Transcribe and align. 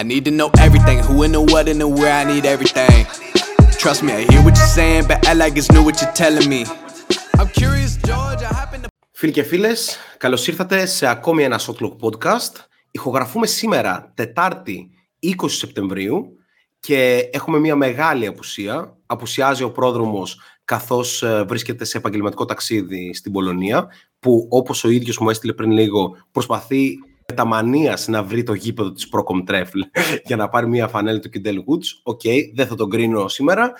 I 0.00 0.02
need 0.02 0.24
to 0.24 0.30
know 0.30 0.50
everything, 0.66 0.98
who 1.06 1.24
and 1.24 1.34
the 1.34 1.42
what 1.52 1.68
and 1.68 1.78
the 1.82 1.88
where 1.98 2.14
I 2.20 2.24
need 2.32 2.44
everything. 2.54 3.00
Trust 3.82 4.02
me, 4.02 4.12
I 4.18 4.22
hear 4.30 4.42
what 4.46 4.56
you're 4.60 4.74
saying, 4.80 5.04
but 5.10 5.18
I 5.28 5.34
like 5.34 5.54
it's 5.60 5.70
new 5.74 5.82
what 5.86 5.96
you're 6.00 6.16
telling 6.22 6.48
me. 6.54 6.60
I'm 7.38 7.50
curious, 7.60 7.92
George, 8.08 8.42
I 8.42 8.52
happen 8.60 8.82
to... 8.82 8.88
Φίλοι 9.10 9.32
και 9.32 9.42
φίλες, 9.42 9.98
καλώς 10.16 10.46
ήρθατε 10.46 10.86
σε 10.86 11.06
ακόμη 11.06 11.42
ένα 11.42 11.60
Shotlock 11.60 11.96
Podcast. 12.00 12.52
Ηχογραφούμε 12.90 13.46
σήμερα, 13.46 14.12
Τετάρτη 14.14 14.90
20 15.42 15.44
Σεπτεμβρίου 15.46 16.38
και 16.80 17.28
έχουμε 17.32 17.58
μια 17.58 17.76
μεγάλη 17.76 18.26
απουσία. 18.26 18.96
Απουσιάζει 19.06 19.62
ο 19.62 19.70
πρόδρομος 19.70 20.40
καθώς 20.64 21.22
ε, 21.22 21.44
βρίσκεται 21.48 21.84
σε 21.84 21.98
επαγγελματικό 21.98 22.44
ταξίδι 22.44 23.14
στην 23.14 23.32
Πολωνία 23.32 23.88
που 24.18 24.46
όπως 24.50 24.84
ο 24.84 24.90
ίδιος 24.90 25.18
μου 25.18 25.30
έστειλε 25.30 25.52
πριν 25.52 25.70
λίγο 25.70 26.16
προσπαθεί 26.30 26.98
με 27.04 27.09
μετά 27.34 27.44
μανίας 27.44 28.08
να 28.08 28.22
βρει 28.22 28.42
το 28.42 28.54
γήπεδο 28.54 28.92
της 28.92 29.08
Prokom 29.12 29.50
Trefl 29.50 30.00
για 30.28 30.36
να 30.36 30.48
πάρει 30.48 30.68
μια 30.68 30.88
φανέλα 30.88 31.18
του 31.18 31.30
Qyntel 31.34 31.56
Woods. 31.56 31.86
OK, 32.02 32.20
okay, 32.24 32.38
δεν 32.54 32.66
θα 32.66 32.74
τον 32.74 32.90
κρίνω 32.90 33.28
σήμερα. 33.28 33.72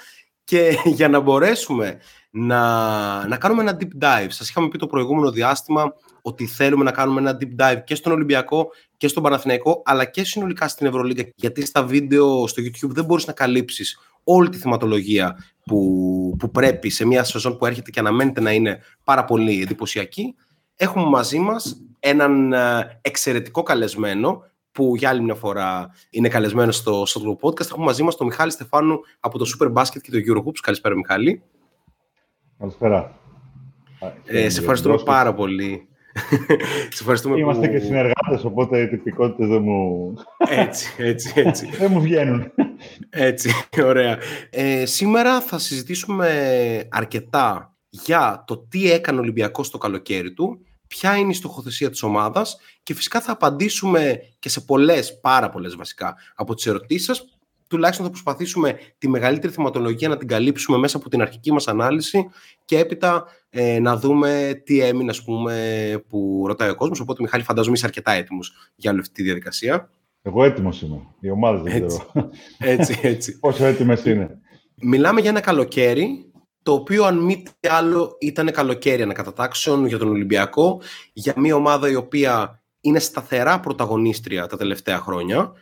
Και 0.44 0.76
για 0.98 1.08
να 1.08 1.20
μπορέσουμε 1.20 1.98
να, 2.30 3.26
να 3.26 3.36
κάνουμε 3.36 3.62
ένα 3.62 3.78
deep 3.80 4.04
dive. 4.04 4.26
Σας 4.28 4.48
είχαμε 4.48 4.68
πει 4.68 4.78
το 4.78 4.86
προηγούμενο 4.86 5.30
διάστημα 5.30 5.92
ότι 6.22 6.46
θέλουμε 6.46 6.84
να 6.84 6.90
κάνουμε 6.90 7.20
ένα 7.20 7.38
deep 7.40 7.62
dive 7.62 7.84
και 7.84 7.94
στον 7.94 8.12
Ολυμπιακό 8.12 8.68
και 8.96 9.08
στον 9.08 9.22
Παναθηναϊκό, 9.22 9.82
αλλά 9.84 10.04
και 10.04 10.24
συνολικά 10.24 10.68
στην 10.68 10.86
Ευρωλίγκα. 10.86 11.24
Γιατί 11.34 11.66
στα 11.66 11.84
βίντεο 11.84 12.46
στο 12.46 12.62
YouTube 12.62 12.90
δεν 12.90 13.04
μπορείς 13.04 13.26
να 13.26 13.32
καλύψεις 13.32 13.98
όλη 14.24 14.48
τη 14.48 14.58
θεματολογία 14.58 15.36
που, 15.64 16.36
που 16.38 16.50
πρέπει 16.50 16.90
σε 16.90 17.06
μια 17.06 17.24
σεζόν 17.24 17.56
που 17.56 17.66
έρχεται 17.66 17.90
και 17.90 18.00
αναμένεται 18.00 18.40
να 18.40 18.52
είναι 18.52 18.78
πάρα 19.04 19.24
πολύ 19.24 19.62
εντυπωσιακή. 19.62 20.34
Έχουμε 20.76 21.04
μαζί 21.04 21.38
μας 21.38 21.82
έναν 22.00 22.52
ε, 22.52 22.98
εξαιρετικό 23.00 23.62
καλεσμένο 23.62 24.44
που 24.72 24.96
για 24.96 25.08
άλλη 25.08 25.22
μια 25.22 25.34
φορά 25.34 25.90
είναι 26.10 26.28
καλεσμένος 26.28 26.76
στο 26.76 27.06
στο 27.06 27.38
Podcast. 27.42 27.66
Έχουμε 27.70 27.84
μαζί 27.84 28.02
μας 28.02 28.16
τον 28.16 28.26
Μιχάλη 28.26 28.50
Στεφάνου 28.50 29.00
από 29.20 29.38
το 29.38 29.46
Super 29.58 29.72
Basket 29.72 30.00
και 30.02 30.10
το 30.10 30.18
Eurohoops. 30.18 30.58
Καλησπέρα 30.62 30.94
Μιχάλη. 30.94 31.42
Καλησπέρα. 32.58 33.18
Ε, 34.24 34.48
σε 34.48 34.60
ευχαριστούμε 34.60 34.98
πάρα 35.04 35.34
πολύ. 35.34 35.88
σε 36.94 36.98
ευχαριστούμε 37.00 37.38
Είμαστε 37.38 37.66
που... 37.66 37.72
και 37.72 37.78
συνεργάτες, 37.78 38.44
οπότε 38.44 38.80
οι 38.80 38.88
τυπικότητες 38.88 39.48
δεν 39.48 39.62
μου... 39.62 40.14
έτσι, 40.48 40.94
έτσι, 40.98 41.32
έτσι. 41.36 41.70
δεν 41.80 41.90
μου 41.92 42.00
βγαίνουν. 42.00 42.52
έτσι, 43.10 43.50
ωραία. 43.84 44.18
Ε, 44.50 44.86
σήμερα 44.86 45.40
θα 45.40 45.58
συζητήσουμε 45.58 46.28
αρκετά 46.90 47.74
για 47.88 48.44
το 48.46 48.58
τι 48.58 48.92
έκανε 48.92 49.18
ο 49.18 49.22
Ολυμπιακός 49.22 49.70
το 49.70 49.78
καλοκαίρι 49.78 50.32
του, 50.32 50.64
ποια 50.90 51.16
είναι 51.16 51.30
η 51.30 51.34
στοχοθεσία 51.34 51.90
της 51.90 52.02
ομάδας 52.02 52.56
και 52.82 52.94
φυσικά 52.94 53.20
θα 53.20 53.32
απαντήσουμε 53.32 54.20
και 54.38 54.48
σε 54.48 54.60
πολλές, 54.60 55.20
πάρα 55.20 55.48
πολλές 55.48 55.76
βασικά, 55.76 56.16
από 56.34 56.54
τις 56.54 56.66
ερωτήσεις 56.66 57.04
σας. 57.04 57.24
Τουλάχιστον 57.68 58.04
θα 58.04 58.10
προσπαθήσουμε 58.10 58.78
τη 58.98 59.08
μεγαλύτερη 59.08 59.52
θεματολογία 59.52 60.08
να 60.08 60.16
την 60.16 60.28
καλύψουμε 60.28 60.78
μέσα 60.78 60.96
από 60.96 61.08
την 61.08 61.20
αρχική 61.20 61.52
μας 61.52 61.68
ανάλυση 61.68 62.28
και 62.64 62.78
έπειτα 62.78 63.24
ε, 63.50 63.78
να 63.78 63.96
δούμε 63.96 64.62
τι 64.64 64.80
έμεινε, 64.80 65.10
ας 65.10 65.24
πούμε, 65.24 66.04
που 66.08 66.44
ρωτάει 66.46 66.70
ο 66.70 66.74
κόσμος. 66.74 67.00
Οπότε, 67.00 67.22
Μιχάλη, 67.22 67.42
φαντάζομαι 67.42 67.76
είσαι 67.76 67.86
αρκετά 67.86 68.12
έτοιμος 68.12 68.72
για 68.74 68.90
όλη 68.90 69.00
αυτή 69.00 69.12
τη 69.12 69.22
διαδικασία. 69.22 69.90
Εγώ 70.22 70.44
έτοιμος 70.44 70.82
είμαι. 70.82 71.06
Οι 71.20 71.30
ομάδες 71.30 71.62
δεν 71.62 71.82
έτσι, 71.82 71.98
ξέρω. 71.98 72.30
Έτσι, 72.58 72.98
έτσι. 73.02 73.38
Πόσο 73.40 73.64
έτοιμες 73.64 74.04
είναι. 74.04 74.38
Μιλάμε 74.74 75.20
για 75.20 75.30
ένα 75.30 75.40
καλοκαίρι 75.40 76.29
το 76.62 76.72
οποίο 76.72 77.04
αν 77.04 77.18
μη 77.18 77.42
τι 77.60 77.68
άλλο 77.68 78.16
ήταν 78.20 78.50
καλοκαίρι 78.52 79.02
ανακατατάξεων 79.02 79.86
για 79.86 79.98
τον 79.98 80.08
Ολυμπιακό, 80.08 80.80
για 81.12 81.34
μια 81.36 81.54
ομάδα 81.54 81.90
η 81.90 81.94
οποία 81.94 82.62
είναι 82.80 82.98
σταθερά 82.98 83.60
πρωταγωνίστρια 83.60 84.46
τα 84.46 84.56
τελευταία 84.56 84.98
χρόνια, 84.98 85.52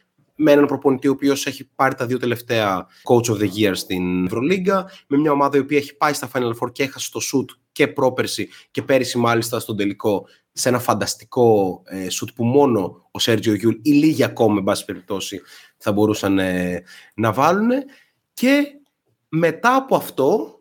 με 0.41 0.53
έναν 0.53 0.67
προπονητή 0.67 1.09
ο 1.09 1.11
οποίος 1.11 1.47
έχει 1.47 1.71
πάρει 1.75 1.95
τα 1.95 2.07
δύο 2.07 2.19
τελευταία 2.19 2.87
Coach 3.05 3.35
of 3.35 3.39
the 3.39 3.49
Year 3.59 3.73
στην 3.75 4.27
Ευρωλίγκα, 4.27 4.91
με 5.07 5.19
μια 5.19 5.33
ομάδα 5.33 5.57
η 5.57 5.61
οποία 5.61 5.79
έχει 5.79 5.97
πάει 5.97 6.13
στα 6.13 6.31
Final 6.35 6.53
Four 6.61 6.73
και 6.73 6.83
έχασε 6.83 7.11
το 7.11 7.21
shoot 7.33 7.57
και 7.73 7.89
πρόπερση 7.89 8.49
και 8.71 8.83
πέρυσι 8.83 9.19
μάλιστα 9.19 9.61
στον 9.61 9.77
τελικό 9.77 10.27
σε 10.53 10.69
ένα 10.69 10.79
φανταστικό 10.79 11.81
ε, 11.85 12.07
σουτ 12.11 12.29
που 12.35 12.45
μόνο 12.45 13.09
ο 13.11 13.19
Σέρχιο 13.19 13.55
Γιουλ 13.55 13.75
ή 13.83 13.91
λίγοι 13.91 14.25
ακόμα, 14.25 14.55
εν 14.55 14.63
πάση 14.63 14.85
περιπτώσει, 14.85 15.41
θα 15.77 15.93
μπορούσαν 15.93 16.39
ε, 16.39 16.83
να 17.15 17.33
βάλουν. 17.33 17.71
Και 18.35 18.65
μετά 19.29 19.75
από 19.75 19.97
αυτό, 19.97 20.58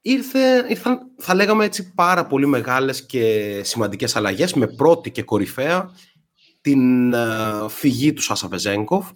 ήρθε, 0.00 0.66
ήρθαν, 0.68 0.98
θα 1.16 1.34
λέγαμε 1.34 1.64
έτσι, 1.64 1.92
πάρα 1.94 2.26
πολύ 2.26 2.46
μεγάλες 2.46 3.06
και 3.06 3.60
σημαντικές 3.64 4.16
αλλαγές, 4.16 4.54
με 4.54 4.66
πρώτη 4.66 5.10
και 5.10 5.22
κορυφαία 5.22 5.90
την 6.60 7.12
ε, 7.14 7.66
φυγή 7.68 8.12
του 8.12 8.22
Σάσα 8.22 8.48
Βεζένκοφ, 8.48 9.10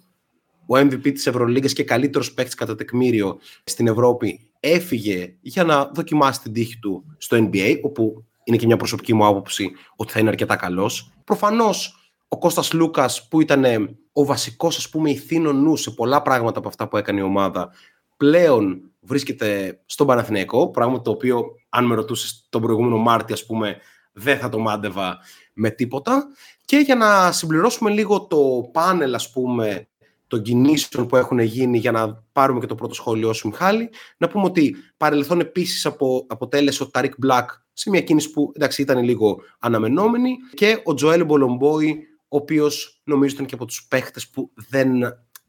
ο 0.67 0.77
MVP 0.77 1.11
της 1.13 1.27
Ευρωλίγκας 1.27 1.73
και 1.73 1.83
καλύτερος 1.83 2.33
παίκτης 2.33 2.55
κατά 2.55 2.75
τεκμήριο 2.75 3.39
στην 3.63 3.87
Ευρώπη, 3.87 4.49
έφυγε 4.59 5.35
για 5.41 5.63
να 5.63 5.85
δοκιμάσει 5.93 6.41
την 6.41 6.53
τύχη 6.53 6.79
του 6.79 7.15
στο 7.17 7.37
NBA, 7.37 7.79
όπου 7.81 8.25
είναι 8.43 8.57
και 8.57 8.65
μια 8.65 8.77
προσωπική 8.77 9.13
μου 9.13 9.25
άποψη 9.25 9.71
ότι 9.95 10.11
θα 10.11 10.19
είναι 10.19 10.29
αρκετά 10.29 10.55
καλός. 10.55 11.11
Προφανώς 11.23 12.05
ο 12.27 12.37
Κώστας 12.37 12.73
Σλούκας 12.73 13.27
που 13.27 13.41
ήταν 13.41 13.65
ο 14.13 14.25
βασικός 14.25 14.77
ας 14.77 14.89
πούμε 14.89 15.09
ηθήνο 15.09 15.51
νου 15.53 15.75
σε 15.75 15.91
πολλά 15.91 16.21
πράγματα 16.21 16.59
από 16.59 16.67
αυτά 16.67 16.87
που 16.87 16.97
έκανε 16.97 17.19
η 17.19 17.23
ομάδα 17.23 17.69
πλέον 18.17 18.91
βρίσκεται 19.05 19.79
στον 19.85 20.07
Παναθηναϊκό, 20.07 20.69
πράγμα 20.69 21.01
το 21.01 21.11
οποίο 21.11 21.45
αν 21.69 21.85
με 21.85 21.95
ρωτούσες 21.95 22.47
τον 22.49 22.61
προηγούμενο 22.61 22.97
Μάρτιο 22.97 23.35
ας 23.35 23.45
πούμε 23.45 23.77
δεν 24.13 24.37
θα 24.37 24.49
το 24.49 24.59
μάντευα 24.59 25.17
με 25.53 25.69
τίποτα. 25.69 26.27
Και 26.65 26.77
για 26.77 26.95
να 26.95 27.31
συμπληρώσουμε 27.31 27.89
λίγο 27.89 28.27
το 28.27 28.69
πάνελ 28.71 29.13
ας 29.13 29.31
πούμε 29.31 29.87
των 30.27 30.41
κινήσεων 30.41 31.07
που 31.07 31.15
έχουν 31.15 31.39
γίνει 31.39 31.77
για 31.77 31.91
να 31.91 32.23
πάρουμε 32.31 32.59
και 32.59 32.65
το 32.65 32.75
πρώτο 32.75 32.93
σχόλιο 32.93 33.33
σου 33.33 33.47
Μιχάλη 33.47 33.89
να 34.17 34.27
πούμε 34.27 34.45
ότι 34.45 34.75
παρελθόν 34.97 35.39
επίσης 35.39 35.85
απο, 35.85 36.25
αποτέλεσε 36.29 36.83
ο 36.83 36.89
Ταρικ 36.89 37.13
Μπλακ 37.17 37.49
σε 37.73 37.89
μια 37.89 38.01
κίνηση 38.01 38.31
που 38.31 38.51
εντάξει 38.55 38.81
ήταν 38.81 39.03
λίγο 39.03 39.41
αναμενόμενη 39.59 40.35
και 40.53 40.81
ο 40.83 40.93
Τζοέλ 40.93 41.25
Μπολομπόη 41.25 42.07
ο 42.27 42.37
οποίος 42.37 43.01
νομίζω 43.03 43.33
ήταν 43.33 43.45
και 43.45 43.55
από 43.55 43.65
τους 43.65 43.87
παίχτες 43.87 44.29
που 44.29 44.51
δεν 44.69 44.89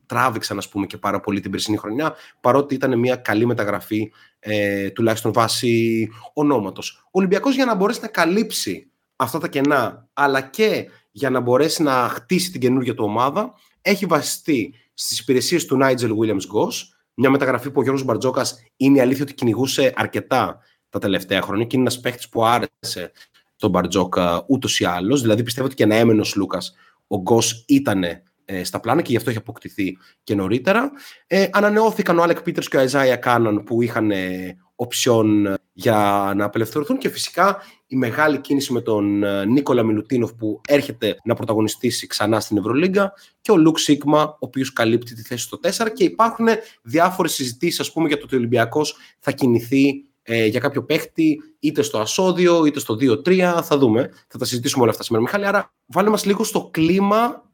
τράβηξαν 0.07 0.59
ας 0.59 0.69
πούμε 0.69 0.87
και 0.87 0.97
πάρα 0.97 1.21
πολύ 1.21 1.41
την 1.41 1.51
περσινή 1.51 1.77
χρονιά 1.77 2.15
παρότι 2.41 2.75
ήταν 2.75 2.99
μια 2.99 3.17
καλή 3.17 3.47
μεταγραφή 3.47 4.13
ε, 4.39 4.91
τουλάχιστον 4.91 5.33
βάσει 5.33 6.09
ονόματος. 6.33 7.05
Ο 7.05 7.09
Ολυμπιακός 7.11 7.55
για 7.55 7.65
να 7.65 7.75
μπορέσει 7.75 8.01
να 8.03 8.09
καλύψει 8.09 8.91
αυτά 9.17 9.39
τα 9.39 9.49
κενά 9.49 10.09
αλλά 10.13 10.41
και 10.41 10.89
για 11.11 11.31
να 11.31 11.41
μπορέσει 11.41 11.83
να 11.83 11.93
χτίσει 11.93 12.51
την 12.51 12.61
καινούργια 12.61 12.95
του 12.95 13.05
ομάδα 13.05 13.55
έχει 13.83 14.07
βασιστεί 14.07 14.75
στις 14.95 15.19
υπηρεσίες 15.19 15.65
του 15.65 15.79
Nigel 15.83 16.11
Williams 16.19 16.55
Goss 16.55 16.73
μια 17.15 17.31
μεταγραφή 17.31 17.71
που 17.71 17.81
ο 17.81 17.83
Γιώργος 17.83 18.05
Μπαρτζόκας 18.05 18.63
είναι 18.77 18.99
η 18.99 19.01
αλήθεια 19.01 19.23
ότι 19.23 19.35
κυνηγούσε 19.35 19.93
αρκετά 19.97 20.59
τα 20.89 20.99
τελευταία 20.99 21.43
χρόνια 21.43 21.65
και 21.65 21.77
είναι 21.77 21.85
ένας 21.89 22.01
παίχτης 22.01 22.29
που 22.29 22.45
άρεσε 22.45 23.13
τον 23.57 23.71
Μπαρτζόκα 23.71 24.45
ούτως 24.49 24.81
ή 24.81 24.85
άλλως 24.85 25.21
δηλαδή 25.21 25.43
πιστεύω 25.43 25.67
ότι 25.67 25.77
και 25.77 25.87
να 25.87 25.95
έμενε 25.95 26.21
ο 26.21 26.25
Λούκας 26.35 26.75
ο 27.07 27.21
Γκος 27.21 27.65
ήταν 27.69 28.05
ε, 28.05 28.23
στα 28.63 28.81
πλάνα 28.81 29.03
και 29.03 29.11
γι' 29.11 29.17
αυτό 29.17 29.31
έχει 29.31 29.39
αποκτηθεί 29.39 29.99
και 30.23 30.35
νωρίτερα. 30.35 30.91
Ε, 31.27 31.49
ανανεώθηκαν 31.53 32.19
ο 32.19 32.23
Άλεκ 32.23 32.43
Πίτερς 32.43 32.69
και 32.69 32.77
ο 32.77 32.81
Αιζάια 32.81 33.17
Κάναν 33.17 33.65
που 33.65 33.83
είχαν 33.83 34.11
ε, 34.11 34.57
οψιόν 34.75 35.57
για 35.73 36.33
να 36.37 36.45
απελευθερωθούν 36.45 36.99
και 36.99 37.09
φυσικά 37.09 37.63
η 37.87 37.97
μεγάλη 37.97 38.39
κίνηση 38.39 38.73
με 38.73 38.81
τον 38.81 39.23
ε, 39.23 39.45
Νίκολα 39.45 39.83
Μιλουτίνοφ 39.83 40.33
που 40.33 40.61
έρχεται 40.69 41.17
να 41.25 41.35
πρωταγωνιστήσει 41.35 42.07
ξανά 42.07 42.41
στην 42.41 42.57
Ευρωλίγκα 42.57 43.13
και 43.41 43.51
ο 43.51 43.57
Λουκ 43.57 43.79
Σίγμα 43.79 44.23
ο 44.23 44.37
οποίος 44.39 44.73
καλύπτει 44.73 45.15
τη 45.15 45.23
θέση 45.23 45.43
στο 45.45 45.59
4 45.63 45.93
και 45.95 46.05
υπάρχουν 46.05 46.47
διάφορες 46.83 47.33
συζητήσεις 47.33 47.81
ας 47.81 47.93
πούμε 47.93 48.09
για 48.09 48.17
το 48.17 48.23
ότι 48.25 48.35
ο 48.35 48.39
Ολυμπιακός 48.39 48.97
θα 49.19 49.31
κινηθεί 49.31 50.05
ε, 50.23 50.47
για 50.47 50.61
κάποιο 50.61 50.85
παίχτη 50.85 51.39
είτε 51.59 51.83
στο 51.83 51.99
ασώδιο 51.99 52.65
είτε 52.65 52.79
στο 52.79 52.95
2-3 53.01 53.61
θα 53.63 53.79
δούμε, 53.79 54.11
θα 54.29 54.39
τα 54.39 54.45
συζητήσουμε 54.45 54.83
όλα 54.83 54.91
αυτά 54.91 55.03
σήμερα 55.03 55.25
Μιχάλη. 55.25 55.47
Άρα 55.47 55.73
βάλε 55.87 56.11
μας 56.11 56.25
λίγο 56.25 56.45
στο 56.45 56.69
κλίμα 56.73 57.46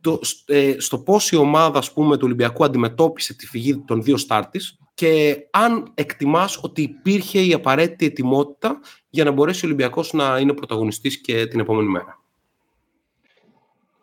το, 0.00 0.20
ε, 0.46 0.74
στο 0.78 0.98
πώς 0.98 1.30
η 1.30 1.36
ομάδα 1.36 1.78
ας 1.78 1.92
πούμε, 1.92 2.16
του 2.16 2.22
Ολυμπιακού 2.24 2.64
αντιμετώπισε 2.64 3.36
τη 3.36 3.46
φυγή 3.46 3.78
των 3.78 4.02
δύο 4.02 4.16
στάρτης 4.16 4.78
και 4.94 5.36
αν 5.50 5.92
εκτιμάς 5.94 6.60
ότι 6.62 6.82
υπήρχε 6.82 7.40
η 7.40 7.52
απαραίτητη 7.52 8.06
ετοιμότητα 8.06 8.80
για 9.10 9.24
να 9.24 9.30
μπορέσει 9.30 9.64
ο 9.64 9.68
Ολυμπιακός 9.68 10.12
να 10.12 10.38
είναι 10.38 10.52
πρωταγωνιστής 10.52 11.20
και 11.20 11.46
την 11.46 11.60
επόμενη 11.60 11.88
μέρα. 11.88 12.18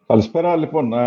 Καλησπέρα. 0.07 0.55
Λοιπόν, 0.55 0.93
ε, 0.93 0.97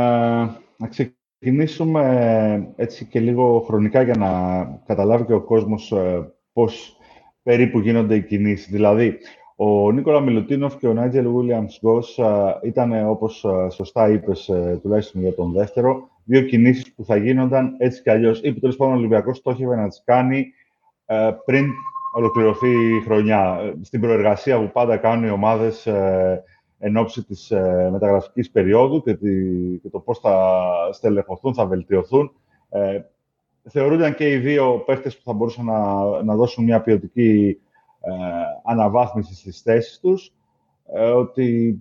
να 0.76 0.88
ξεκινήσουμε 0.88 2.72
έτσι 2.76 3.04
και 3.04 3.20
λίγο 3.20 3.64
χρονικά 3.66 4.02
για 4.02 4.16
να 4.16 4.62
καταλάβει 4.87 5.25
και 5.25 5.34
ο 5.34 5.40
κόσμος 5.40 5.92
ε, 5.92 6.32
πώς 6.52 6.96
περίπου 7.42 7.78
γίνονται 7.78 8.14
οι 8.14 8.22
κινήσεις. 8.22 8.70
Δηλαδή, 8.70 9.19
ο 9.62 9.92
Νίκολα 9.92 10.20
Μιλουτίνοφ 10.20 10.76
και 10.76 10.86
ο 10.86 10.92
Νάιτζελ 10.92 11.28
Βίλιαμς 11.28 11.78
Γκος 11.82 12.20
ήταν, 12.62 13.08
όπως 13.08 13.46
σωστά 13.70 14.10
είπες, 14.10 14.48
ε, 14.48 14.78
τουλάχιστον 14.82 15.20
για 15.20 15.34
τον 15.34 15.52
δεύτερο, 15.52 16.08
δύο 16.24 16.42
κινήσεις 16.42 16.92
που 16.92 17.04
θα 17.04 17.16
γίνονταν 17.16 17.74
έτσι 17.78 18.02
κι 18.02 18.10
αλλιώς. 18.10 18.40
Ή 18.42 18.52
που 18.52 18.60
τέλος 18.60 18.76
πάντων 18.76 18.94
ο 18.94 18.96
Ολυμπιακός 18.96 19.36
στόχευε 19.36 19.76
να 19.76 19.88
τις 19.88 20.02
κάνει 20.04 20.46
ε, 21.06 21.30
πριν 21.44 21.66
ολοκληρωθεί 22.14 22.96
η 22.96 23.00
χρονιά. 23.00 23.74
Στην 23.82 24.00
προεργασία 24.00 24.60
που 24.60 24.70
πάντα 24.72 24.96
κάνουν 24.96 25.24
οι 25.24 25.30
ομάδες 25.30 25.86
ε, 25.86 26.42
εν 26.78 26.96
ώψη 26.96 27.24
της 27.24 27.50
ε, 27.50 27.88
μεταγραφικής 27.92 28.50
περίοδου 28.50 29.02
και, 29.02 29.14
τη, 29.14 29.32
και 29.82 29.88
το 29.88 29.98
πώς 29.98 30.18
θα 30.18 30.62
στελεχωθούν, 30.92 31.54
θα 31.54 31.66
βελτιωθούν. 31.66 32.32
Ε, 32.70 33.00
θεωρούνταν 33.68 34.14
και 34.14 34.32
οι 34.32 34.36
δύο 34.36 34.82
παίχτες 34.86 35.16
που 35.16 35.22
θα 35.24 35.32
μπορούσαν 35.32 35.64
να, 35.64 35.82
να 36.22 36.34
δώσουν 36.34 36.64
μια 36.64 36.80
ποιοτική 36.80 37.58
ε, 37.58 37.69
αναβάθμισης 38.64 39.38
στις 39.38 39.61
θέσεις 39.61 39.99
τους, 40.00 40.32
ε, 40.94 41.11
ότι 41.11 41.79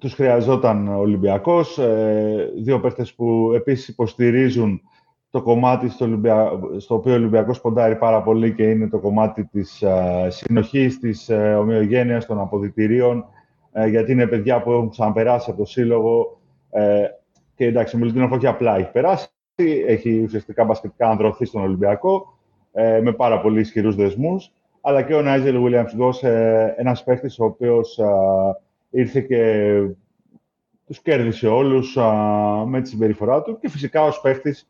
τους 0.00 0.14
χρειαζόταν 0.14 0.88
ο 0.88 0.98
Ολυμπιακός, 0.98 1.78
ε, 1.78 2.52
δύο 2.56 2.80
παίχτες 2.80 3.14
που 3.14 3.52
επίσης 3.54 3.88
υποστηρίζουν 3.88 4.82
το 5.30 5.42
κομμάτι 5.42 5.88
στο, 5.88 6.20
στο 6.76 6.94
οποίο 6.94 7.12
ο 7.12 7.16
Ολυμπιακός 7.16 7.60
ποντάρει 7.60 7.96
πάρα 7.96 8.22
πολύ 8.22 8.54
και 8.54 8.70
είναι 8.70 8.88
το 8.88 8.98
κομμάτι 8.98 9.44
της 9.44 9.82
ε, 9.82 10.26
συνοχής, 10.30 10.98
της 10.98 11.28
ε, 11.28 11.54
ομοιογένειας 11.54 12.26
των 12.26 12.40
αποδητηρίων, 12.40 13.24
ε, 13.72 13.86
γιατί 13.86 14.12
είναι 14.12 14.26
παιδιά 14.26 14.62
που 14.62 14.72
έχουν 14.72 14.90
ξαναπεράσει 14.90 15.50
από 15.50 15.58
το 15.58 15.64
σύλλογο 15.64 16.40
ε, 16.70 17.04
και 17.54 17.64
εντάξει, 17.64 17.96
ο 17.96 17.98
Μιλουτίνοφ 17.98 18.32
όχι 18.32 18.46
απλά 18.46 18.76
έχει 18.76 18.90
περάσει, 18.90 19.28
έχει 19.86 20.22
ουσιαστικά 20.22 20.64
μπασκετικά 20.64 21.08
ανδρωθεί 21.08 21.44
στον 21.44 21.62
Ολυμπιακό 21.62 22.38
ε, 22.72 23.00
με 23.00 23.12
πάρα 23.12 23.40
πολύ 23.40 23.60
ισχυρούς 23.60 23.94
δεσμούς, 23.96 24.52
αλλά 24.80 25.02
και 25.02 25.14
ο 25.14 25.22
Νάιζελ 25.22 25.56
Williams 25.66 25.94
Γκος, 25.96 26.22
ε, 26.22 26.74
ένας 26.76 27.04
παίχτης 27.04 27.38
ο 27.38 27.44
οποίος 27.44 28.00
ήρθε 28.90 29.20
και 29.20 29.82
τους 30.86 31.00
κέρδισε 31.00 31.48
όλους 31.48 31.96
με 32.66 32.80
τη 32.82 32.88
συμπεριφορά 32.88 33.42
του 33.42 33.58
και 33.58 33.68
φυσικά 33.68 34.02
ως 34.02 34.20
παίχτης 34.20 34.68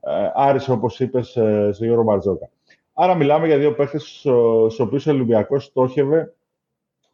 ε, 0.00 0.30
άρεσε, 0.34 0.72
όπως 0.72 1.00
είπες, 1.00 1.36
ε, 1.36 1.72
σε 1.72 1.84
Γιώργο 1.84 2.02
Μπαρτζόκα. 2.02 2.50
Άρα 2.94 3.14
μιλάμε 3.14 3.46
για 3.46 3.58
δύο 3.58 3.74
παίχτες 3.74 4.02
στους 4.02 4.80
οποίους 4.80 5.06
ο 5.06 5.10
Ολυμπιακός 5.10 5.64
στόχευε 5.64 6.34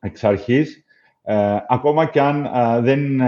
εξ 0.00 0.24
αρχής, 0.24 0.84
ε, 1.22 1.56
ακόμα 1.68 2.06
και 2.06 2.20
αν 2.20 2.48
δεν 2.82 3.20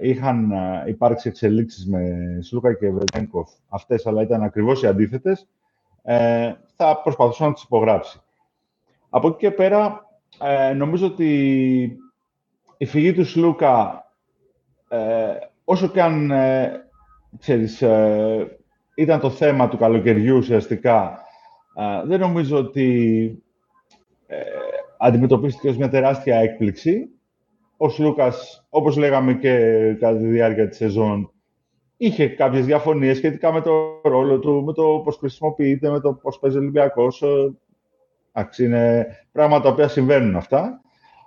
είχαν 0.00 0.52
υπάρξει 0.86 1.28
εξελίξεις 1.28 1.86
με 1.86 2.38
Σλούκα 2.40 2.74
και 2.74 2.90
Βρετένκοφ 2.90 3.50
αυτές, 3.68 4.06
αλλά 4.06 4.22
ήταν 4.22 4.42
ακριβώς 4.42 4.82
οι 4.82 4.86
αντίθετες, 4.86 5.48
θα 6.76 7.00
προσπαθούσαν 7.02 7.46
να 7.46 7.52
τις 7.52 7.62
υπογράψει. 7.62 8.20
Από 9.10 9.28
εκεί 9.28 9.36
και 9.36 9.50
πέρα, 9.50 10.06
νομίζω 10.76 11.06
ότι 11.06 11.32
η 12.76 12.86
φυγή 12.86 13.12
του 13.12 13.24
Σλούκα, 13.24 14.04
όσο 15.64 15.88
και 15.88 16.02
αν 16.02 16.32
ξέρεις, 17.38 17.84
ήταν 18.94 19.20
το 19.20 19.30
θέμα 19.30 19.68
του 19.68 19.78
καλοκαιριού 19.78 20.36
ουσιαστικά. 20.36 21.18
δεν 22.04 22.20
νομίζω 22.20 22.58
ότι 22.58 23.42
ε, 24.26 24.42
αντιμετωπίστηκε 24.98 25.68
ως 25.68 25.76
μια 25.76 25.88
τεράστια 25.88 26.36
έκπληξη. 26.36 27.08
Ο 27.76 27.88
Σλούκας, 27.88 28.66
όπως 28.68 28.96
λέγαμε 28.96 29.34
και 29.34 29.56
κατά 30.00 30.18
τη 30.18 30.26
διάρκεια 30.26 30.68
της 30.68 30.76
σεζόν, 30.76 31.32
είχε 31.96 32.28
κάποιες 32.28 32.66
διαφωνίες 32.66 33.16
σχετικά 33.16 33.52
με 33.52 33.60
το 33.60 34.00
ρόλο 34.02 34.38
του, 34.38 34.64
με 34.64 34.72
το 34.72 35.00
πώς 35.04 35.16
χρησιμοποιείται, 35.16 35.90
με 35.90 36.00
το 36.00 36.12
πώς 36.12 36.38
παίζει 36.38 36.56
ο 36.56 36.60
Ολυμπιακός. 36.60 37.22
Εντάξει, 38.32 38.64
είναι 38.64 39.06
πράγματα 39.32 39.62
τα 39.62 39.68
οποία 39.68 39.88
συμβαίνουν 39.88 40.36
αυτά. 40.36 40.80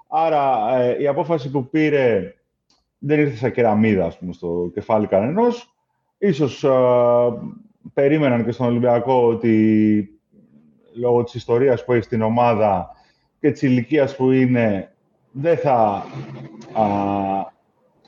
Άρα 0.09 0.75
ε, 0.77 1.01
η 1.01 1.07
απόφαση 1.07 1.51
που 1.51 1.69
πήρε 1.69 2.33
δεν 2.97 3.19
ήρθε 3.19 3.35
σαν 3.35 3.51
κεραμίδα 3.51 4.17
στο 4.31 4.71
κεφάλι 4.73 5.07
κανενός. 5.07 5.75
Ίσως 6.17 6.65
περίμεναν 7.93 8.45
και 8.45 8.51
στον 8.51 8.67
Ολυμπιακό 8.67 9.27
ότι 9.27 10.07
λόγω 10.95 11.23
της 11.23 11.33
ιστορίας 11.33 11.85
που 11.85 11.93
έχει 11.93 12.03
στην 12.03 12.21
ομάδα 12.21 12.89
και 13.39 13.51
της 13.51 13.61
ηλικίας 13.61 14.15
που 14.15 14.31
είναι, 14.31 14.93
δεν 15.31 15.57
θα... 15.57 16.05
Α, 16.73 17.51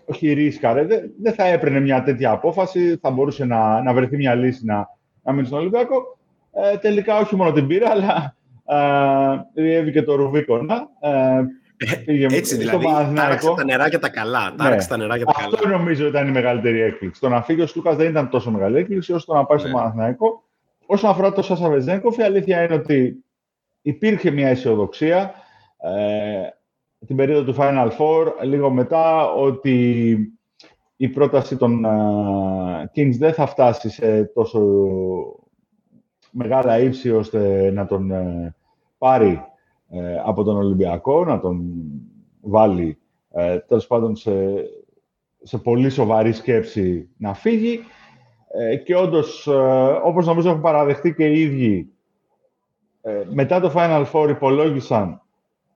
όχι 0.06 0.33
ρίσκαρε, 0.33 0.86
δεν, 0.86 1.12
δεν 1.21 1.33
θα 1.33 1.45
έπαιρνε 1.45 1.80
μια 1.80 2.03
τέτοια 2.03 2.31
απόφαση, 2.31 2.97
θα 3.01 3.09
μπορούσε 3.09 3.45
να, 3.45 3.81
να 3.81 3.94
βρεθεί 3.94 4.15
μια 4.15 4.36
λύση 4.36 4.65
να, 4.65 4.89
να 5.24 5.31
μείνει 5.31 5.47
στον 5.47 5.59
Ολυμπιακό. 5.59 6.18
Ε, 6.51 6.77
τελικά 6.77 7.18
όχι 7.18 7.36
μόνο 7.36 7.51
την 7.51 7.68
πήρα, 7.68 7.89
αλλά 7.89 8.36
ε, 9.54 9.92
και 9.92 10.04
το 10.04 10.16
Ρουβίκονα. 10.16 10.88
Ε, 11.00 11.42
έτσι 12.36 12.58
δηλαδή, 12.58 12.86
τάραξε 13.16 13.54
τα 13.56 13.64
νερά 13.64 13.90
και 13.90 13.98
τα 13.98 14.10
καλά. 14.10 14.50
Ναι. 14.50 14.56
Τάραξε 14.56 14.88
τα 14.88 14.98
νερά 14.98 15.18
και 15.18 15.24
τα 15.24 15.34
Αυτό 15.36 15.56
καλά. 15.56 15.78
νομίζω 15.78 16.08
ήταν 16.08 16.28
η 16.28 16.32
μεγαλύτερη 16.32 16.82
έκπληξη. 16.82 17.22
Το 17.22 17.30
να 17.30 17.42
φύγει 17.42 17.62
ο 17.62 17.68
Λούκα 17.76 17.96
δεν 17.96 18.10
ήταν 18.10 18.30
τόσο 18.30 18.52
μεγάλη 18.52 18.78
έκπληξη 18.78 19.14
όσο 19.14 19.26
το 19.26 19.34
να 19.34 19.46
πάει 19.46 19.58
ναι. 19.58 19.64
στο 19.64 19.78
Παναθηναϊκό. 19.78 20.44
Όσον 20.86 21.10
αφορά 21.10 21.32
το 21.32 21.42
Σάσα 21.42 21.70
Βεζέγκοφ, 21.70 22.18
η 22.18 22.24
αλήθεια 22.24 22.64
είναι 22.64 22.74
ότι 22.74 23.24
υπήρχε 23.82 24.32
μια 24.32 24.48
αισιοδοξία 24.48 25.34
ε, 25.78 26.50
την 27.06 27.16
περίοδο 27.16 27.52
του 27.52 27.56
Final 27.60 27.90
Four, 27.98 28.34
λίγο 28.44 28.70
μετά, 28.70 29.32
ότι 29.34 30.18
η 30.96 31.08
πρόταση 31.08 31.58
των 31.58 31.86
uh, 31.86 33.00
Kings 33.00 33.16
δεν 33.18 33.34
θα 33.34 33.46
φτάσει 33.46 33.90
σε 33.90 34.24
τόσο 34.24 34.62
μεγάλα 36.38 36.80
ύψη 36.80 37.12
ώστε 37.12 37.72
να 37.72 37.86
τον 37.86 38.12
uh, 38.14 38.54
πάρει 38.98 39.42
ε, 39.90 40.22
από 40.26 40.44
τον 40.44 40.58
Ολυμπιακό, 40.58 41.26
να 41.26 41.40
τον 41.40 41.62
βάλει 42.42 42.98
ε, 43.32 43.58
τέλος 43.60 43.88
πάντων 43.88 44.16
σε, 44.16 44.32
σε 45.42 45.58
πολύ 45.58 45.90
σοβαρή 45.90 46.32
σκέψη 46.32 47.10
να 47.18 47.34
φύγει. 47.34 47.80
Ε, 48.48 48.76
και 48.76 48.96
όντως, 48.96 49.48
ε, 49.48 50.00
όπως 50.04 50.26
νομίζω 50.26 50.50
έχουν 50.50 50.62
παραδεχτεί 50.62 51.14
και 51.14 51.26
οι 51.26 51.42
ίδιοι, 51.42 51.90
ε, 53.02 53.24
μετά 53.30 53.60
το 53.60 53.72
Final 53.76 54.06
Four 54.12 54.30
υπολόγισαν 54.30 55.22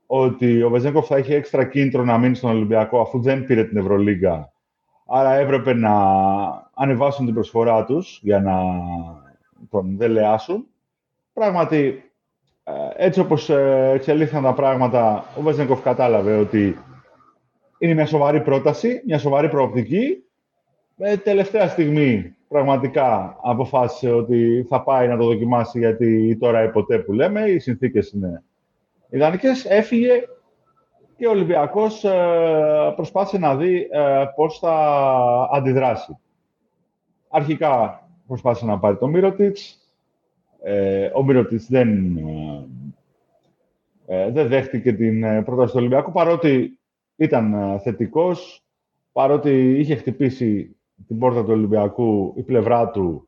ότι 0.05 0.63
ο 0.63 0.69
Βεζέγκοφ 0.69 1.07
θα 1.07 1.17
είχε 1.17 1.35
έξτρα 1.35 1.65
κίνητρο 1.65 2.03
να 2.03 2.17
μείνει 2.17 2.35
στον 2.35 2.49
Ολυμπιακό 2.49 3.01
αφού 3.01 3.21
δεν 3.21 3.45
πήρε 3.45 3.63
την 3.63 3.77
Ευρωλίγκα. 3.77 4.51
Άρα 5.07 5.33
έπρεπε 5.33 5.73
να 5.73 5.93
ανεβάσουν 6.73 7.25
την 7.25 7.33
προσφορά 7.33 7.85
τους 7.85 8.19
για 8.23 8.41
να 8.41 8.53
τον 9.69 9.97
δελεάσουν. 9.97 10.67
Πράγματι, 11.33 12.11
ε, 12.63 13.05
έτσι 13.05 13.19
όπως 13.19 13.49
ε, 13.49 13.91
εξελίχθηκαν 13.93 14.43
τα 14.43 14.53
πράγματα, 14.53 15.25
ο 15.37 15.41
Βεζενκοφ 15.41 15.81
κατάλαβε 15.81 16.37
ότι 16.37 16.77
είναι 17.77 17.93
μια 17.93 18.05
σοβαρή 18.05 18.41
πρόταση, 18.41 19.01
μια 19.05 19.17
σοβαρή 19.17 19.49
προοπτική. 19.49 20.23
Ε, 20.97 21.17
τελευταία 21.17 21.67
στιγμή 21.67 22.35
πραγματικά 22.47 23.37
αποφάσισε 23.41 24.11
ότι 24.11 24.65
θα 24.69 24.83
πάει 24.83 25.07
να 25.07 25.17
το 25.17 25.25
δοκιμάσει 25.25 25.79
γιατί 25.79 26.37
τώρα 26.39 26.63
ή 26.63 26.69
ποτέ 26.69 26.99
που 26.99 27.13
λέμε, 27.13 27.41
οι 27.41 27.59
συνθήκες 27.59 28.11
είναι 28.11 28.43
ιδανικές. 29.09 29.65
Έφυγε 29.65 30.23
και 31.17 31.27
ο 31.27 31.29
Ολυμπιακός 31.29 32.05
προσπάθησε 32.95 33.37
να 33.37 33.55
δει 33.55 33.87
πώς 34.35 34.59
θα 34.59 34.73
αντιδράσει. 35.51 36.17
Αρχικά 37.29 38.01
προσπάθησε 38.29 38.65
να 38.65 38.79
πάρει 38.79 38.97
το 38.97 39.07
Μύρωτιτς, 39.07 39.79
ε, 40.61 41.09
ο 41.13 41.23
Μυρωτής 41.23 41.67
δεν, 41.69 42.17
ε, 42.17 42.65
ε, 44.05 44.31
δεν 44.31 44.47
δέχτηκε 44.47 44.93
την 44.93 45.23
ε, 45.23 45.41
πρόταση 45.41 45.71
του 45.71 45.79
Ολυμπιακού, 45.79 46.11
παρότι 46.11 46.79
ήταν 47.15 47.79
θετικός, 47.83 48.63
παρότι 49.11 49.79
είχε 49.79 49.95
χτυπήσει 49.95 50.75
την 51.07 51.19
πόρτα 51.19 51.43
του 51.43 51.51
Ολυμπιακού 51.51 52.33
η 52.37 52.41
πλευρά 52.41 52.89
του 52.89 53.27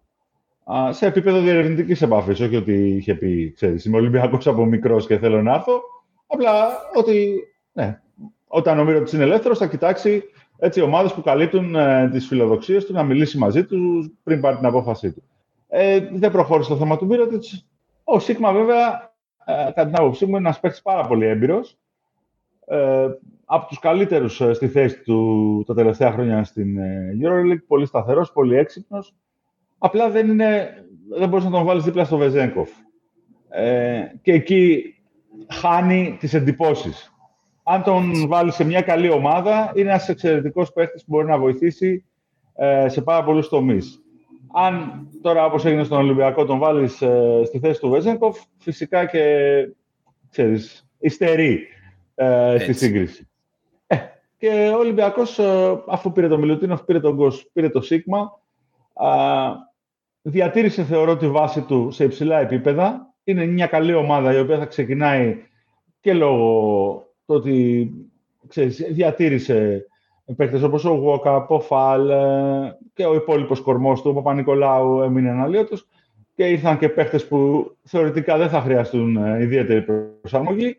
σε 0.90 1.06
επίπεδο 1.06 1.42
διερευνητικής 1.42 2.02
επαφής. 2.02 2.40
Όχι 2.40 2.56
ότι 2.56 2.90
είχε 2.90 3.16
πει, 3.16 3.52
ξέρεις, 3.56 3.86
είμαι 3.86 3.98
Ολυμπιακός 3.98 4.48
από 4.48 4.66
μικρός 4.66 5.08
και 5.08 5.18
θέλω 5.18 5.42
να 5.42 5.54
έρθω. 5.54 5.82
Απλά 6.28 6.68
ότι 6.96 7.48
ναι, 7.72 8.02
όταν 8.48 8.80
ο 8.80 8.84
Μύρωτης 8.84 9.14
είναι 9.14 9.24
ελεύθερος, 9.24 9.58
θα 9.58 9.68
κοιτάξει 9.68 10.24
έτσι, 10.64 10.82
ομάδες 10.82 11.14
που 11.14 11.22
καλύπτουν 11.22 11.76
ε, 11.76 12.10
τις 12.10 12.28
φιλοδοξίες 12.28 12.86
του 12.86 12.94
να 12.94 13.04
μιλήσει 13.04 13.38
μαζί 13.38 13.66
τους 13.66 14.12
πριν 14.24 14.42
πάρει 14.42 14.56
την 14.58 14.66
απόφασή 14.66 15.12
του. 15.12 15.24
Ε, 15.68 16.00
δεν 16.14 16.32
προχώρησε 16.32 16.70
το 16.70 16.78
θέμα 16.78 16.98
του 16.98 17.06
Μύρωτιτς. 17.06 17.68
Ο 18.04 18.20
Σίγμα, 18.20 18.54
βέβαια, 18.54 19.14
ε, 19.46 19.54
κατά 19.54 19.86
την 19.86 19.96
άποψή 19.96 20.26
μου, 20.26 20.30
είναι 20.30 20.40
ένας 20.40 20.60
παίκτης 20.60 20.82
πάρα 20.82 21.08
πολύ 21.08 21.26
έμπειρος. 21.26 21.78
Ε, 22.66 23.08
από 23.46 23.68
τους 23.68 23.80
καλύτερους 23.80 24.42
ε, 24.42 24.54
στη 24.54 24.68
θέση 24.68 25.02
του 25.04 25.64
τα 25.68 25.74
τελευταία 25.74 26.12
χρόνια 26.12 26.44
στην 26.44 26.78
ε, 26.78 27.18
EuroLeague. 27.22 27.64
Πολύ 27.68 27.86
σταθερός, 27.86 28.32
πολύ 28.32 28.56
έξυπνος. 28.56 29.16
Απλά 29.78 30.10
δεν, 30.10 30.30
είναι, 30.30 30.70
δεν 31.10 31.30
μπορείς 31.30 31.46
να 31.46 31.52
τον 31.52 31.64
βάλεις 31.64 31.84
δίπλα 31.84 32.04
στο 32.04 32.18
Βεζέγκοφ. 32.18 32.70
Ε, 33.50 34.04
και 34.22 34.34
εκεί 34.34 34.96
χάνει 35.48 36.18
τις 36.20 36.34
εντυπώσεις. 36.34 37.11
Αν 37.72 37.84
τον 37.84 38.28
βάλεις 38.28 38.56
σε 38.56 38.64
μια 38.64 38.82
καλή 38.82 39.10
ομάδα, 39.10 39.72
είναι 39.76 39.90
ένας 39.90 40.10
εξαιρετικός 40.10 40.74
παίκτης 40.74 41.06
που 41.06 41.16
μπορεί 41.16 41.28
να 41.28 41.38
βοηθήσει 41.38 42.06
ε, 42.56 42.90
σε 42.90 43.02
πάρα 43.02 43.24
πολλούς 43.24 43.50
τομείς 43.50 44.02
αν 44.54 45.08
τώρα, 45.22 45.46
όπως 45.46 45.66
έγινε 45.66 45.84
στον 45.84 45.98
Ολυμπιακό, 45.98 46.46
τον 46.46 46.60
βάλεις 46.60 47.02
ε, 47.02 47.42
στη 47.46 47.60
θέση 47.60 47.80
του 47.80 47.90
Βέζενκοφ, 47.90 48.40
φυσικά 48.58 49.06
και, 49.06 49.24
ξέρεις, 50.30 50.90
υστερεί 51.00 51.68
ε, 52.16 52.58
στη 52.60 52.74
σύγκριση. 52.74 53.30
Ε, 53.88 53.98
και 54.38 54.72
ο 54.76 54.78
Ολυμπιακός, 54.78 55.40
ε, 55.40 55.84
αφού 55.88 56.12
πήρε 56.12 56.28
τον 56.28 56.40
Μιλουτίνοφ, 56.40 56.84
πήρε 56.84 57.00
τον 57.00 57.16
Γκος, 57.16 57.50
πήρε 57.54 57.70
το 57.70 57.82
Σίγμα, 57.82 58.40
διατήρησε, 60.22 60.84
θεωρώ, 60.84 61.18
τη 61.18 61.30
βάση 61.30 61.62
του 61.62 61.92
σε 61.92 62.04
υψηλά 62.04 62.40
επίπεδα. 62.40 63.14
Είναι 63.24 63.46
μια 63.46 63.68
καλή 63.68 63.94
ομάδα 63.94 64.34
η 64.34 64.40
οποία 64.40 64.58
θα 64.58 64.66
ξεκινάει 64.66 65.46
και 66.00 66.14
λόγω 66.14 67.06
του 67.32 67.38
ότι 67.38 67.92
ξέρεις, 68.48 68.78
διατήρησε 68.90 69.86
παίκτες 70.36 70.64
όπως 70.64 70.86
ο 70.86 70.94
Γουόκα, 70.94 71.46
ο 71.48 71.60
Φαλ 71.60 72.10
ε, 72.10 72.78
και 72.94 73.06
ο 73.06 73.14
υπόλοιπος 73.14 73.62
κορμός 73.62 74.02
του, 74.02 74.10
ο 74.10 74.14
Παπα-Νικολάου 74.14 75.02
έμεινε 75.02 75.30
αναλύωτος 75.30 75.88
και 76.36 76.48
ήρθαν 76.48 76.78
και 76.78 76.90
παίκτες 76.90 77.28
που 77.28 77.72
θεωρητικά 77.84 78.38
δεν 78.38 78.50
θα 78.50 78.62
χρειαστούν 78.62 79.18
ε, 79.18 79.44
ιδιαίτερη 79.44 79.82
προσαρμογή. 80.22 80.78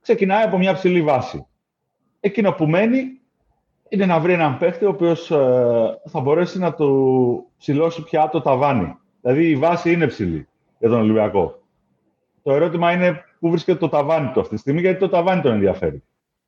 Ξεκινάει 0.00 0.42
από 0.42 0.58
μια 0.58 0.74
ψηλή 0.74 1.02
βάση. 1.02 1.46
Εκείνο 2.20 2.52
που 2.52 2.66
μένει 2.66 3.20
είναι 3.88 4.06
να 4.06 4.18
βρει 4.20 4.32
έναν 4.32 4.58
παίκτη 4.58 4.84
ο 4.84 4.88
οποίος 4.88 5.30
ε, 5.30 6.00
θα 6.04 6.20
μπορέσει 6.20 6.58
να 6.58 6.74
του 6.74 7.46
ψηλώσει 7.58 8.02
πια 8.02 8.28
το 8.28 8.40
ταβάνι. 8.40 8.96
Δηλαδή 9.20 9.48
η 9.48 9.56
βάση 9.56 9.92
είναι 9.92 10.06
ψηλή 10.06 10.48
για 10.78 10.88
τον 10.88 11.00
Ολυμπιακό. 11.00 11.57
Το 12.48 12.54
ερώτημα 12.54 12.92
είναι 12.92 13.24
πού 13.40 13.50
βρίσκεται 13.50 13.78
το 13.78 13.88
ταβάνι 13.88 14.30
του 14.32 14.40
αυτή 14.40 14.54
τη 14.54 14.60
στιγμή, 14.60 14.80
γιατί 14.80 14.98
το 14.98 15.08
ταβάνι 15.08 15.40
τον 15.40 15.52
ενδιαφέρει. 15.52 16.02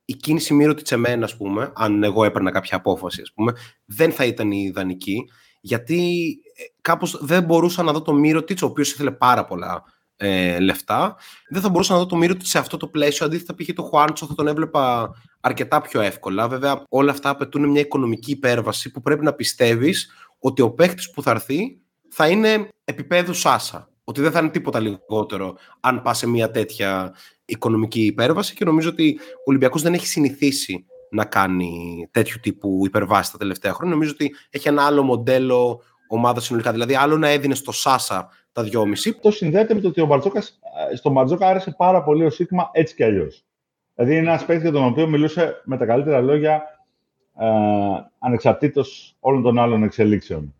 Η 0.04 0.14
κίνηση 0.14 0.54
Μύρο 0.54 0.74
Τσεμένα, 0.74 1.24
ας 1.24 1.36
πούμε, 1.36 1.72
αν 1.74 2.02
εγώ 2.02 2.24
έπαιρνα 2.24 2.50
κάποια 2.50 2.76
απόφαση, 2.76 3.20
ας 3.20 3.32
πούμε, 3.32 3.52
δεν 3.84 4.12
θα 4.12 4.24
ήταν 4.24 4.50
η 4.50 4.64
ιδανική, 4.66 5.30
γιατί 5.60 6.28
ε, 6.56 6.62
κάπως 6.80 7.18
δεν 7.24 7.42
μπορούσα 7.42 7.82
να 7.82 7.92
δω 7.92 8.02
το 8.02 8.12
Μύρο 8.12 8.44
ο 8.62 8.66
οποίος 8.66 8.92
ήθελε 8.92 9.10
πάρα 9.10 9.44
πολλά 9.44 9.84
ε, 10.16 10.58
λεφτά. 10.60 11.16
Δεν 11.48 11.62
θα 11.62 11.68
μπορούσα 11.68 11.92
να 11.92 11.98
δω 11.98 12.06
το 12.06 12.16
Μύρο 12.16 12.34
σε 12.38 12.58
αυτό 12.58 12.76
το 12.76 12.86
πλαίσιο. 12.86 13.26
Αντίθετα, 13.26 13.54
πήγε 13.54 13.72
το 13.72 13.82
Χουάντσο, 13.82 14.26
θα 14.26 14.34
τον 14.34 14.46
έβλεπα 14.46 15.10
αρκετά 15.40 15.80
πιο 15.80 16.00
εύκολα. 16.00 16.48
Βέβαια, 16.48 16.84
όλα 16.88 17.10
αυτά 17.10 17.28
απαιτούν 17.28 17.68
μια 17.68 17.80
οικονομική 17.80 18.30
υπέρβαση 18.30 18.90
που 18.90 19.00
πρέπει 19.00 19.24
να 19.24 19.32
πιστεύεις 19.32 20.10
ότι 20.38 20.62
ο 20.62 20.70
παίχτη 20.70 21.10
που 21.14 21.22
θα 21.22 21.30
έρθει 21.30 21.80
θα 22.08 22.28
είναι 22.28 22.68
επίπεδου 22.84 23.34
Σάσα. 23.34 23.89
Ότι 24.10 24.20
δεν 24.20 24.30
θα 24.30 24.38
είναι 24.38 24.48
τίποτα 24.48 24.80
λιγότερο 24.80 25.56
αν 25.80 26.02
πας 26.02 26.18
σε 26.18 26.28
μια 26.28 26.50
τέτοια 26.50 27.14
οικονομική 27.44 28.04
υπέρβαση 28.04 28.54
και 28.54 28.64
νομίζω 28.64 28.88
ότι 28.88 29.18
ο 29.20 29.42
Ολυμπιακός 29.44 29.82
δεν 29.82 29.94
έχει 29.94 30.06
συνηθίσει 30.06 30.86
να 31.10 31.24
κάνει 31.24 32.08
τέτοιου 32.10 32.38
τύπου 32.42 32.82
υπερβάσει 32.84 33.32
τα 33.32 33.38
τελευταία 33.38 33.72
χρόνια. 33.72 33.94
Νομίζω 33.94 34.12
ότι 34.14 34.34
έχει 34.50 34.68
ένα 34.68 34.86
άλλο 34.86 35.02
μοντέλο 35.02 35.82
ομάδα 36.08 36.40
συνολικά. 36.40 36.72
Δηλαδή, 36.72 36.94
άλλο 36.94 37.16
να 37.16 37.28
έδινε 37.28 37.54
στο 37.54 37.72
Σάσα 37.72 38.28
τα 38.52 38.62
δυόμιση. 38.62 39.14
Το 39.14 39.30
συνδέεται 39.30 39.74
με 39.74 39.80
το 39.80 39.88
ότι 39.88 40.00
ο 40.00 40.06
Μπαρτζόκας, 40.06 40.58
στον 40.94 41.12
Μπαρτζόκα 41.12 41.46
άρεσε 41.46 41.74
πάρα 41.76 42.02
πολύ 42.02 42.24
ο 42.24 42.30
Σίγμα 42.30 42.70
έτσι 42.72 42.94
κι 42.94 43.04
αλλιώς. 43.04 43.44
Δηλαδή, 43.94 44.16
είναι 44.16 44.28
ένας 44.28 44.44
παίκτης 44.44 44.62
για 44.62 44.72
τον 44.72 44.84
οποίο 44.84 45.06
μιλούσε 45.06 45.62
με 45.64 45.76
τα 45.76 45.86
καλύτερα 45.86 46.20
λόγια 46.20 46.62
ε, 47.40 47.46
ανεξαρτήτως 48.18 49.16
όλων 49.20 49.42
των 49.42 49.58
άλλων 49.58 49.82
εξελίξεων. 49.82 50.54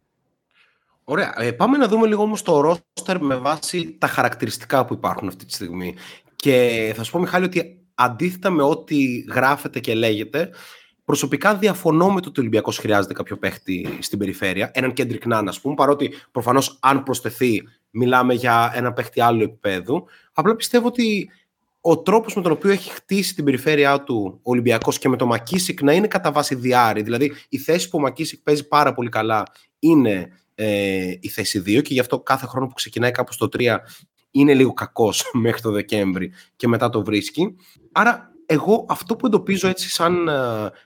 Ωραία. 1.11 1.35
Ε, 1.37 1.52
πάμε 1.52 1.76
να 1.76 1.88
δούμε 1.88 2.07
λίγο 2.07 2.23
όμως 2.23 2.43
το 2.43 2.61
ρόστερ 2.61 3.21
με 3.21 3.37
βάση 3.37 3.97
τα 3.99 4.07
χαρακτηριστικά 4.07 4.85
που 4.85 4.95
υπάρχουν 4.95 5.29
αυτή 5.29 5.45
τη 5.45 5.52
στιγμή. 5.52 5.95
Και 6.37 6.93
θα 6.97 7.02
σου 7.02 7.12
πω, 7.12 7.19
Μιχάλη, 7.19 7.45
ότι 7.45 7.85
αντίθετα 7.95 8.50
με 8.50 8.62
ό,τι 8.62 9.19
γράφεται 9.19 9.81
και 9.81 9.95
λέγεται, 9.95 10.50
προσωπικά 11.05 11.55
διαφωνώ 11.55 12.12
με 12.12 12.21
το 12.21 12.29
ότι 12.29 12.38
ο 12.38 12.43
Ολυμπιακός 12.43 12.79
χρειάζεται 12.79 13.12
κάποιο 13.12 13.37
παίχτη 13.37 13.99
στην 14.00 14.19
περιφέρεια. 14.19 14.71
Έναν 14.75 14.93
Κέντρικ 14.93 15.26
Νάν, 15.26 15.49
ας 15.49 15.61
πούμε, 15.61 15.75
παρότι 15.75 16.14
προφανώς 16.31 16.79
αν 16.81 17.02
προσθεθεί 17.02 17.62
μιλάμε 17.90 18.35
για 18.35 18.73
ένα 18.75 18.93
παίχτη 18.93 19.21
άλλου 19.21 19.43
επίπεδου. 19.43 20.07
Απλά 20.33 20.57
πιστεύω 20.57 20.87
ότι 20.87 21.31
ο 21.81 21.99
τρόπος 21.99 22.35
με 22.35 22.43
τον 22.43 22.52
οποίο 22.52 22.71
έχει 22.71 22.90
χτίσει 22.90 23.35
την 23.35 23.45
περιφέρειά 23.45 24.02
του 24.02 24.38
ο 24.43 24.50
Ολυμπιακός 24.50 24.99
και 24.99 25.09
με 25.09 25.17
το 25.17 25.26
Μακίσικ 25.26 25.83
να 25.83 25.93
είναι 25.93 26.07
κατά 26.07 26.33
βάση 26.33 26.55
διάρρη. 26.55 27.02
Δηλαδή 27.02 27.33
η 27.49 27.59
θέση 27.59 27.88
που 27.88 27.99
ο 27.99 28.00
Μακίσικ 28.00 28.43
παίζει 28.43 28.69
πάρα 28.69 28.95
πολύ 28.95 29.09
καλά 29.09 29.43
είναι 29.79 30.31
ε, 30.62 31.17
η 31.21 31.29
θέση 31.29 31.62
2 31.67 31.83
και 31.83 31.95
γι' 31.95 32.00
αυτό 32.00 32.21
κάθε 32.21 32.47
χρόνο 32.47 32.67
που 32.67 32.75
ξεκινάει 32.75 33.11
κάπου 33.11 33.33
στο 33.33 33.49
3 33.52 33.76
είναι 34.31 34.55
λίγο 34.55 34.73
κακός 34.73 35.31
μέχρι 35.45 35.61
το 35.61 35.71
Δεκέμβρη 35.71 36.33
και 36.57 36.69
μετά 36.69 36.88
το 36.88 37.05
βρίσκει. 37.05 37.57
Άρα 37.93 38.33
εγώ 38.47 38.87
αυτό 38.88 39.17
που 39.17 39.26
εντοπίζω 39.26 39.69
έτσι 39.69 39.90
σαν 39.90 40.29
ε, 40.29 40.33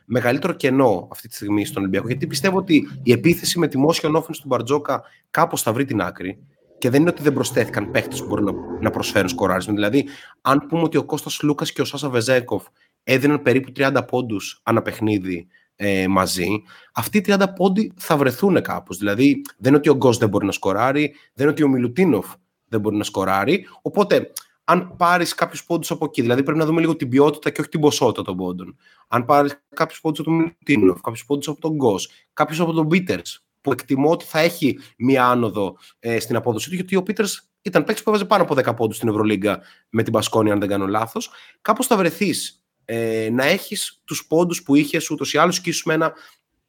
μεγαλύτερο 0.04 0.52
κενό 0.52 1.08
αυτή 1.10 1.28
τη 1.28 1.34
στιγμή 1.34 1.64
στον 1.64 1.82
Ολυμπιακό, 1.82 2.06
γιατί 2.06 2.26
πιστεύω 2.26 2.58
ότι 2.58 2.88
η 3.02 3.12
επίθεση 3.12 3.58
με 3.58 3.68
τη 3.68 3.78
Motion 3.88 4.16
Offense 4.16 4.36
του 4.40 4.46
Μπαρτζόκα 4.46 5.02
κάπως 5.30 5.62
θα 5.62 5.72
βρει 5.72 5.84
την 5.84 6.00
άκρη 6.00 6.38
και 6.78 6.90
δεν 6.90 7.00
είναι 7.00 7.10
ότι 7.10 7.22
δεν 7.22 7.32
προσθέθηκαν 7.32 7.90
παίχτε 7.90 8.16
που 8.16 8.26
μπορούν 8.26 8.44
να, 8.44 8.52
να 8.80 8.90
προσφέρουν 8.90 9.28
σκοράρισμα. 9.28 9.74
Δηλαδή, 9.74 10.04
αν 10.40 10.66
πούμε 10.68 10.82
ότι 10.82 10.96
ο 10.96 11.04
Κώστας 11.04 11.42
Λούκας 11.42 11.72
και 11.72 11.80
ο 11.80 11.84
Σάσα 11.84 12.08
Βεζέκοφ 12.08 12.64
έδιναν 13.04 13.42
περίπου 13.42 13.72
30 13.76 14.00
πόντους 14.06 14.60
ανά 14.62 14.82
παιχνίδι 14.82 15.46
ε, 15.76 16.08
μαζί, 16.08 16.62
αυτοί 16.94 17.18
οι 17.18 17.24
30 17.26 17.44
πόντοι 17.56 17.92
θα 17.96 18.16
βρεθούν 18.16 18.62
κάπως. 18.62 18.98
Δηλαδή, 18.98 19.42
δεν 19.58 19.68
είναι 19.68 19.76
ότι 19.76 19.88
ο 19.88 19.94
Γκος 19.94 20.18
δεν 20.18 20.28
μπορεί 20.28 20.46
να 20.46 20.52
σκοράρει, 20.52 21.14
δεν 21.34 21.46
είναι 21.46 21.50
ότι 21.50 21.62
ο 21.62 21.68
Μιλουτίνοφ 21.68 22.26
δεν 22.68 22.80
μπορεί 22.80 22.96
να 22.96 23.04
σκοράρει. 23.04 23.66
Οπότε, 23.82 24.32
αν 24.64 24.94
πάρεις 24.96 25.34
κάποιους 25.34 25.64
πόντους 25.64 25.90
από 25.90 26.04
εκεί, 26.04 26.20
δηλαδή 26.20 26.42
πρέπει 26.42 26.58
να 26.58 26.66
δούμε 26.66 26.80
λίγο 26.80 26.96
την 26.96 27.08
ποιότητα 27.08 27.50
και 27.50 27.60
όχι 27.60 27.70
την 27.70 27.80
ποσότητα 27.80 28.22
των 28.22 28.36
πόντων. 28.36 28.76
Αν 29.08 29.24
πάρεις 29.24 29.62
κάποιους 29.74 30.00
πόντους 30.00 30.18
από 30.18 30.28
τον 30.28 30.38
Μιλουτίνοφ, 30.38 31.00
κάποιους 31.00 31.24
πόντους 31.24 31.48
από 31.48 31.60
τον 31.60 31.74
Γκος, 31.74 32.10
κάποιους 32.32 32.60
από 32.60 32.72
τον 32.72 32.88
Πίτερς, 32.88 33.44
που 33.60 33.72
εκτιμώ 33.72 34.10
ότι 34.10 34.24
θα 34.24 34.38
έχει 34.38 34.78
μία 34.96 35.26
άνοδο 35.26 35.76
ε, 35.98 36.20
στην 36.20 36.36
απόδοση 36.36 36.68
του, 36.68 36.74
γιατί 36.74 36.96
ο 36.96 37.02
Πίτερς 37.02 37.48
ήταν 37.62 37.84
παίκτης 37.84 38.04
που 38.04 38.10
έβαζε 38.10 38.24
πάνω 38.24 38.42
από 38.42 38.54
10 38.54 38.76
πόντους 38.76 38.96
στην 38.96 39.08
Ευρωλίγκα 39.08 39.60
με 39.88 40.02
την 40.02 40.12
Πασκόνη, 40.12 40.50
αν 40.50 40.60
δεν 40.60 40.68
κάνω 40.68 40.86
λάθος. 40.86 41.30
Κάπως 41.60 41.86
θα 41.86 41.96
βρεθείς 41.96 42.63
ε, 42.84 43.28
να 43.32 43.44
έχεις 43.44 44.00
τους 44.04 44.26
πόντους 44.26 44.62
που 44.62 44.74
είχες 44.74 45.10
ούτως 45.10 45.32
ή 45.32 45.38
άλλως 45.38 45.60
και 45.60 45.70
ίσως 45.70 45.84
με 45.84 45.94
ένα 45.94 46.12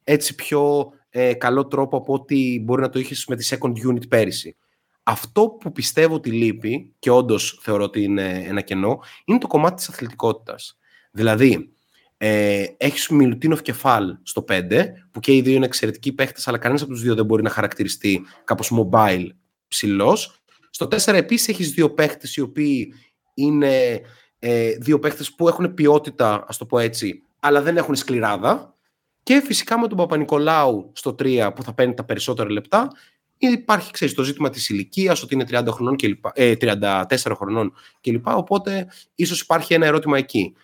έτσι 0.04 0.34
πιο 0.34 0.92
ε, 1.08 1.34
καλό 1.34 1.66
τρόπο 1.66 1.96
από 1.96 2.12
ότι 2.12 2.62
μπορεί 2.64 2.80
να 2.80 2.88
το 2.88 2.98
είχες 2.98 3.26
με 3.26 3.36
τη 3.36 3.48
second 3.50 3.90
unit 3.90 4.08
πέρυσι. 4.08 4.56
Αυτό 5.02 5.48
που 5.48 5.72
πιστεύω 5.72 6.14
ότι 6.14 6.30
λείπει, 6.30 6.94
και 6.98 7.10
όντως 7.10 7.58
θεωρώ 7.62 7.84
ότι 7.84 8.02
είναι 8.02 8.44
ένα 8.46 8.60
κενό, 8.60 8.98
είναι 9.24 9.38
το 9.38 9.46
κομμάτι 9.46 9.74
της 9.74 9.88
αθλητικότητας. 9.88 10.78
Δηλαδή, 11.10 11.70
ε, 12.16 12.64
έχεις 12.76 13.08
Μιλουτίνοφ 13.08 13.62
και 13.62 13.72
Φαλ 13.72 14.16
στο 14.22 14.42
5, 14.42 14.86
που 15.10 15.20
και 15.20 15.34
οι 15.34 15.40
δύο 15.40 15.54
είναι 15.54 15.64
εξαιρετικοί 15.64 16.12
παίχτες, 16.12 16.48
αλλά 16.48 16.58
κανένας 16.58 16.82
από 16.82 16.92
τους 16.92 17.02
δύο 17.02 17.14
δεν 17.14 17.24
μπορεί 17.24 17.42
να 17.42 17.50
χαρακτηριστεί 17.50 18.26
κάπως 18.44 18.72
mobile 18.74 19.26
ψηλός. 19.68 20.40
Στο 20.70 20.88
4 20.88 21.16
επίσης 21.16 21.48
έχεις 21.48 21.70
δύο 21.70 21.90
παίχτες 21.90 22.36
οι 22.36 22.40
οποίοι 22.40 22.92
είναι 23.34 24.00
ε, 24.38 24.70
δύο 24.70 24.98
παίχτες 24.98 25.34
που 25.34 25.48
έχουν 25.48 25.74
ποιότητα, 25.74 26.44
ας 26.48 26.56
το 26.56 26.66
πω 26.66 26.78
έτσι, 26.78 27.22
αλλά 27.40 27.62
δεν 27.62 27.76
έχουν 27.76 27.94
σκληράδα. 27.94 28.74
Και 29.22 29.42
φυσικά 29.44 29.80
με 29.80 29.88
τον 29.88 29.96
Παπα-Νικολάου 29.96 30.90
στο 30.94 31.14
3 31.18 31.50
που 31.54 31.62
θα 31.62 31.74
παίρνει 31.74 31.94
τα 31.94 32.04
περισσότερα 32.04 32.50
λεπτά, 32.50 32.90
υπάρχει 33.38 33.92
ξέρεις, 33.92 34.14
το 34.14 34.22
ζήτημα 34.22 34.50
της 34.50 34.68
ηλικίας, 34.68 35.22
ότι 35.22 35.34
είναι 35.34 35.44
30 35.50 35.66
χρονών 35.70 35.96
και 35.96 36.08
λοιπά, 36.08 36.32
ε, 36.34 36.54
34 36.60 37.34
χρονών 37.34 37.72
κλπ. 38.00 38.26
Οπότε 38.26 38.86
ίσως 39.14 39.40
υπάρχει 39.40 39.74
ένα 39.74 39.86
ερώτημα 39.86 40.18
εκεί 40.18 40.54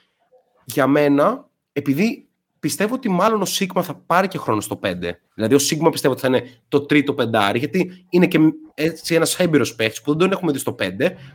για 0.65 0.87
μένα, 0.87 1.49
επειδή 1.73 2.29
πιστεύω 2.63 2.95
ότι 2.95 3.09
μάλλον 3.09 3.43
ο 3.43 3.45
Σίγμα 3.45 3.83
θα 3.83 3.95
πάρει 3.95 4.29
και 4.29 4.39
χρόνο 4.39 4.61
στο 4.61 4.81
5. 4.83 4.95
Δηλαδή, 5.35 5.55
ο 5.55 5.59
Σίγμα 5.59 5.91
πιστεύω 5.91 6.13
ότι 6.13 6.23
θα 6.23 6.29
είναι 6.29 6.61
το 6.69 6.81
τρίτο 6.81 7.15
πεντάρι, 7.15 7.59
γιατί 7.59 8.07
είναι 8.09 8.27
και 8.27 8.39
έτσι 8.75 9.15
ένας 9.15 9.39
έμπειρος 9.39 9.75
παίχτη 9.75 10.01
που 10.05 10.11
δεν 10.11 10.19
τον 10.19 10.33
έχουμε 10.33 10.53
δει 10.53 10.59
στο 10.59 10.75
5, 10.79 10.87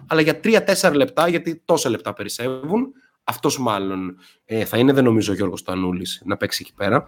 αλλά 0.07 0.21
για 0.21 0.39
3-4 0.43 0.93
λεπτά, 0.93 1.27
γιατί 1.27 1.61
τόσα 1.65 1.89
λεπτά 1.89 2.13
περισσεύουν, 2.13 2.93
αυτός 3.23 3.59
μάλλον 3.59 4.17
ε, 4.45 4.65
θα 4.65 4.77
είναι, 4.77 4.93
δεν 4.93 5.03
νομίζω 5.03 5.31
ο 5.31 5.35
Γιώργος 5.35 5.63
Τανούλης 5.63 6.21
να 6.25 6.37
παίξει 6.37 6.63
εκεί 6.65 6.73
πέρα. 6.73 7.05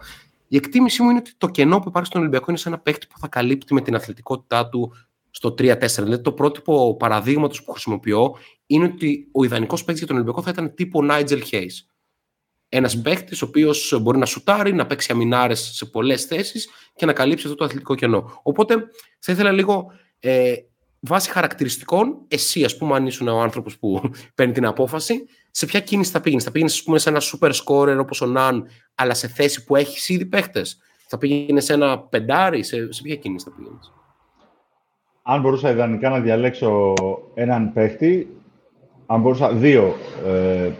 Η 0.48 0.56
εκτίμησή 0.56 1.02
μου 1.02 1.10
είναι 1.10 1.18
ότι 1.18 1.32
το 1.38 1.48
κενό 1.48 1.78
που 1.78 1.88
υπάρχει 1.88 2.08
στον 2.08 2.20
Ολυμπιακό 2.20 2.46
είναι 2.48 2.58
σε 2.58 2.68
ένα 2.68 2.78
παίχτη 2.78 3.06
που 3.06 3.18
θα 3.18 3.28
καλύπτει 3.28 3.74
με 3.74 3.80
την 3.80 3.94
αθλητικότητά 3.94 4.68
του 4.68 4.92
στο 5.30 5.48
3-4. 5.48 5.78
Δηλαδή, 5.78 6.22
το 6.22 6.32
πρότυπο 6.32 6.96
παραδείγματος 6.96 7.64
που 7.64 7.70
χρησιμοποιώ 7.70 8.36
είναι 8.66 8.84
ότι 8.84 9.28
ο 9.32 9.44
ιδανικός 9.44 9.80
παίκτης 9.80 9.98
για 9.98 10.06
τον 10.06 10.16
Ολυμπιακό 10.16 10.42
θα 10.42 10.50
ήταν 10.50 10.74
τύπο 10.74 11.00
Nigel 11.10 11.42
Hayes. 11.50 11.89
Ένας 12.72 13.00
παίκτης 13.00 13.42
ο 13.42 13.46
οποίος 13.46 13.98
μπορεί 14.02 14.18
να 14.18 14.26
σουτάρει, 14.26 14.72
να 14.72 14.86
παίξει 14.86 15.12
αμυνάρε 15.12 15.54
σε 15.54 15.84
πολλές 15.84 16.24
θέσεις 16.24 16.68
και 16.94 17.06
να 17.06 17.12
καλύψει 17.12 17.46
αυτό 17.46 17.58
το 17.58 17.64
αθλητικό 17.64 17.94
κενό. 17.94 18.40
Οπότε 18.42 18.74
θα 19.18 19.32
ήθελα 19.32 19.52
λίγο 19.52 19.92
ε, 20.20 20.54
βάσει 21.00 21.30
χαρακτηριστικών, 21.30 22.18
εσύ, 22.28 22.64
ας 22.64 22.76
πούμε, 22.76 22.94
αν 22.94 23.06
ήσουν 23.06 23.28
ο 23.28 23.40
άνθρωπος 23.40 23.78
που 23.78 24.00
παίρνει 24.34 24.52
την 24.52 24.66
απόφαση, 24.66 25.24
σε 25.50 25.66
ποια 25.66 25.80
κίνηση 25.80 26.10
θα 26.10 26.20
πήγαινες; 26.20 26.44
Θα 26.44 26.50
πήγαινες, 26.50 26.74
ας 26.74 26.82
πούμε, 26.82 26.98
σε 26.98 27.08
ένα 27.08 27.20
super 27.20 27.52
scorer 27.52 27.98
όπως 28.00 28.20
ο 28.20 28.26
Ναν, 28.26 28.66
αλλά 28.94 29.14
σε 29.14 29.28
θέση 29.28 29.64
που 29.64 29.76
έχεις 29.76 30.08
ήδη 30.08 30.26
παίχτες; 30.26 30.78
Θα 31.08 31.18
πήγαινες 31.18 31.64
σε 31.64 31.72
ένα 31.72 31.98
πεντάρι, 31.98 32.62
σε, 32.62 32.92
σε 32.92 33.02
ποια 33.02 33.14
κίνηση 33.14 33.44
θα 33.44 33.56
πήγαινες; 33.56 33.92
Αν 35.22 35.40
μπορούσα 35.40 35.70
ιδανικά 35.70 36.08
να 36.08 36.20
διαλέξω 36.20 36.94
έναν 37.34 37.72
παίχτη, 37.72 38.36
αν 39.06 39.20
μπορούσα 39.20 39.52
δύο 39.52 39.96
ε, 40.26 40.70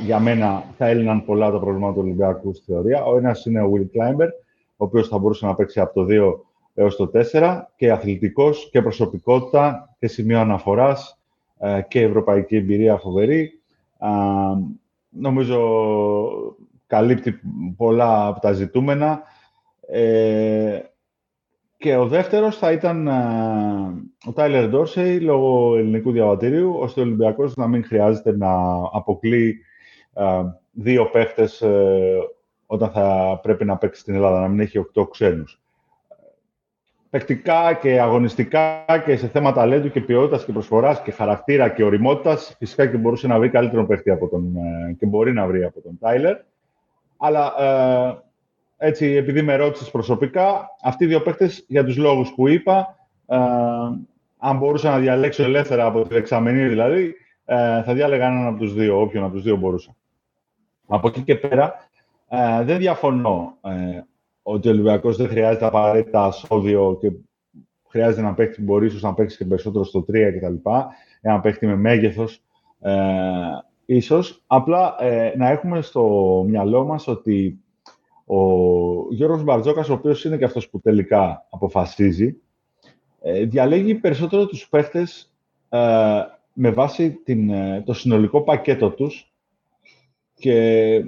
για 0.00 0.18
μένα 0.18 0.64
θα 0.76 0.86
έλυναν 0.86 1.24
πολλά 1.24 1.50
τα 1.50 1.58
προβλήματα 1.58 1.92
του 1.92 2.00
Ολυμπιακού 2.00 2.54
στη 2.54 2.72
θεωρία. 2.72 3.04
Ο 3.04 3.16
ένας 3.16 3.44
είναι 3.44 3.62
ο 3.62 3.72
Will 3.74 3.80
Climber, 3.80 4.28
ο 4.76 4.84
οποίος 4.84 5.08
θα 5.08 5.18
μπορούσε 5.18 5.46
να 5.46 5.54
παίξει 5.54 5.80
από 5.80 5.92
το 5.92 6.06
2 6.08 6.34
έως 6.74 6.96
το 6.96 7.10
4 7.32 7.60
και 7.76 7.90
αθλητικός 7.90 8.68
και 8.70 8.82
προσωπικότητα 8.82 9.96
και 9.98 10.06
σημείο 10.06 10.40
αναφοράς 10.40 11.18
ε, 11.58 11.80
και 11.88 12.00
ευρωπαϊκή 12.00 12.56
εμπειρία 12.56 12.96
φοβερή. 12.96 13.60
Νομίζω 15.08 15.60
καλύπτει 16.86 17.40
πολλά 17.76 18.26
από 18.26 18.40
τα 18.40 18.52
ζητούμενα. 18.52 19.22
Ε, 19.88 20.78
και 21.76 21.96
ο 21.96 22.06
δεύτερος 22.06 22.56
θα 22.56 22.72
ήταν 22.72 23.06
ε, 23.06 23.12
ο 24.26 24.32
Τάιλερ 24.32 24.68
Ντόρσεϊ 24.68 25.20
λόγω 25.20 25.76
ελληνικού 25.76 26.10
διαβατήριου, 26.12 26.74
ώστε 26.78 27.00
ο 27.00 27.02
Ολυμπιακός 27.02 27.56
να 27.56 27.66
μην 27.66 27.84
χρειάζεται 27.84 28.36
να 28.36 28.52
αποκλεί 28.92 29.58
δύο 30.74 31.06
παίχτες 31.06 31.62
ε, 31.62 32.18
όταν 32.66 32.90
θα 32.90 33.38
πρέπει 33.42 33.64
να 33.64 33.76
παίξει 33.76 34.00
στην 34.00 34.14
Ελλάδα, 34.14 34.40
να 34.40 34.48
μην 34.48 34.60
έχει 34.60 34.78
οκτώ 34.78 35.06
ξένους. 35.06 35.58
Παικτικά 37.10 37.74
και 37.74 38.00
αγωνιστικά 38.00 38.84
και 39.04 39.16
σε 39.16 39.28
θέματα 39.28 39.60
ταλέντου 39.60 39.90
και 39.90 40.00
ποιότητας 40.00 40.44
και 40.44 40.52
προσφοράς 40.52 41.02
και 41.02 41.10
χαρακτήρα 41.10 41.68
και 41.68 41.84
οριμότητας, 41.84 42.54
φυσικά 42.58 42.86
και 42.86 42.96
μπορούσε 42.96 43.26
να 43.26 43.38
βρει 43.38 43.48
καλύτερο 43.48 43.86
παίχτη 43.86 44.10
από 44.10 44.28
τον, 44.28 44.56
ε, 44.56 44.92
και 44.92 45.06
μπορεί 45.06 45.32
να 45.32 45.46
βρει 45.46 45.64
από 45.64 45.80
τον 45.80 45.98
Τάιλερ. 46.00 46.36
Αλλά 47.16 47.54
ε, 47.58 48.86
έτσι, 48.86 49.06
επειδή 49.06 49.42
με 49.42 49.56
ρώτησες 49.56 49.90
προσωπικά, 49.90 50.68
αυτοί 50.82 51.04
οι 51.04 51.06
δύο 51.06 51.22
παίχτες 51.22 51.64
για 51.68 51.84
τους 51.84 51.96
λόγους 51.96 52.32
που 52.34 52.48
είπα, 52.48 52.96
ε, 53.26 53.36
αν 54.38 54.56
μπορούσα 54.58 54.90
να 54.90 54.98
διαλέξω 54.98 55.42
ελεύθερα 55.42 55.84
από 55.84 56.02
τη 56.02 56.14
δεξαμενή 56.14 56.68
δηλαδή, 56.68 57.14
ε, 57.44 57.82
θα 57.82 57.94
διάλεγα 57.94 58.26
έναν 58.26 58.46
από 58.46 58.58
τους 58.58 58.74
δύο, 58.74 59.00
όποιον 59.00 59.24
από 59.24 59.32
τους 59.32 59.42
δύο 59.42 59.56
μπορούσα. 59.56 59.96
Από 60.86 61.08
εκεί 61.08 61.22
και 61.22 61.34
πέρα, 61.34 61.88
ε, 62.28 62.64
δεν 62.64 62.78
διαφωνώ 62.78 63.56
ε, 63.62 64.00
ότι 64.42 64.68
ο 64.68 64.70
Ολυμπιακός 64.70 65.16
δεν 65.16 65.28
χρειάζεται 65.28 65.64
απαραίτητα 65.64 66.24
ασώδιο 66.24 66.98
και 67.00 67.12
χρειάζεται 67.88 68.22
να 68.22 68.34
παίξει, 68.34 68.62
μπορεί 68.62 68.86
ίσως 68.86 69.02
να 69.02 69.14
παίξει 69.14 69.36
και 69.36 69.44
περισσότερο 69.44 69.84
στο 69.84 70.04
3 70.08 70.32
κτλ. 70.36 70.70
Ένα 71.20 71.40
παίχτη 71.40 71.66
με 71.66 71.76
μέγεθος. 71.76 72.42
Ε, 72.80 72.94
ίσως. 73.84 74.42
Απλά 74.46 74.96
ε, 74.98 75.32
να 75.36 75.50
έχουμε 75.50 75.82
στο 75.82 76.44
μυαλό 76.48 76.84
μας 76.84 77.08
ότι 77.08 77.58
ο 78.26 78.36
Γιώργος 79.10 79.42
Μπαρτζόκας, 79.42 79.88
ο 79.88 79.92
οποίος 79.92 80.24
είναι 80.24 80.36
και 80.36 80.44
αυτός 80.44 80.68
που 80.68 80.80
τελικά 80.80 81.46
αποφασίζει, 81.50 82.36
ε, 83.20 83.44
διαλέγει 83.44 83.94
περισσότερο 83.94 84.46
τους 84.46 84.68
παίχτες 84.68 85.32
ε, 85.68 85.78
με 86.52 86.70
βάση 86.70 87.10
την, 87.10 87.50
ε, 87.50 87.82
το 87.86 87.92
συνολικό 87.92 88.42
πακέτο 88.42 88.90
τους 88.90 89.33
και 90.34 91.04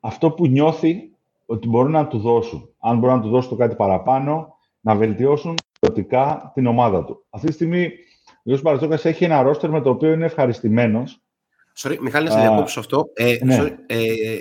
αυτό 0.00 0.30
που 0.30 0.46
νιώθει 0.46 1.10
ότι 1.46 1.68
μπορούν 1.68 1.90
να 1.90 2.06
του 2.06 2.18
δώσουν. 2.18 2.68
Αν 2.80 2.98
μπορούν 2.98 3.16
να 3.16 3.22
του 3.22 3.28
δώσουν 3.28 3.50
το 3.50 3.56
κάτι 3.56 3.74
παραπάνω, 3.74 4.58
να 4.80 4.94
βελτιώσουν 4.94 5.58
ποιοτικά 5.80 6.50
την 6.54 6.66
ομάδα 6.66 7.04
του. 7.04 7.24
Αυτή 7.30 7.46
τη 7.46 7.52
στιγμή 7.52 7.84
ο 8.28 8.40
Γιώργος 8.42 8.64
Μπαρτζόκας 8.64 9.04
έχει 9.04 9.24
ένα 9.24 9.42
ρόστερ 9.42 9.70
με 9.70 9.80
το 9.80 9.90
οποίο 9.90 10.12
είναι 10.12 10.24
ευχαριστημένος. 10.24 11.20
Sorry, 11.76 11.96
Μιχάλη, 12.00 12.26
να 12.26 12.32
σε 12.32 12.40
διακόψω 12.40 12.80
αυτό. 12.80 13.04
Ε, 13.14 13.38
ναι. 13.42 13.58
sorry, 13.60 13.72
ε, 13.86 14.36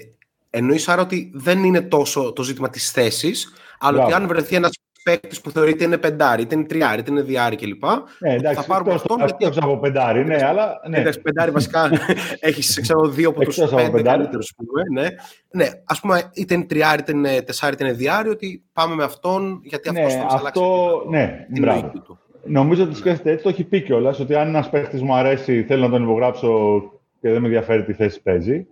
εννοείς 0.49 0.87
άρα 0.87 1.01
ότι 1.01 1.31
δεν 1.33 1.63
είναι 1.63 1.81
τόσο 1.81 2.33
το 2.33 2.43
ζήτημα 2.43 2.69
της 2.69 2.91
θέσης, 2.91 3.53
αλλά 3.79 4.03
ότι 4.03 4.13
αν 4.13 4.27
βρεθεί 4.27 4.55
ένας 4.55 4.71
παίκτη 5.03 5.38
που 5.43 5.51
θεωρείται 5.51 5.84
είναι 5.84 5.98
πεντάρι, 5.98 6.41
είτε 6.41 6.55
είναι 6.55 6.63
τριάρι, 6.63 7.00
είτε 7.00 7.12
είναι 7.12 7.22
διάρι 7.22 7.55
κλπ. 7.55 7.84
Ναι, 8.20 8.34
εντάξει, 8.34 8.62
θα 8.62 8.67
πάρουμε 8.67 8.93
εκτός- 8.93 9.12
αυτόν. 9.12 9.38
εκτός 9.48 9.58
από 9.63 9.77
πεντάρι, 9.79 10.25
ναι, 10.25 10.46
αλλά... 10.46 10.81
Ναι. 10.89 10.98
Εντάξει, 10.98 11.22
πεντάρι 11.22 11.51
βασικά 11.51 11.89
έχεις 12.39 12.79
ξέρω, 12.81 13.08
δύο 13.08 13.29
από 13.29 13.39
τους 13.43 13.58
Εκτός 13.58 13.72
από 13.74 13.81
πέντε 13.81 13.98
πεντάρι. 13.98 14.17
καλύτερους. 14.17 14.53
Ναι. 14.93 15.08
ναι, 15.51 15.67
ας 15.86 16.00
πούμε, 16.00 16.22
είτε 16.34 16.53
είναι 16.53 16.63
τριάρι, 16.65 17.00
είτε 17.01 17.12
είναι 17.12 17.41
τεσσάρι, 17.41 17.74
είτε 17.74 17.84
είναι 17.84 17.93
διάρι, 17.93 18.29
ότι 18.29 18.63
πάμε 18.74 18.96
με 18.96 19.03
αυτόν 19.03 19.62
γιατί 19.63 19.89
αυτός 19.89 20.03
Ναι, 20.13 20.20
θα 20.20 20.24
μας 20.24 20.34
αλλάξει 20.34 20.62
αυτό, 20.62 21.03
ναι, 21.10 21.46
την 21.53 21.62
μπράβο. 21.62 21.79
λογική 21.81 22.00
του. 22.00 22.20
Νομίζω 22.43 22.84
ότι 22.84 22.96
σκέφτεται 22.96 23.31
έτσι, 23.31 23.43
το 23.43 23.50
έχει 23.50 23.63
πει 23.63 23.81
κιόλας, 23.81 24.20
ότι 24.20 24.36
αν 24.36 24.48
ένας 24.48 24.70
παίχτη 24.70 25.03
μου 25.03 25.13
αρέσει, 25.15 25.63
θέλω 25.63 25.81
να 25.84 25.89
τον 25.89 26.03
υπογράψω 26.03 26.81
και 27.22 27.29
δεν 27.31 27.41
με 27.41 27.48
ενδιαφέρει 27.48 27.84
τι 27.84 27.93
θέση 27.93 28.22
παίζει. 28.22 28.67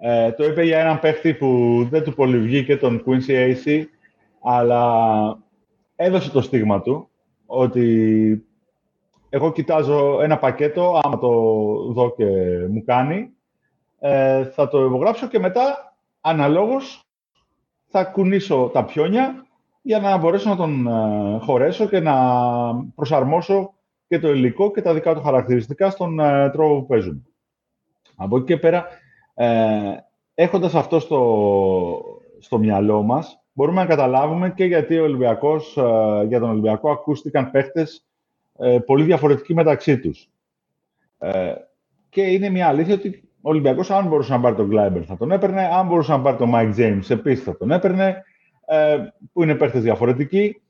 Ε, 0.00 0.30
το 0.32 0.44
είπε 0.44 0.62
για 0.62 0.78
έναν 0.78 1.00
παίχτη 1.00 1.34
που 1.34 1.78
δεν 1.90 2.02
του 2.02 2.14
πολύ 2.14 2.38
βγήκε 2.38 2.76
τον 2.76 3.04
Quincy 3.06 3.30
AC, 3.54 3.82
αλλά 4.44 4.82
έδωσε 5.96 6.30
το 6.30 6.40
στίγμα 6.40 6.80
του 6.80 7.08
ότι 7.46 8.46
εγώ 9.28 9.52
κοιτάζω 9.52 10.20
ένα 10.20 10.38
πακέτο, 10.38 11.00
άμα 11.02 11.18
το 11.18 11.30
δω 11.92 12.14
και 12.16 12.26
μου 12.70 12.84
κάνει, 12.84 13.30
ε, 13.98 14.44
θα 14.44 14.68
το 14.68 14.84
υπογράψω 14.84 15.26
και 15.26 15.38
μετά, 15.38 15.96
αναλόγως, 16.20 17.04
θα 17.86 18.04
κουνήσω 18.04 18.70
τα 18.72 18.84
πιόνια 18.84 19.46
για 19.82 19.98
να 19.98 20.16
μπορέσω 20.16 20.48
να 20.48 20.56
τον 20.56 20.86
ε, 20.86 21.38
χωρέσω 21.38 21.86
και 21.86 22.00
να 22.00 22.14
προσαρμόσω 22.94 23.74
και 24.08 24.18
το 24.18 24.32
υλικό 24.32 24.70
και 24.70 24.82
τα 24.82 24.94
δικά 24.94 25.14
του 25.14 25.22
χαρακτηριστικά 25.22 25.90
στον 25.90 26.20
ε, 26.20 26.50
τρόπο 26.50 26.80
που 26.80 26.86
παίζουν. 26.86 27.26
Από 28.16 28.36
εκεί 28.36 28.46
και 28.46 28.56
πέρα, 28.56 28.86
ε, 29.34 29.94
έχοντας 30.34 30.74
αυτό 30.74 30.98
στο, 30.98 32.20
στο 32.38 32.58
μυαλό 32.58 33.02
μας, 33.02 33.43
μπορούμε 33.54 33.80
να 33.80 33.86
καταλάβουμε 33.86 34.50
και 34.50 34.64
γιατί 34.64 34.98
ο 34.98 35.02
Ολυμπιακός, 35.02 35.76
ε, 35.76 36.24
για 36.28 36.40
τον 36.40 36.50
Ολυμπιακό 36.50 36.90
ακούστηκαν 36.90 37.50
παίχτες 37.50 38.06
ε, 38.58 38.78
πολύ 38.86 39.04
διαφορετικοί 39.04 39.54
μεταξύ 39.54 39.98
τους. 39.98 40.28
Ε, 41.18 41.54
και 42.08 42.22
είναι 42.22 42.50
μια 42.50 42.68
αλήθεια 42.68 42.94
ότι 42.94 43.22
ο 43.40 43.50
Ολυμπιακός, 43.50 43.90
αν 43.90 44.06
μπορούσε 44.06 44.32
να 44.32 44.40
πάρει 44.40 44.54
τον 44.54 44.66
Γκλάιμπερ, 44.66 45.02
θα 45.06 45.16
τον 45.16 45.30
έπαιρνε. 45.30 45.68
Αν 45.72 45.86
μπορούσε 45.86 46.12
να 46.12 46.20
πάρει 46.20 46.36
τον 46.36 46.50
Mike 46.54 46.74
James, 46.76 47.10
επίσης 47.10 47.44
θα 47.44 47.56
τον 47.56 47.70
έπαιρνε. 47.70 48.24
Ε, 48.66 48.98
που 49.32 49.42
είναι 49.42 49.54
παίχτες 49.54 49.82
διαφορετικοί. 49.82 50.62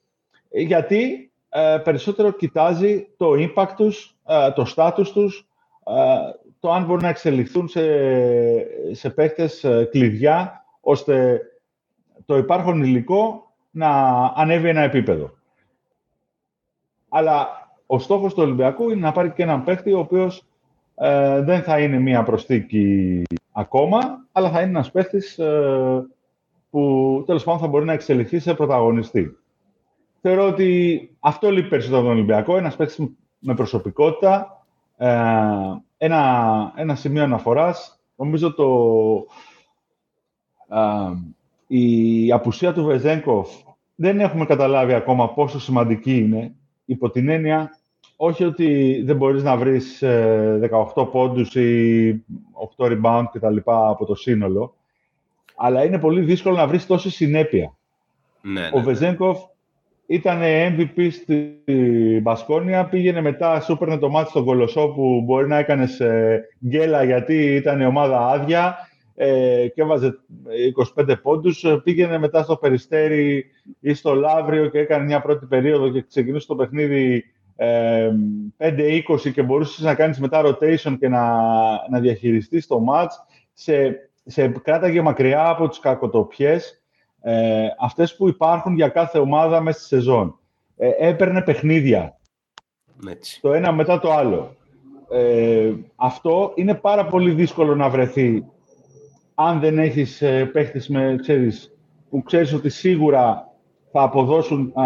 Ε, 0.50 0.60
Γιατί 0.60 1.32
ε, 1.48 1.78
περισσότερο 1.84 2.30
κοιτάζει 2.30 3.08
το 3.16 3.30
impact 3.32 3.72
τους, 3.76 4.16
ε, 4.26 4.50
το 4.50 4.72
status 4.76 5.06
τους, 5.12 5.46
ε, 5.86 5.92
το 6.60 6.72
αν 6.72 6.84
μπορούν 6.84 7.02
να 7.02 7.08
εξελιχθούν 7.08 7.68
σε, 7.68 7.82
σε 8.92 9.10
παίχτες 9.10 9.64
ε, 9.64 9.88
κλειδιά, 9.90 10.64
ώστε 10.80 11.40
το 12.26 12.36
υπάρχον 12.36 12.82
υλικό 12.82 13.52
να 13.70 13.88
ανέβει 14.34 14.68
ένα 14.68 14.80
επίπεδο. 14.80 15.30
Αλλά 17.08 17.48
ο 17.86 17.98
στόχος 17.98 18.34
του 18.34 18.42
Ολυμπιακού 18.42 18.90
είναι 18.90 19.00
να 19.00 19.12
πάρει 19.12 19.30
και 19.30 19.42
έναν 19.42 19.64
παίχτη 19.64 19.92
ο 19.92 19.98
οποίος 19.98 20.44
ε, 20.94 21.40
δεν 21.40 21.62
θα 21.62 21.80
είναι 21.80 21.98
μία 21.98 22.22
προσθήκη 22.22 23.22
ακόμα, 23.52 23.98
αλλά 24.32 24.50
θα 24.50 24.60
είναι 24.60 24.70
ένας 24.70 24.90
παίχτης 24.90 25.38
ε, 25.38 26.06
που 26.70 27.22
τέλος 27.26 27.44
πάντων 27.44 27.60
θα 27.60 27.66
μπορεί 27.66 27.84
να 27.84 27.92
εξελιχθεί 27.92 28.38
σε 28.38 28.54
πρωταγωνιστή. 28.54 29.38
Θεωρώ 30.20 30.46
ότι 30.46 31.10
αυτό 31.20 31.50
λείπει 31.50 31.68
περισσότερο 31.68 32.00
από 32.00 32.08
τον 32.08 32.16
Ολυμπιακό, 32.16 32.56
ένας 32.56 32.76
παίχτης 32.76 33.06
με 33.38 33.54
προσωπικότητα, 33.54 34.64
ε, 34.96 35.08
ένα, 35.96 36.72
ένα 36.76 36.94
σημείο 36.94 37.22
αναφοράς. 37.22 38.00
Νομίζω 38.16 38.54
το, 38.54 38.66
ε, 40.68 41.12
η 41.66 42.32
απουσία 42.32 42.72
του 42.72 42.84
Βεζέγκοφ 42.84 43.48
δεν 43.94 44.20
έχουμε 44.20 44.44
καταλάβει 44.44 44.94
ακόμα 44.94 45.28
πόσο 45.28 45.60
σημαντική 45.60 46.16
είναι, 46.16 46.54
υπό 46.84 47.10
την 47.10 47.28
έννοια 47.28 47.70
όχι 48.16 48.44
ότι 48.44 49.02
δεν 49.04 49.16
μπορείς 49.16 49.42
να 49.42 49.56
βρεις 49.56 50.02
ε, 50.02 50.70
18 50.94 51.10
πόντους 51.10 51.54
ή 51.54 52.24
8 52.76 52.86
rebound 52.86 53.24
και 53.32 53.38
τα 53.38 53.50
λοιπά 53.50 53.88
από 53.88 54.04
το 54.04 54.14
σύνολο, 54.14 54.74
αλλά 55.56 55.84
είναι 55.84 55.98
πολύ 55.98 56.20
δύσκολο 56.20 56.56
να 56.56 56.66
βρεις 56.66 56.86
τόση 56.86 57.10
συνέπεια. 57.10 57.76
Ναι, 58.40 58.60
ναι, 58.60 58.70
Ο 58.72 58.78
ναι. 58.78 58.84
Βεζέγκοφ 58.84 59.38
ήταν 60.06 60.40
MVP 60.42 61.08
στη 61.10 61.62
Μπασκόνια, 62.22 62.84
πήγαινε 62.84 63.20
μετά, 63.20 63.60
σου 63.60 63.72
έπαιρνε 63.72 63.98
το 63.98 64.08
μάτι 64.08 64.28
στον 64.28 64.44
Κολοσσό 64.44 64.88
που 64.88 65.22
μπορεί 65.24 65.48
να 65.48 65.58
έκανες 65.58 66.00
γκέλα 66.66 67.04
γιατί 67.04 67.54
ήταν 67.54 67.80
η 67.80 67.86
ομάδα 67.86 68.26
άδεια 68.26 68.76
ε, 69.14 69.68
και 69.74 69.82
έβαζε 69.82 70.18
25 70.96 71.14
πόντους. 71.22 71.64
Ε, 71.64 71.80
Πήγαινε 71.84 72.18
μετά 72.18 72.42
στο 72.42 72.56
Περιστέρι 72.56 73.44
ή 73.80 73.94
στο 73.94 74.14
Λαύριο 74.14 74.68
και 74.68 74.78
έκανε 74.78 75.04
μια 75.04 75.20
πρώτη 75.20 75.46
περίοδο 75.46 75.90
και 75.90 76.02
ξεκινούσε 76.02 76.46
το 76.46 76.56
παιχνίδι 76.56 77.24
ε, 77.56 78.10
5-20 78.58 79.32
και 79.32 79.42
μπορούσες 79.42 79.84
να 79.84 79.94
κάνεις 79.94 80.20
μετά 80.20 80.42
rotation 80.44 80.96
και 80.98 81.08
να, 81.08 81.30
να 81.90 82.00
διαχειριστείς 82.00 82.66
το 82.66 82.84
match. 82.90 83.10
Σε, 83.52 84.08
σε 84.24 84.48
κράταγε 84.48 85.02
μακριά 85.02 85.48
από 85.48 85.68
τις 85.68 85.78
κακοτοπιές 85.78 86.84
ε, 87.26 87.66
αυτές 87.78 88.16
που 88.16 88.28
υπάρχουν 88.28 88.74
για 88.74 88.88
κάθε 88.88 89.18
ομάδα 89.18 89.60
μέσα 89.60 89.78
στη 89.78 89.86
σεζόν. 89.88 90.38
Ε, 90.76 90.90
έπαιρνε 90.98 91.42
παιχνίδια, 91.42 92.18
Έτσι. 93.08 93.40
το 93.40 93.52
ένα 93.52 93.72
μετά 93.72 94.00
το 94.00 94.12
άλλο. 94.12 94.56
Ε, 95.10 95.72
αυτό 95.96 96.52
είναι 96.54 96.74
πάρα 96.74 97.06
πολύ 97.06 97.30
δύσκολο 97.30 97.74
να 97.74 97.88
βρεθεί 97.88 98.44
αν 99.34 99.60
δεν 99.60 99.78
έχεις 99.78 100.22
ε, 100.22 100.44
παίχτες 100.44 100.88
με, 100.88 101.16
ξέρεις, 101.20 101.72
που 102.10 102.22
ξέρεις 102.22 102.52
ότι 102.52 102.68
σίγουρα 102.68 103.52
θα 103.92 104.02
αποδώσουν 104.02 104.72
α, 104.74 104.84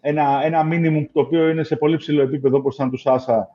ένα, 0.00 0.40
ένα 0.44 0.68
minimum 0.70 1.06
το 1.12 1.20
οποίο 1.20 1.48
είναι 1.48 1.62
σε 1.62 1.76
πολύ 1.76 1.96
ψηλό 1.96 2.22
επίπεδο 2.22 2.56
όπως 2.56 2.74
ήταν 2.74 2.90
του 2.90 2.96
Σάσα 2.96 3.48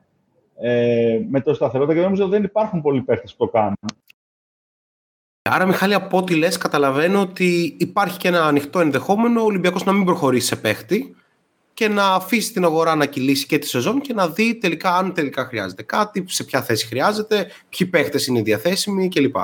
ε, 0.60 1.18
με 1.28 1.40
το 1.40 1.54
σταθερότητα 1.54 1.94
και 1.94 2.04
νομίζω 2.04 2.22
ότι 2.22 2.32
δεν 2.32 2.44
υπάρχουν 2.44 2.82
πολλοί 2.82 3.02
παίχτες 3.02 3.34
που 3.34 3.44
το 3.44 3.50
κάνουν. 3.50 3.76
Άρα, 5.50 5.66
Μιχάλη, 5.66 5.94
από 5.94 6.16
ό,τι 6.16 6.34
λες, 6.34 6.56
καταλαβαίνω 6.56 7.20
ότι 7.20 7.76
υπάρχει 7.78 8.18
και 8.18 8.28
ένα 8.28 8.46
ανοιχτό 8.46 8.80
ενδεχόμενο 8.80 9.40
ο 9.40 9.44
Ολυμπιακός 9.44 9.84
να 9.84 9.92
μην 9.92 10.04
προχωρήσει 10.04 10.46
σε 10.46 10.56
παίχτη 10.56 11.16
και 11.74 11.88
να 11.88 12.14
αφήσει 12.14 12.52
την 12.52 12.64
αγορά 12.64 12.94
να 12.94 13.06
κυλήσει 13.06 13.46
και 13.46 13.58
τη 13.58 13.66
σεζόν 13.66 14.00
και 14.00 14.12
να 14.12 14.28
δει 14.28 14.54
τελικά 14.54 14.96
αν 14.96 15.14
τελικά 15.14 15.44
χρειάζεται 15.44 15.82
κάτι, 15.82 16.24
σε 16.28 16.44
ποια 16.44 16.62
θέση 16.62 16.86
χρειάζεται, 16.86 17.46
ποιοι 17.68 17.86
παίχτες 17.86 18.26
είναι 18.26 18.42
διαθέσιμοι 18.42 19.08
κλπ. 19.08 19.36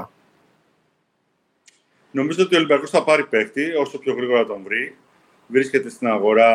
Νομίζω 2.11 2.43
ότι 2.43 2.55
ο 2.55 2.59
Ολυμπιακός 2.59 2.91
θα 2.91 3.05
πάρει 3.05 3.25
παίχτη 3.25 3.75
όσο 3.75 3.99
πιο 3.99 4.15
γρήγορα 4.15 4.47
τον 4.47 4.63
βρει. 4.65 4.95
Βρίσκεται 5.47 5.89
στην 5.89 6.07
αγορά, 6.07 6.55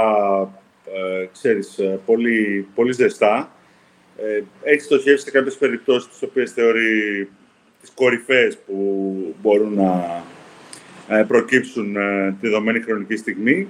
ε, 0.86 1.26
ξέρεις, 1.32 1.80
ε, 1.80 2.00
πολύ, 2.06 2.68
πολύ 2.76 2.92
ζεστά. 2.92 3.52
Ε, 4.18 4.44
έχει 4.64 4.82
στοχεύσει 4.82 5.26
σε 5.26 5.32
κάποιες 5.32 5.58
περιπτώσεις 5.58 6.10
τις 6.10 6.22
οποίες 6.22 6.52
θεωρεί 6.52 7.30
τις 7.82 7.92
κορυφές 7.96 8.58
που 8.58 9.36
μπορούν 9.42 9.74
να 9.74 10.24
ε, 11.08 11.24
προκύψουν 11.28 11.96
ε, 11.96 12.32
τη 12.32 12.48
δεδομένη 12.48 12.82
χρονική 12.82 13.16
στιγμή. 13.16 13.68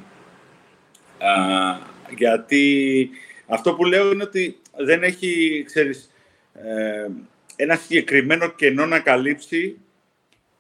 γιατί 2.18 3.10
αυτό 3.48 3.74
που 3.74 3.86
λέω 3.86 4.12
είναι 4.12 4.24
ότι 4.24 4.58
δεν 4.78 5.04
έχει, 5.04 5.64
ξέρεις, 5.66 6.12
ε, 6.54 7.08
ένα 7.56 7.76
συγκεκριμένο 7.76 8.50
κενό 8.50 8.86
να 8.86 9.00
καλύψει 9.00 9.78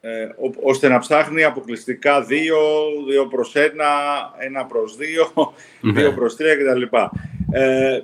ε, 0.05 0.29
ώστε 0.63 0.87
να 0.87 0.99
ψάχνει 0.99 1.43
αποκλειστικά 1.43 2.21
δύο, 2.21 2.59
δύο 3.07 3.27
προς 3.27 3.55
ένα, 3.55 3.91
ένα 4.37 4.65
προς 4.65 4.95
δύο, 4.95 5.53
ναι. 5.81 5.91
δύο 5.91 6.13
προς 6.13 6.35
τρία 6.35 6.55
κτλ. 6.55 6.81
Ε, 7.51 8.01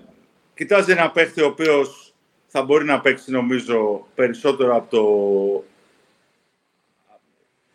κοιτάζει 0.55 0.91
ένα 0.91 1.11
παίχτη 1.11 1.41
ο 1.41 1.45
οποίος 1.45 2.13
θα 2.47 2.63
μπορεί 2.63 2.85
να 2.85 2.99
παίξει 2.99 3.31
νομίζω 3.31 4.07
περισσότερο 4.15 4.75
από 4.75 4.89
το 4.89 5.03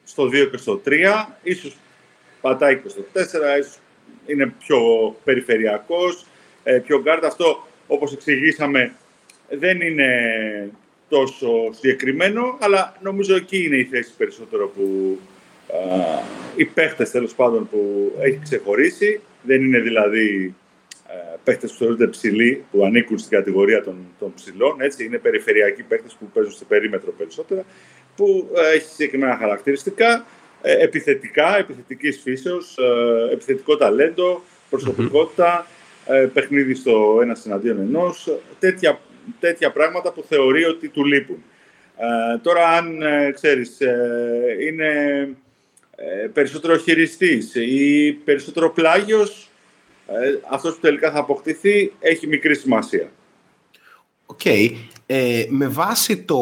στο 0.05 0.25
2 0.25 0.49
και 0.51 0.57
στο 0.57 0.81
3, 0.87 1.27
ίσως 1.43 1.77
πατάει 2.41 2.79
και 2.79 2.89
στο 2.89 3.05
4, 3.13 3.19
ίσως 3.61 3.79
είναι 4.27 4.55
πιο 4.59 4.79
περιφερειακός, 5.25 6.27
ε, 6.63 6.79
πιο 6.79 7.01
γκαρντ. 7.01 7.25
Αυτό, 7.25 7.67
όπως 7.87 8.13
εξηγήσαμε, 8.13 8.95
δεν 9.49 9.81
είναι 9.81 10.09
τόσο 11.09 11.49
συγκεκριμένο, 11.73 12.59
αλλά 12.61 12.97
νομίζω 13.03 13.35
εκεί 13.35 13.65
είναι 13.65 13.77
η 13.77 13.85
θέση 13.85 14.13
περισσότερο 14.17 14.69
που 14.69 15.19
α, 15.69 16.23
οι 16.57 16.65
παίχτες 16.65 17.11
τέλος 17.11 17.35
πάντων 17.35 17.69
που 17.71 18.13
έχει 18.21 18.39
ξεχωρίσει. 18.43 19.21
Δεν 19.43 19.63
είναι 19.65 19.81
δηλαδή 19.81 20.55
ε, 21.09 21.37
παίχτες 21.45 21.71
που 21.71 21.77
θεωρούνται 21.79 22.07
ψηλοί, 22.07 22.65
που 22.71 22.85
ανήκουν 22.85 23.19
στην 23.19 23.31
κατηγορία 23.31 23.83
των, 23.83 23.97
των 24.19 24.35
ψηλών, 24.35 24.81
έτσι. 24.81 25.05
Είναι 25.05 25.19
περιφερειακοί 25.19 25.83
παίχτες 25.83 26.17
που 26.19 26.27
παίζουν 26.35 26.53
σε 26.53 26.65
περίμετρο 26.65 27.13
περισσότερα, 27.13 27.65
που 28.17 28.51
ε, 28.57 28.75
έχει 28.77 28.89
συγκεκριμένα 28.89 29.37
χαρακτηριστικά, 29.37 30.27
ε, 30.63 30.83
επιθετικά, 30.83 31.59
επιθετικής 31.59 32.21
φύσεως, 32.23 32.79
ε, 32.79 33.33
επιθετικό 33.33 33.77
ταλέντο, 33.77 34.43
προσωπικότητα, 34.71 35.67
ε, 36.07 36.29
παιχνίδι 36.33 36.75
στο 36.75 37.19
ένα 37.23 37.37
εναντίον 37.47 37.79
ενός, 37.79 38.39
τέτοια, 38.59 39.01
τέτοια 39.41 39.73
πράγματα 39.73 40.13
που 40.13 40.25
θεωρεί 40.29 40.65
ότι 40.65 40.89
του 40.89 41.05
λείπουν. 41.05 41.43
Ε, 41.97 42.39
τώρα, 42.39 42.69
αν 42.69 43.03
ε, 43.03 43.31
ξέρεις, 43.31 43.79
είναι 44.69 45.29
περισσότερο 46.33 46.77
χειριστής 46.77 47.55
ή 47.55 48.13
περισσότερο 48.13 48.71
πλάγιος, 48.71 49.49
αυτός 50.51 50.75
που 50.75 50.81
τελικά 50.81 51.11
θα 51.11 51.19
αποκτηθεί 51.19 51.93
έχει 52.01 52.27
μικρή 52.27 52.55
σημασία. 52.55 53.11
Οκ. 54.27 54.41
με 55.49 55.69
βάση 55.69 56.23
το, 56.23 56.39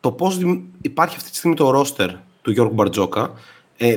το 0.00 0.12
πώς 0.12 0.40
υπάρχει 0.82 1.16
αυτή 1.16 1.30
τη 1.30 1.36
στιγμή 1.36 1.56
το 1.56 1.70
ρόστερ 1.70 2.08
του 2.42 2.50
Γιώργου 2.50 2.74
Μπαρτζόκα, 2.74 3.32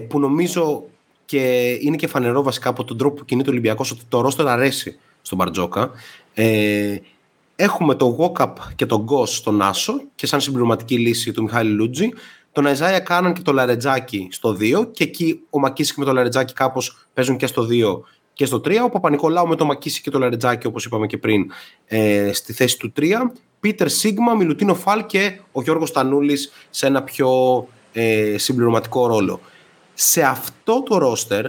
που 0.08 0.20
νομίζω 0.20 0.89
και 1.32 1.78
είναι 1.82 1.96
και 1.96 2.08
φανερό 2.08 2.44
βασικά 2.44 2.70
από 2.70 2.84
τον 2.84 2.98
τρόπο 2.98 3.15
που 3.15 3.26
κινείται 3.26 3.50
ο 3.50 3.52
Ολυμπιακός 3.52 3.91
ότι 3.91 4.02
το 4.10 4.22
ρόστερ 4.22 4.48
αρέσει 4.48 5.00
στον 5.22 5.38
Μπαρτζόκα. 5.38 5.91
Ε, 6.34 6.96
έχουμε 7.62 7.95
το 7.95 8.17
Walkup 8.19 8.54
και 8.76 8.86
τον 8.86 9.02
Γκος 9.02 9.36
στον 9.36 9.62
Άσο 9.62 10.02
και 10.15 10.26
σαν 10.28 10.41
συμπληρωματική 10.41 10.97
λύση 10.97 11.32
του 11.32 11.43
Μιχάλη 11.43 11.69
Λούντζη, 11.70 12.10
τον 12.52 12.65
Αιζάια 12.65 13.00
Κάναν 13.00 13.34
και 13.34 13.41
το 13.41 13.52
Λαρετζάκι 13.52 14.28
στο 14.32 14.58
2 14.60 14.88
και 14.91 15.04
εκεί 15.04 15.41
ο 15.50 15.60
Μακίσικ 15.60 15.97
με 15.97 16.06
το 16.06 16.13
Λαρετζάκι 16.13 16.54
κάπως 16.54 17.08
παίζουν 17.13 17.38
και 17.38 17.47
στο 17.47 17.67
2 17.69 18.00
και 18.34 18.45
στο 18.45 18.58
3. 18.58 18.76
Ο 18.84 18.89
Παπανικολάου 18.89 19.48
με 19.47 19.56
το 19.56 19.65
Μακίσικ 19.65 20.04
και 20.04 20.10
το 20.10 20.19
Λαρετζάκι 20.19 20.67
όπως 20.67 20.86
είπαμε 20.86 21.08
και 21.08 21.17
πριν 21.17 21.52
ε, 21.86 22.30
στη 22.34 22.54
θέση 22.54 22.78
του 22.78 22.93
3. 23.00 23.04
Πίτερ 23.60 23.89
Σίγμα, 23.89 24.34
Μιλουτίνο 24.34 24.76
Φάλ 24.76 25.06
και 25.06 25.39
ο 25.52 25.62
Γιώργος 25.62 25.91
Τανούλης 25.91 26.52
σε 26.69 26.88
ένα 26.88 27.04
πιο 27.04 27.30
ε, 27.93 28.38
συμπληρωματικό 28.38 29.08
ρόλο 29.08 29.39
σε 29.93 30.21
αυτό 30.21 30.84
το 30.84 30.97
ρόστερ 30.97 31.45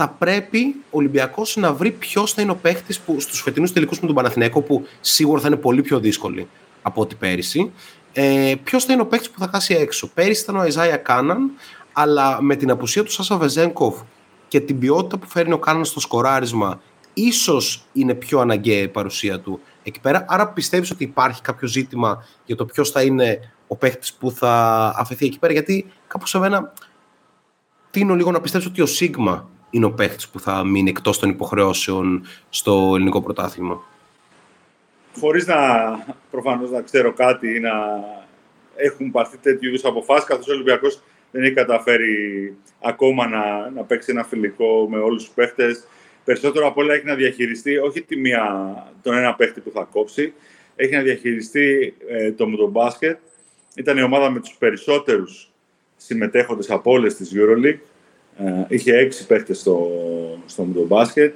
θα 0.00 0.08
πρέπει 0.08 0.76
ο 0.84 0.96
Ολυμπιακός 0.98 1.56
να 1.56 1.72
βρει 1.72 1.90
ποιος 1.90 2.32
θα 2.32 2.42
είναι 2.42 2.50
ο 2.50 2.56
παίχτης 2.56 3.00
που 3.00 3.20
στους 3.20 3.40
φετινούς 3.40 3.72
τελικούς 3.72 4.00
με 4.00 4.06
τον 4.06 4.14
Παναθηναίκο, 4.14 4.62
που 4.62 4.86
σίγουρα 5.00 5.40
θα 5.40 5.46
είναι 5.46 5.56
πολύ 5.56 5.82
πιο 5.82 5.98
δύσκολοι 6.00 6.48
από 6.82 7.00
ό,τι 7.00 7.14
πέρυσι, 7.14 7.72
ε, 8.12 8.54
ποιος 8.64 8.84
θα 8.84 8.92
είναι 8.92 9.02
ο 9.02 9.06
παίχτης 9.06 9.30
που 9.30 9.38
θα 9.38 9.48
χάσει 9.52 9.74
έξω. 9.74 10.08
Πέρυσι 10.14 10.42
ήταν 10.42 10.56
ο 10.56 10.62
Εζάια 10.62 10.96
Κάναν, 10.96 11.50
αλλά 11.92 12.42
με 12.42 12.56
την 12.56 12.70
απουσία 12.70 13.02
του 13.02 13.10
Σάσα 13.12 13.36
Βεζέγκοφ 13.36 14.00
και 14.48 14.60
την 14.60 14.78
ποιότητα 14.78 15.18
που 15.18 15.28
φέρνει 15.28 15.52
ο 15.52 15.58
Κάναν 15.58 15.84
στο 15.84 16.00
σκοράρισμα, 16.00 16.80
ίσως 17.14 17.84
είναι 17.92 18.14
πιο 18.14 18.40
αναγκαία 18.40 18.82
η 18.82 18.88
παρουσία 18.88 19.40
του 19.40 19.60
εκεί 19.82 20.00
πέρα. 20.00 20.24
Άρα 20.28 20.48
πιστεύεις 20.48 20.90
ότι 20.90 21.04
υπάρχει 21.04 21.42
κάποιο 21.42 21.68
ζήτημα 21.68 22.24
για 22.44 22.56
το 22.56 22.64
ποιος 22.64 22.90
θα 22.90 23.02
είναι 23.02 23.52
ο 23.66 23.76
παίχτης 23.76 24.12
που 24.12 24.30
θα 24.30 24.84
αφαιθεί 24.96 25.26
εκεί 25.26 25.38
πέρα, 25.38 25.52
γιατί 25.52 25.86
κάπως 26.06 26.30
σε 26.30 26.38
μένα 26.38 26.72
τίνω 27.90 28.14
λίγο 28.14 28.30
να 28.30 28.40
πιστέψω 28.40 28.68
ότι 28.68 28.80
ο 28.80 28.86
Σίγμα 28.86 29.48
είναι 29.70 29.84
ο 29.84 29.92
παίχτης 29.92 30.28
που 30.28 30.40
θα 30.40 30.64
μείνει 30.64 30.90
εκτός 30.90 31.18
των 31.18 31.30
υποχρεώσεων 31.30 32.26
στο 32.48 32.92
ελληνικό 32.94 33.22
πρωτάθλημα. 33.22 33.82
Χωρίς 35.20 35.46
να 35.46 35.56
προφανώς 36.30 36.70
να 36.70 36.82
ξέρω 36.82 37.12
κάτι 37.12 37.54
ή 37.54 37.60
να 37.60 37.70
έχουν 38.76 39.10
πάρθει 39.10 39.36
τέτοιου 39.36 39.68
είδους 39.68 39.84
αποφάσεις, 39.84 40.24
καθώς 40.24 40.48
ο 40.48 40.52
Ολυμπιακός 40.52 41.02
δεν 41.30 41.42
έχει 41.42 41.54
καταφέρει 41.54 42.56
ακόμα 42.82 43.28
να, 43.28 43.70
να 43.70 43.82
παίξει 43.82 44.10
ένα 44.10 44.24
φιλικό 44.24 44.88
με 44.90 44.98
όλους 44.98 45.24
τους 45.24 45.32
παίχτες. 45.34 45.86
Περισσότερο 46.24 46.66
από 46.66 46.80
όλα 46.80 46.94
έχει 46.94 47.04
να 47.04 47.14
διαχειριστεί 47.14 47.76
όχι 47.76 48.02
τη 48.02 48.16
μία, 48.16 48.74
τον 49.02 49.14
ένα 49.14 49.34
παίχτη 49.34 49.60
που 49.60 49.70
θα 49.70 49.88
κόψει, 49.92 50.32
έχει 50.76 50.94
να 50.94 51.02
διαχειριστεί 51.02 51.94
ε, 52.08 52.32
το 52.32 52.68
μπάσκετ. 52.70 53.18
Ήταν 53.74 53.98
η 53.98 54.02
ομάδα 54.02 54.30
με 54.30 54.40
τους 54.40 54.54
περισσότερους 54.58 55.50
συμμετέχοντες 55.96 56.70
από 56.70 56.90
όλες 56.90 57.14
τις 57.14 57.32
EuroLeague. 57.34 57.78
Ε, 58.38 58.64
είχε 58.68 58.96
έξι 58.96 59.26
παίχτες 59.26 59.58
στο, 59.58 59.90
στο 60.46 60.62
μπάσκετ. 60.64 61.34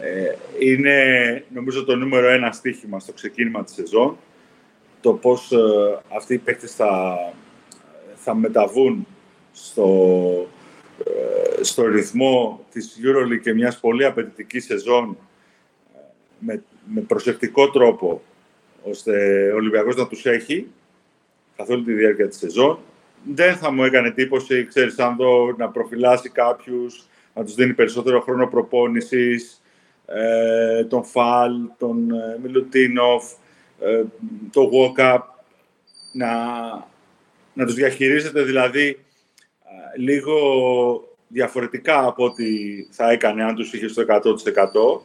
Ε, 0.00 0.34
είναι, 0.58 1.44
νομίζω, 1.48 1.84
το 1.84 1.96
νούμερο 1.96 2.28
ένα 2.28 2.52
στοίχημα 2.52 3.00
στο 3.00 3.12
ξεκίνημα 3.12 3.64
της 3.64 3.74
σεζόν. 3.74 4.16
Το 5.00 5.12
πώς 5.12 5.52
ε, 5.52 5.58
αυτοί 6.16 6.34
οι 6.34 6.38
παίχτες 6.38 6.74
θα, 6.74 7.18
θα 8.14 8.34
μεταβούν 8.34 9.06
στο, 9.52 10.48
στο 11.60 11.86
ρυθμό 11.86 12.64
της 12.72 13.00
EuroLeague 13.02 13.40
και 13.42 13.54
μιας 13.54 13.80
πολύ 13.80 14.04
απαιτητικής 14.04 14.64
σεζόν 14.64 15.16
με, 16.38 16.62
με 16.84 17.00
προσεκτικό 17.00 17.70
τρόπο 17.70 18.22
ώστε 18.82 19.12
ο 19.52 19.56
Ολυμπιακός 19.56 19.96
να 19.96 20.06
τους 20.06 20.26
έχει 20.26 20.66
καθ' 21.56 21.70
όλη 21.70 21.84
τη 21.84 21.92
διάρκεια 21.92 22.28
της 22.28 22.38
σεζόν 22.38 22.78
δεν 23.34 23.56
θα 23.56 23.72
μου 23.72 23.84
έκανε 23.84 24.08
εντύπωση, 24.08 24.66
ξέρεις, 24.66 24.98
αν 24.98 25.16
δω 25.16 25.54
να 25.58 25.68
προφυλάσει 25.68 26.28
κάποιους, 26.28 27.06
να 27.34 27.44
τους 27.44 27.54
δίνει 27.54 27.74
περισσότερο 27.74 28.20
χρόνο 28.20 28.46
προπόνησης, 28.46 29.62
ε, 30.06 30.84
τον 30.84 31.04
Φαλ, 31.04 31.52
τον 31.78 32.10
ε, 32.10 32.38
Μιλουτίνοφ, 32.42 33.32
ε, 33.80 34.02
το 34.52 34.70
Walkup, 34.72 35.20
να, 36.12 36.30
να 37.52 37.64
τους 37.64 37.74
διαχειρίζεται 37.74 38.42
δηλαδή 38.42 38.88
ε, 39.64 40.00
λίγο 40.00 40.34
διαφορετικά 41.28 42.06
από 42.06 42.24
ό,τι 42.24 42.44
θα 42.90 43.10
έκανε 43.10 43.44
αν 43.44 43.54
τους 43.54 43.72
είχε 43.72 43.88
στο 43.88 44.02
100%. 44.08 45.00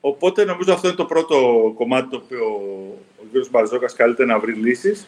Οπότε 0.00 0.44
νομίζω 0.44 0.72
αυτό 0.72 0.86
είναι 0.86 0.96
το 0.96 1.04
πρώτο 1.04 1.72
κομμάτι 1.76 2.08
το 2.08 2.22
οποίο 2.24 2.44
ο 3.18 3.24
κ. 3.32 3.46
Μπαρζόκας 3.50 3.94
καλείται 3.94 4.24
να 4.24 4.38
βρει 4.38 4.52
λύσεις. 4.52 5.06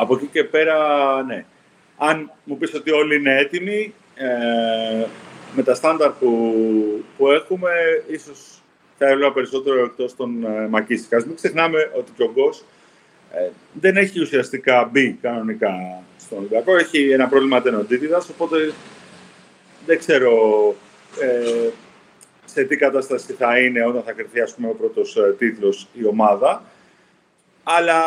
Από 0.00 0.14
εκεί 0.14 0.26
και 0.26 0.44
πέρα, 0.44 0.76
ναι. 1.22 1.44
Αν 1.96 2.32
μου 2.44 2.56
πεις 2.56 2.74
ότι 2.74 2.90
όλοι 2.90 3.16
είναι 3.16 3.38
έτοιμοι, 3.38 3.94
ε, 4.14 5.06
με 5.54 5.62
τα 5.62 5.74
στάνταρ 5.74 6.10
που, 6.10 6.54
που 7.16 7.30
έχουμε, 7.30 7.70
ίσως 8.08 8.62
θα 8.98 9.08
έβλεπα 9.08 9.32
περισσότερο 9.32 9.84
εκτός 9.84 10.16
των 10.16 10.44
ε, 10.44 10.68
Μακίστικας. 10.68 11.24
Μην 11.24 11.36
ξεχνάμε 11.36 11.90
ότι 11.96 12.12
και 12.16 12.22
ο 12.22 12.30
Γκος 12.32 12.64
ε, 13.32 13.50
δεν 13.72 13.96
έχει 13.96 14.20
ουσιαστικά 14.20 14.84
μπει 14.92 15.18
κανονικά 15.22 16.02
στον 16.18 16.38
Ολυμπιακό. 16.38 16.76
Έχει 16.76 17.10
ένα 17.10 17.28
πρόβλημα 17.28 17.62
τενοντίτιδας, 17.62 18.28
οπότε 18.28 18.72
δεν 19.86 19.98
ξέρω 19.98 20.34
ε, 21.20 21.68
σε 22.44 22.64
τι 22.64 22.76
κατάσταση 22.76 23.32
θα 23.32 23.58
είναι 23.58 23.86
όταν 23.86 24.02
θα 24.02 24.12
κρυθεί 24.12 24.40
ας 24.40 24.54
πούμε, 24.54 24.68
ο 24.68 24.74
πρώτος 24.74 25.16
ε, 25.16 25.34
τίτλος 25.38 25.88
η 25.92 26.06
ομάδα. 26.06 26.62
Αλλά 27.62 28.00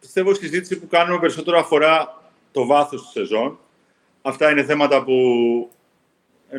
πιστεύω 0.00 0.30
η 0.30 0.34
συζήτηση 0.34 0.78
που 0.78 0.86
κάνουμε 0.86 1.18
περισσότερο 1.18 1.58
αφορά 1.58 2.22
το 2.52 2.66
βάθος 2.66 3.02
της 3.02 3.10
σεζόν. 3.10 3.58
Αυτά 4.22 4.50
είναι 4.50 4.64
θέματα 4.64 5.04
που 5.04 5.14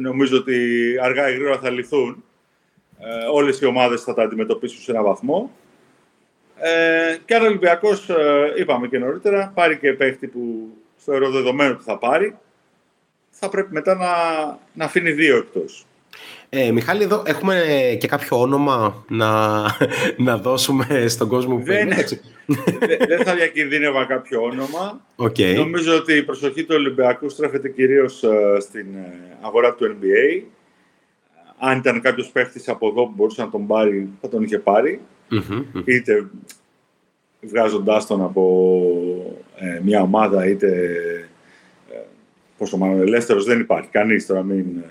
νομίζω 0.02 0.38
ότι 0.38 0.58
αργά 1.02 1.30
ή 1.30 1.34
γρήγορα 1.34 1.60
θα 1.60 1.69
λυθούν. 1.69 2.23
Ε, 2.99 3.25
όλες 3.32 3.60
οι 3.60 3.65
ομάδες 3.65 4.04
θα 4.04 4.13
τα 4.13 4.23
αντιμετωπίσουν 4.23 4.82
σε 4.82 4.91
έναν 4.91 5.04
βαθμό. 5.04 5.52
Ε, 6.56 7.17
και 7.25 7.36
αν 7.36 7.41
ο 7.41 7.45
Ολυμπιακός, 7.45 8.10
ε, 8.10 8.54
είπαμε 8.58 8.88
και 8.88 8.99
νωρίτερα, 8.99 9.52
πάρει 9.56 9.78
και 9.78 9.93
παίχτη 9.93 10.28
που 10.28 10.69
θεωρώ 10.95 11.30
δεδομένο 11.30 11.73
ότι 11.73 11.84
θα 11.84 11.97
πάρει, 11.97 12.38
θα 13.30 13.49
πρέπει 13.49 13.73
μετά 13.73 13.95
να, 13.95 14.13
να 14.73 14.86
αφήνει 14.86 15.12
δύο 15.12 15.38
εκτός. 15.38 15.86
Ε, 16.50 16.72
Μιχάλη, 16.72 17.04
εδώ 17.04 17.24
έχουμε 17.26 17.64
και 18.00 18.08
κάποιο 18.08 18.42
όνομα 18.42 19.06
να, 19.10 19.64
να 20.28 20.38
δώσουμε 20.38 21.06
στον 21.08 21.28
κόσμο 21.28 21.56
που 21.56 21.64
δεν, 21.64 21.90
δεν 23.08 23.24
θα 23.24 23.36
διακινδύνευα 23.36 24.06
κάποιο 24.06 24.42
όνομα. 24.42 25.06
Okay. 25.16 25.56
Νομίζω 25.56 25.96
ότι 25.96 26.14
η 26.14 26.24
προσοχή 26.24 26.64
του 26.64 26.76
Ολυμπιακού 26.78 27.30
στρέφεται 27.30 27.70
κυρίως 27.70 28.24
ε, 28.24 28.58
στην 28.60 28.86
ε, 28.96 29.38
αγορά 29.42 29.74
του 29.74 29.98
NBA. 30.00 30.44
Αν 31.58 31.78
ήταν 31.78 32.02
κάποιος 32.02 32.28
παίχτης 32.28 32.68
από 32.70 32.88
εδώ 32.88 33.06
που 33.06 33.14
μπορούσε 33.16 33.42
να 33.42 33.50
τον 33.50 33.68
πάρει, 33.68 34.10
θα 34.22 34.30
τον 34.30 34.44
είχε 34.44 34.64
Είτε 35.86 36.30
βγάζοντάς 37.42 38.08
τον 38.08 38.22
από 38.22 38.74
ε, 39.56 39.80
μια 39.84 40.02
ομάδα, 40.02 40.46
είτε 40.46 40.68
ε, 41.92 42.00
πόσο 42.58 42.78
μάλλον 42.78 43.02
ελεύθερος 43.02 43.46
δεν 43.46 43.60
υπάρχει 43.60 43.90
κανείς 43.90 44.26
τώρα 44.26 44.44
μην... 44.44 44.66
Ε, 44.78 44.84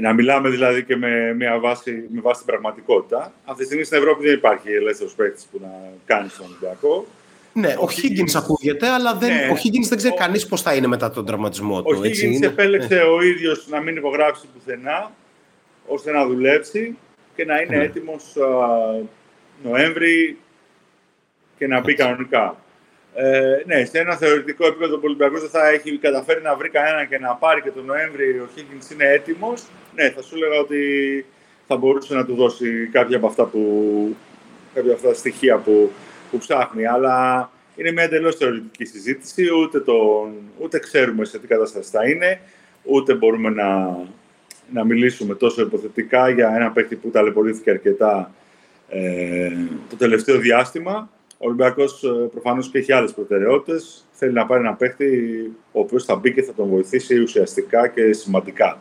να 0.00 0.12
μιλάμε 0.12 0.48
δηλαδή 0.48 0.84
και 0.84 0.96
με, 0.96 1.34
μια 1.34 1.58
βάση, 1.58 2.04
με 2.12 2.20
βάση 2.20 2.38
την 2.38 2.46
πραγματικότητα. 2.46 3.32
Αυτή 3.44 3.60
τη 3.60 3.64
στιγμή 3.64 3.84
στην 3.84 3.98
Ευρώπη 3.98 4.24
δεν 4.24 4.34
υπάρχει 4.34 4.70
ελεύθερος 4.72 5.12
παίκτης 5.12 5.46
που 5.52 5.58
να 5.62 5.70
κάνει 6.06 6.28
στον 6.28 6.46
Ολυμπιακό. 6.46 7.06
Ναι, 7.52 7.74
ο, 7.78 7.82
ο 7.82 7.88
Higgins 7.90 8.32
ακούγεται, 8.36 8.88
αλλά 8.88 9.14
δεν, 9.14 9.34
ναι, 9.34 9.48
ο 9.50 9.54
Higgins 9.54 9.88
δεν 9.88 9.98
ξέρει 9.98 10.14
ο... 10.14 10.16
κανείς 10.16 10.46
πώς 10.46 10.62
θα 10.62 10.74
είναι 10.74 10.86
μετά 10.86 11.10
τον 11.10 11.26
τραυματισμό 11.26 11.82
του. 11.82 11.96
Ο 11.98 12.00
Higgins 12.02 12.42
επέλεξε 12.42 12.94
ναι. 12.94 13.00
ο 13.00 13.22
ίδιος 13.22 13.66
να 13.68 13.80
μην 13.80 13.96
υπογράψει 13.96 14.46
πουθενά, 14.54 15.10
ώστε 15.86 16.12
να 16.12 16.26
δουλέψει 16.26 16.96
και 17.36 17.44
να 17.44 17.60
είναι 17.60 17.76
ναι. 17.76 17.82
έτοιμος 17.82 18.36
Νοέμβρη 19.62 20.38
και 21.58 21.66
να 21.66 21.80
μπει 21.80 21.94
κανονικά. 21.94 22.56
Ε, 23.20 23.62
ναι, 23.66 23.84
σε 23.84 23.98
ένα 23.98 24.16
θεωρητικό 24.16 24.66
επίπεδο 24.66 24.94
ο 24.94 25.00
Ολυμπιακός 25.02 25.40
δεν 25.40 25.50
θα 25.50 25.68
έχει 25.68 25.98
καταφέρει 25.98 26.42
να 26.42 26.56
βρει 26.56 26.68
κανένα 26.68 27.04
και 27.04 27.18
να 27.18 27.34
πάρει 27.34 27.62
και 27.62 27.70
τον 27.70 27.84
Νοέμβρη 27.84 28.30
ο 28.30 28.48
Higgins 28.56 28.92
είναι 28.92 29.04
έτοιμος. 29.04 29.64
Ναι, 29.94 30.10
θα 30.10 30.22
σου 30.22 30.36
έλεγα 30.36 30.60
ότι 30.60 31.24
θα 31.66 31.76
μπορούσε 31.76 32.14
να 32.14 32.24
του 32.24 32.34
δώσει 32.34 32.88
κάποια 32.92 33.16
από 33.16 33.26
αυτά, 33.26 33.44
που, 33.44 33.60
κάποια 34.74 34.90
από 34.90 34.98
αυτά 34.98 35.08
τα 35.08 35.14
στοιχεία 35.14 35.56
που, 35.56 35.90
που 36.30 36.38
ψάχνει. 36.38 36.86
Αλλά 36.86 37.50
είναι 37.76 37.92
μια 37.92 38.02
εντελώς 38.02 38.36
θεωρητική 38.36 38.84
συζήτηση. 38.84 39.54
Ούτε, 39.62 39.80
τον, 39.80 40.34
ούτε 40.58 40.78
ξέρουμε 40.78 41.24
σε 41.24 41.38
τι 41.38 41.46
κατάσταση 41.46 41.90
θα 41.90 42.08
είναι, 42.08 42.40
ούτε 42.82 43.14
μπορούμε 43.14 43.50
να, 43.50 43.98
να 44.72 44.84
μιλήσουμε 44.84 45.34
τόσο 45.34 45.62
υποθετικά 45.62 46.28
για 46.28 46.52
ένα 46.54 46.70
παίκτη 46.70 46.96
που 46.96 47.10
ταλαιπωρήθηκε 47.10 47.70
αρκετά 47.70 48.32
ε, 48.88 49.50
το 49.90 49.96
τελευταίο 49.96 50.38
διάστημα. 50.38 51.10
Ο 51.38 51.46
Ολυμπιακός 51.46 52.02
ε, 52.02 52.08
προφανώς 52.08 52.70
και 52.70 52.78
έχει 52.78 52.92
άλλες 52.92 53.12
προτεραιότητες. 53.12 54.06
Θέλει 54.12 54.32
να 54.32 54.46
πάρει 54.46 54.60
ένα 54.60 54.74
παίχτη 54.74 55.06
ο 55.72 55.80
οποίος 55.80 56.04
θα 56.04 56.16
μπει 56.16 56.32
και 56.32 56.42
θα 56.42 56.52
τον 56.52 56.68
βοηθήσει 56.68 57.18
ουσιαστικά 57.18 57.88
και 57.88 58.12
σημαντικά. 58.12 58.78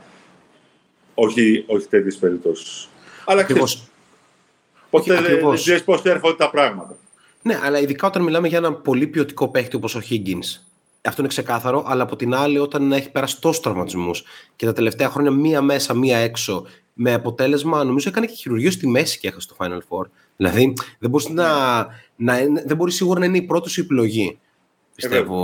Όχι, 1.13 1.63
όχι 1.67 1.88
τέτοιες 1.88 2.17
περιπτώσεις. 2.17 2.89
Αλλά 3.26 3.43
ξέρεις, 3.43 3.89
Ποτέ 4.89 5.22
δεν 5.22 5.54
ξέρεις 5.54 5.84
πώς 5.84 6.04
έρχονται 6.04 6.36
τα 6.36 6.50
πράγματα. 6.50 6.96
Ναι, 7.41 7.60
αλλά 7.63 7.80
ειδικά 7.80 8.08
όταν 8.08 8.24
μιλάμε 8.24 8.48
για 8.48 8.58
ένα 8.58 8.74
πολύ 8.74 9.08
ποιοτικό 9.08 9.48
παίχτη 9.48 9.76
όπως 9.76 9.96
ο 9.96 10.02
Higgins. 10.10 10.62
Αυτό 11.02 11.22
είναι 11.22 11.30
ξεκάθαρο, 11.30 11.84
αλλά 11.88 12.04
από 12.04 12.15
την 12.15 12.34
άλλη, 12.34 12.58
όταν 12.58 12.91
έχει 12.91 13.12
περάσει 13.12 13.41
τόσους 13.41 13.62
τραυματισμούς 13.62 14.24
και 14.56 14.65
τα 14.65 14.74
τελευταία 14.74 15.10
χρόνια 15.10 15.32
μία 15.32 15.62
μέσα, 15.62 15.93
μία 15.93 16.17
έξω, 16.17 16.65
με 16.93 17.13
αποτέλεσμα, 17.13 17.84
νομίζω 17.84 18.10
έκανε 18.10 18.26
και 18.26 18.34
χειρουργείο 18.34 18.72
στη 18.72 18.88
μέση 18.88 19.20
και 19.20 19.28
έχασε 19.28 19.48
το 19.48 19.56
Final 19.60 19.80
Four. 19.89 20.06
Δηλαδή, 20.38 20.73
δεν 21.00 21.10
μπορείς, 21.10 21.30
να, 21.30 21.78
να, 22.15 22.36
δεν 22.65 22.76
μπορείς 22.76 22.95
σίγουρα 22.95 23.19
να 23.19 23.26
είναι 23.26 23.38
η 23.38 23.41
πρώτη 23.41 23.69
σου 23.69 23.82
επιλογή. 23.82 24.39
Πιστεύω 24.95 25.36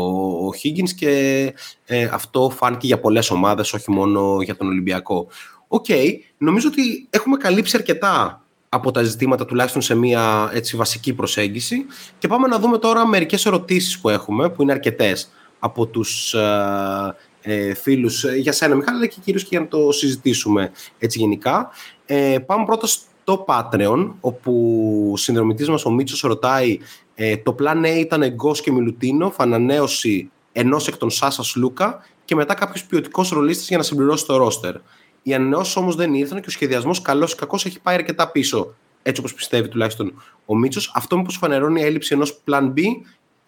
ο 0.48 0.50
Higgins 0.64 0.90
και 0.96 1.54
ε, 1.86 2.04
αυτό 2.04 2.50
φάνηκε 2.56 2.88
για 2.88 3.00
πολλές 3.00 3.30
ομάδες, 3.32 3.74
όχι 3.74 3.92
μόνο 3.92 4.42
για 4.42 4.56
τον 4.56 4.68
Ολυμπιακό. 4.68 5.28
OK, 5.68 5.86
okay, 5.88 6.10
νομίζω 6.38 6.68
ότι 6.68 7.08
έχουμε 7.10 7.38
καλύψει 7.38 7.78
αρκετά 7.78 8.44
από 8.70 8.92
τα 8.92 9.04
ζητήματα 9.04 9.46
τουλάχιστον 9.46 9.82
σε 9.82 9.96
μια 9.96 10.50
έτσι, 10.54 10.76
βασική 10.76 11.14
προσέγγιση 11.14 11.86
και 12.18 12.28
πάμε 12.28 12.48
να 12.48 12.60
δούμε 12.60 12.78
τώρα 12.78 13.08
μερικές 13.08 13.46
ερωτήσεις 13.46 14.00
που 14.00 14.10
έχουμε, 14.10 14.50
που 14.50 14.62
είναι 14.62 14.72
αρκετές 14.72 15.32
από 15.60 15.86
τους 15.86 16.34
ε, 16.34 17.16
ε, 17.42 17.74
φίλους 17.74 18.24
ε, 18.24 18.36
για 18.36 18.52
σένα 18.52 18.76
Μιχάλη, 18.76 18.98
αλλά 18.98 19.08
και 19.08 19.20
κυρίως 19.24 19.44
και 19.44 19.50
για 19.52 19.60
να 19.60 19.68
το 19.68 19.92
συζητήσουμε 19.92 20.72
έτσι 20.98 21.20
γενικά. 21.20 21.70
Ε, 22.06 22.38
πάμε 22.46 22.66
πρώτα 22.66 22.88
στο 23.24 23.46
Patreon, 23.48 24.12
όπου 24.20 25.14
συνδρομητής 25.18 25.70
μας 25.70 25.86
ο 25.86 25.92
Μίτσος 25.92 26.22
ρωτάει 26.22 26.80
ε, 27.16 27.38
το 27.38 27.54
πλάν 27.54 27.84
A 27.86 27.96
ήταν 27.98 28.22
Εγκός 28.22 28.62
και 28.62 28.72
Μιλουτίνο, 28.72 29.34
ανανέωση 29.38 30.32
ενός 30.52 30.88
εκ 30.88 30.98
των 30.98 31.10
Σάσας 31.10 31.56
Λούκα 31.56 32.06
και 32.26 32.36
μετά 32.36 32.54
κάποιος 32.54 32.86
ποιοτικός 32.86 33.30
ρολίστης 33.30 33.68
για 33.68 33.78
να 33.78 33.84
συμπληρώσει 33.84 34.26
το 34.26 34.38
ρόστερ. 34.38 34.76
Οι 35.24 35.34
ανανεώσεις 35.34 35.76
όμως 35.76 35.96
δεν 35.96 36.14
ήρθαν 36.14 36.40
και 36.40 36.48
ο 36.48 36.52
σχεδιασμός 36.52 37.02
καλός 37.02 37.32
ή 37.32 37.36
κακός 37.36 37.66
έχει 37.66 37.80
πάει 37.82 37.96
αρκετά 37.96 38.32
πίσω. 38.32 38.74
Έτσι 39.04 39.22
όπως 39.22 39.34
πιστεύει 39.34 39.68
τουλάχιστον 39.68 40.24
ο 40.46 40.56
Μίτσος. 40.56 40.92
Αυτό 40.96 41.18
μήπως 41.18 41.38
φανερώνει 41.38 41.82
η 41.82 41.84
έλλειψη 41.84 42.14
ενός 42.14 42.36
πλάν 42.36 42.74
B 42.78 42.82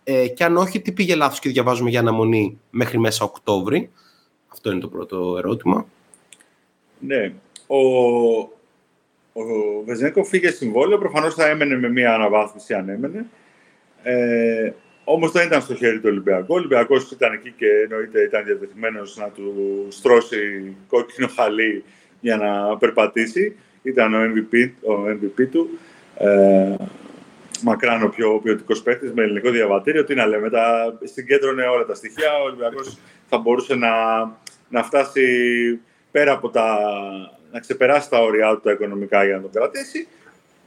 ε, 0.03 0.27
και 0.27 0.43
αν 0.43 0.57
όχι, 0.57 0.81
τι 0.81 0.91
πήγε 0.91 1.15
λάθος 1.15 1.39
και 1.39 1.49
διαβάζουμε 1.49 1.89
για 1.89 1.99
αναμονή 1.99 2.59
μέχρι 2.69 2.99
μέσα 2.99 3.25
Οκτώβρη. 3.25 3.91
Αυτό 4.47 4.71
είναι 4.71 4.79
το 4.79 4.87
πρώτο 4.87 5.35
ερώτημα. 5.37 5.85
Ναι. 6.99 7.33
Ο, 7.67 7.77
ο 9.33 9.43
Βεζένκο 9.85 10.23
φύγε 10.23 10.49
συμβόλαιο. 10.49 10.97
Προφανώς 10.97 11.33
θα 11.33 11.47
έμενε 11.47 11.77
με 11.77 11.89
μία 11.89 12.13
αναβάθμιση 12.13 12.73
αν 12.73 12.89
έμενε. 12.89 13.25
Ε, 14.03 14.71
Όμως 15.07 15.31
δεν 15.31 15.45
ήταν 15.45 15.61
στο 15.61 15.75
χέρι 15.75 15.99
του 15.99 16.07
Ολυμπιακού. 16.09 16.45
Ο 16.47 16.55
Ολυμπιακός 16.55 17.11
ήταν 17.11 17.33
εκεί 17.33 17.53
και 17.57 17.67
εννοείται 17.83 18.21
ήταν 18.21 18.43
διατεθειμένος 18.45 19.17
να 19.17 19.29
του 19.29 19.87
στρώσει 19.89 20.75
κόκκινο 20.87 21.27
χαλί 21.27 21.83
για 22.19 22.37
να 22.37 22.77
περπατήσει. 22.77 23.55
Ήταν 23.81 24.13
ο 24.13 24.17
MVP, 24.17 24.69
ο 24.81 24.93
MVP 25.09 25.47
του. 25.51 25.79
Ε, 26.17 26.75
μακράν 27.61 28.03
ο 28.03 28.09
πιο 28.09 28.39
ποιοτικός 28.43 28.81
παίκτης 28.81 29.11
με 29.11 29.23
ελληνικό 29.23 29.49
διαβατήριο. 29.49 30.03
Τι 30.03 30.15
να 30.15 30.25
λέμε, 30.25 30.49
τα, 30.49 30.97
συγκέντρωνε 31.03 31.63
όλα 31.63 31.85
τα 31.85 31.95
στοιχεία. 31.95 32.39
Ο 32.41 32.43
Ολυμπιακός 32.43 32.97
θα 33.29 33.37
μπορούσε 33.37 33.75
να, 33.75 33.91
να 34.69 34.83
φτάσει 34.83 35.25
πέρα 36.11 36.31
από 36.31 36.49
τα. 36.49 36.79
Να 37.55 37.61
ξεπεράσει 37.61 38.09
τα 38.09 38.21
όρια 38.21 38.53
του 38.53 38.59
τα 38.63 38.71
οικονομικά 38.71 39.25
για 39.25 39.35
να 39.35 39.41
τον 39.41 39.51
κρατήσει. 39.51 40.07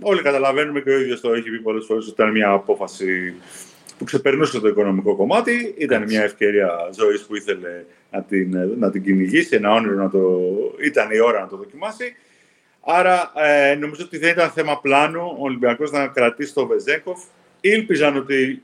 Όλοι 0.01 0.23
καταλαβαίνουμε 0.23 0.81
και 0.81 0.91
ο 0.91 1.01
ίδιος 1.01 1.21
το 1.21 1.33
έχει 1.33 1.51
πει 1.51 1.61
πολλές 1.61 1.85
φορές 1.85 2.03
ότι 2.05 2.13
ήταν 2.13 2.31
μια 2.31 2.51
απόφαση 2.51 3.35
που 3.99 4.05
ξεπερνούσε 4.05 4.61
το 4.61 4.69
οικονομικό 4.69 5.17
κομμάτι. 5.17 5.75
Ήταν 5.79 6.03
μια 6.03 6.23
ευκαιρία 6.23 6.91
ζωής 6.95 7.23
που 7.23 7.37
ήθελε 7.37 7.85
να 8.11 8.23
την, 8.23 8.77
να 8.79 8.91
την 8.91 9.03
κυνηγήσει, 9.03 9.57
ένα 9.57 9.73
όνειρο 9.73 9.95
να 9.95 10.11
το. 10.11 10.41
ήταν 10.85 11.11
η 11.11 11.21
ώρα 11.21 11.41
να 11.41 11.47
το 11.47 11.57
δοκιμάσει. 11.57 12.17
Άρα 12.81 13.33
ε, 13.37 13.75
νομίζω 13.75 14.05
ότι 14.05 14.19
δεν 14.19 14.31
ήταν 14.31 14.51
θέμα 14.51 14.81
πλάνου 14.81 15.37
ο 15.39 15.43
Ολυμπιακός 15.43 15.91
να 15.91 16.07
κρατήσει 16.07 16.55
το 16.55 16.67
Βεζέκοφ. 16.67 17.23
Ήλπιζαν 17.61 18.17
ότι 18.17 18.63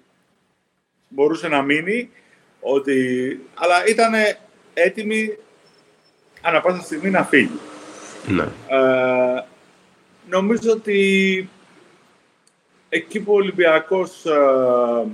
μπορούσε 1.08 1.48
να 1.48 1.62
μείνει, 1.62 2.10
ότι... 2.60 2.96
αλλά 3.54 3.87
ήταν 3.87 4.12
έτοιμοι 4.74 5.37
ανά 6.40 6.60
πάσα 6.60 6.82
στιγμή 6.82 7.10
να 7.10 7.24
φύγει. 7.24 7.60
Ναι. 8.28 8.42
Ε, 8.68 9.44
νομίζω 10.30 10.70
ότι 10.70 11.48
εκεί 12.88 13.20
που 13.20 13.32
ο 13.32 13.37
Ολυμπιακός 13.37 14.24
ε, 14.26 15.06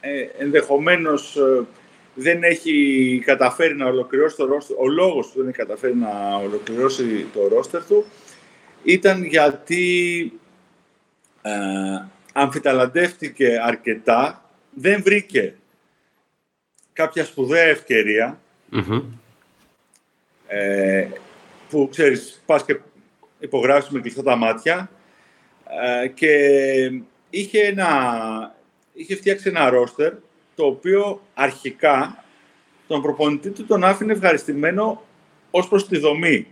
ε 0.00 0.28
ενδεχομένως 0.38 1.36
ε, 1.36 1.64
δεν 2.14 2.42
έχει 2.42 3.22
καταφέρει 3.24 3.76
να 3.76 3.86
ολοκληρώσει 3.86 4.36
το 4.36 4.46
ρόστερ, 4.46 4.76
ο 4.78 4.88
λόγος 4.88 5.26
που 5.26 5.38
δεν 5.38 5.48
έχει 5.48 5.56
καταφέρει 5.56 5.96
να 5.96 6.36
ολοκληρώσει 6.36 7.26
το 7.32 7.48
ρόστερ 7.48 7.84
του 7.84 8.04
ήταν 8.82 9.24
γιατί 9.24 10.32
ε, 11.42 11.50
αμφιταλαντεύτηκε 12.32 13.60
αρκετά, 13.62 14.50
δεν 14.74 15.02
βρήκε 15.02 15.54
κάποια 16.92 17.24
σπουδαία 17.24 17.68
ε, 20.46 21.08
που 21.70 21.88
ξέρεις, 21.90 22.42
πας 22.46 22.64
και 22.64 22.78
υπογράψεις 23.38 23.90
με 23.90 24.00
κλειστά 24.00 24.22
τα 24.22 24.36
μάτια 24.36 24.90
ε, 25.82 26.08
και 26.08 26.32
είχε, 27.30 27.60
ένα, 27.60 28.54
είχε 28.92 29.14
φτιάξει 29.14 29.48
ένα 29.48 29.70
ρόστερ 29.70 30.12
το 30.54 30.66
οποίο 30.66 31.22
αρχικά 31.34 32.24
τον 32.86 33.02
προπονητή 33.02 33.50
του 33.50 33.66
τον 33.66 33.84
άφηνε 33.84 34.12
ευχαριστημένο 34.12 35.02
ως 35.50 35.68
προς 35.68 35.88
τη 35.88 35.98
δομή. 35.98 36.46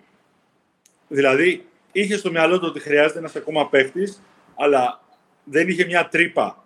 Δηλαδή, 1.08 1.66
είχε 1.92 2.16
στο 2.16 2.30
μυαλό 2.30 2.58
του 2.58 2.66
ότι 2.68 2.80
χρειάζεται 2.80 3.18
ένας 3.18 3.36
ακόμα 3.36 3.68
παίχτης, 3.68 4.22
αλλά 4.56 5.00
δεν 5.44 5.68
είχε 5.68 5.84
μια 5.84 6.08
τρύπα, 6.08 6.64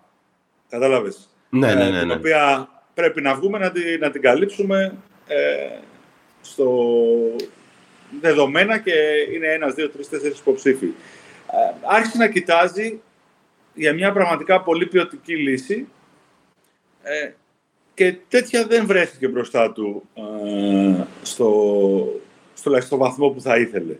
κατάλαβες, 0.69 1.29
ναι, 1.49 1.73
ναι, 1.73 1.83
ναι, 1.83 1.89
ναι. 1.89 1.99
την 1.99 2.11
οποία 2.11 2.69
πρέπει 2.93 3.21
να 3.21 3.35
βγούμε 3.35 3.57
να 3.57 3.71
την, 3.71 3.99
να 3.99 4.11
την 4.11 4.21
καλύψουμε 4.21 4.97
ε, 5.27 5.79
στο 6.41 6.95
δεδομένα 8.21 8.77
και 8.77 8.93
είναι 9.33 9.47
ένας, 9.47 9.73
δύο, 9.73 9.89
τρεις, 9.89 10.09
τέσσερις 10.09 10.39
υποψήφοι. 10.39 10.85
Ε, 10.85 11.73
άρχισε 11.85 12.17
να 12.17 12.29
κοιτάζει 12.29 12.99
για 13.73 13.93
μια 13.93 14.11
πραγματικά 14.11 14.61
πολύ 14.61 14.85
ποιοτική 14.85 15.35
λύση 15.35 15.87
ε, 17.03 17.31
και 17.93 18.15
τέτοια 18.27 18.65
δεν 18.65 18.85
βρέθηκε 18.85 19.27
μπροστά 19.27 19.71
του 19.71 20.09
ε, 20.13 21.03
στο, 21.21 22.21
στο, 22.53 22.81
στο 22.81 22.97
βαθμό 22.97 23.29
που 23.29 23.41
θα 23.41 23.57
ήθελε. 23.57 23.93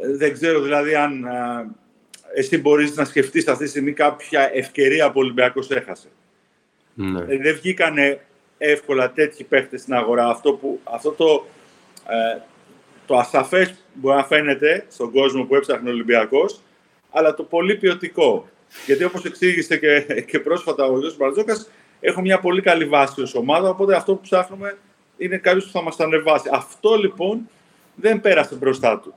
Ε, 0.00 0.16
δεν 0.16 0.32
ξέρω 0.32 0.60
δηλαδή 0.60 0.94
αν 0.94 1.24
ε, 1.24 1.68
εσύ 2.34 2.58
μπορείς 2.58 2.96
να 2.96 3.04
σκεφτείς 3.04 3.48
αυτή 3.48 3.64
τη 3.64 3.70
στιγμή 3.70 3.92
κάποια 3.92 4.50
ευκαιρία 4.54 5.06
που 5.06 5.18
ο 5.18 5.20
Ολυμπιακός 5.20 5.70
έχασε. 5.70 6.08
Ναι. 6.94 7.20
Ε, 7.20 7.38
δεν 7.38 7.54
βγήκανε 7.54 8.20
εύκολα 8.58 9.10
τέτοιοι 9.10 9.44
παίχτες 9.44 9.80
στην 9.80 9.94
αγορά. 9.94 10.28
Αυτό, 10.28 10.52
που, 10.52 10.80
αυτό 10.84 11.10
το, 11.10 11.46
ε, 12.08 12.40
το 13.06 13.16
ασαφές 13.16 13.74
μπορεί 13.94 14.16
να 14.16 14.24
φαίνεται 14.24 14.86
στον 14.88 15.10
κόσμο 15.10 15.44
που 15.44 15.54
έψαχνε 15.54 15.88
ο 15.88 15.92
Ολυμπιακός, 15.92 16.60
αλλά 17.10 17.34
το 17.34 17.42
πολύ 17.42 17.76
ποιοτικό. 17.76 18.48
Γιατί 18.86 19.04
όπως 19.04 19.24
εξήγησε 19.24 19.76
και, 19.76 20.00
και 20.30 20.40
πρόσφατα 20.40 20.84
ο 20.84 20.88
Γιώργος 20.88 21.16
Μπαρτζόκας, 21.16 21.70
έχω 22.00 22.20
μια 22.20 22.40
πολύ 22.40 22.60
καλή 22.62 22.84
βάση 22.84 23.22
ως 23.22 23.34
ομάδα, 23.34 23.68
οπότε 23.68 23.96
αυτό 23.96 24.14
που 24.14 24.20
ψάχνουμε 24.20 24.76
είναι 25.16 25.36
κάποιος 25.36 25.64
που 25.64 25.70
θα 25.70 25.82
μας 25.82 26.00
ανεβάσει. 26.00 26.48
Αυτό 26.52 26.94
λοιπόν 26.94 27.48
δεν 27.94 28.20
πέρασε 28.20 28.54
μπροστά 28.54 29.00
του. 29.00 29.14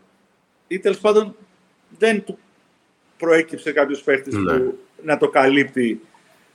Ή 0.68 0.80
τέλος 0.80 0.98
πάντων 0.98 1.36
δεν 1.98 2.24
του 2.24 2.38
προέκυψε 3.18 3.72
κάποιος 3.72 4.02
παίχτης 4.02 4.34
ναι. 4.34 4.58
που 4.58 4.78
να 5.04 5.18
το 5.18 5.30
καλύπτει 5.30 6.02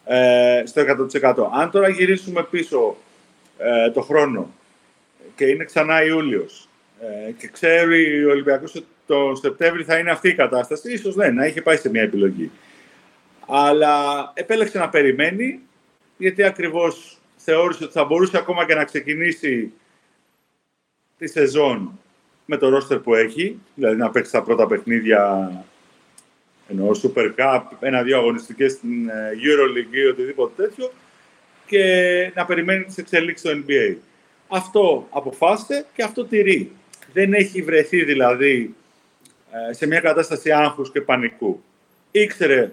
ε, 0.04 0.62
στο 0.66 0.82
100%. 1.22 1.48
Αν 1.52 1.70
τώρα 1.70 1.88
γυρίσουμε 1.88 2.42
πίσω 2.42 2.96
ε, 3.58 3.90
το 3.90 4.00
χρόνο 4.00 4.50
και 5.36 5.44
είναι 5.44 5.64
ξανά 5.64 6.04
Ιούλιος 6.04 6.68
ε, 7.00 7.30
και 7.32 7.48
ξέρει 7.48 8.24
ο 8.24 8.30
Ολυμπιακός 8.30 8.74
ότι 8.74 8.86
το 9.06 9.34
Σεπτέμβρη 9.34 9.84
θα 9.84 9.98
είναι 9.98 10.10
αυτή 10.10 10.28
η 10.28 10.34
κατάσταση, 10.34 10.92
ίσως 10.92 11.14
ναι, 11.14 11.28
να 11.28 11.46
είχε 11.46 11.62
πάει 11.62 11.76
σε 11.76 11.90
μια 11.90 12.02
επιλογή. 12.02 12.50
Αλλά 13.46 14.30
επέλεξε 14.34 14.78
να 14.78 14.88
περιμένει, 14.88 15.60
γιατί 16.16 16.42
ακριβώς 16.42 17.18
θεώρησε 17.36 17.84
ότι 17.84 17.92
θα 17.92 18.04
μπορούσε 18.04 18.38
ακόμα 18.38 18.66
και 18.66 18.74
να 18.74 18.84
ξεκινήσει 18.84 19.72
τη 21.18 21.26
σεζόν 21.26 21.98
με 22.44 22.56
το 22.56 22.68
ρόστερ 22.68 22.98
που 22.98 23.14
έχει, 23.14 23.60
δηλαδή 23.74 23.96
να 23.96 24.10
παίξει 24.10 24.32
τα 24.32 24.42
πρώτα 24.42 24.66
παιχνίδια 24.66 25.50
εννοώ 26.68 26.90
Super 27.02 27.32
Cup, 27.36 27.62
ένα-δύο 27.80 28.18
αγωνιστικές 28.18 28.72
στην 28.72 29.08
ε, 29.08 29.30
EuroLeague 29.34 29.94
ή 29.94 30.04
οτιδήποτε 30.04 30.62
τέτοιο 30.62 30.92
και 31.66 32.32
να 32.34 32.44
περιμένει 32.44 32.84
τις 32.84 32.98
εξελίξεις 32.98 33.50
στο 33.50 33.62
NBA. 33.66 33.96
Αυτό 34.48 35.06
αποφάσισε 35.10 35.86
και 35.94 36.02
αυτό 36.02 36.24
τηρεί. 36.24 36.72
Δεν 37.14 37.32
έχει 37.32 37.62
βρεθεί 37.62 38.04
δηλαδή 38.04 38.74
ε, 39.70 39.72
σε 39.72 39.86
μια 39.86 40.00
κατάσταση 40.00 40.50
άγχους 40.50 40.90
και 40.90 41.00
πανικού. 41.00 41.62
Ήξερε 42.10 42.72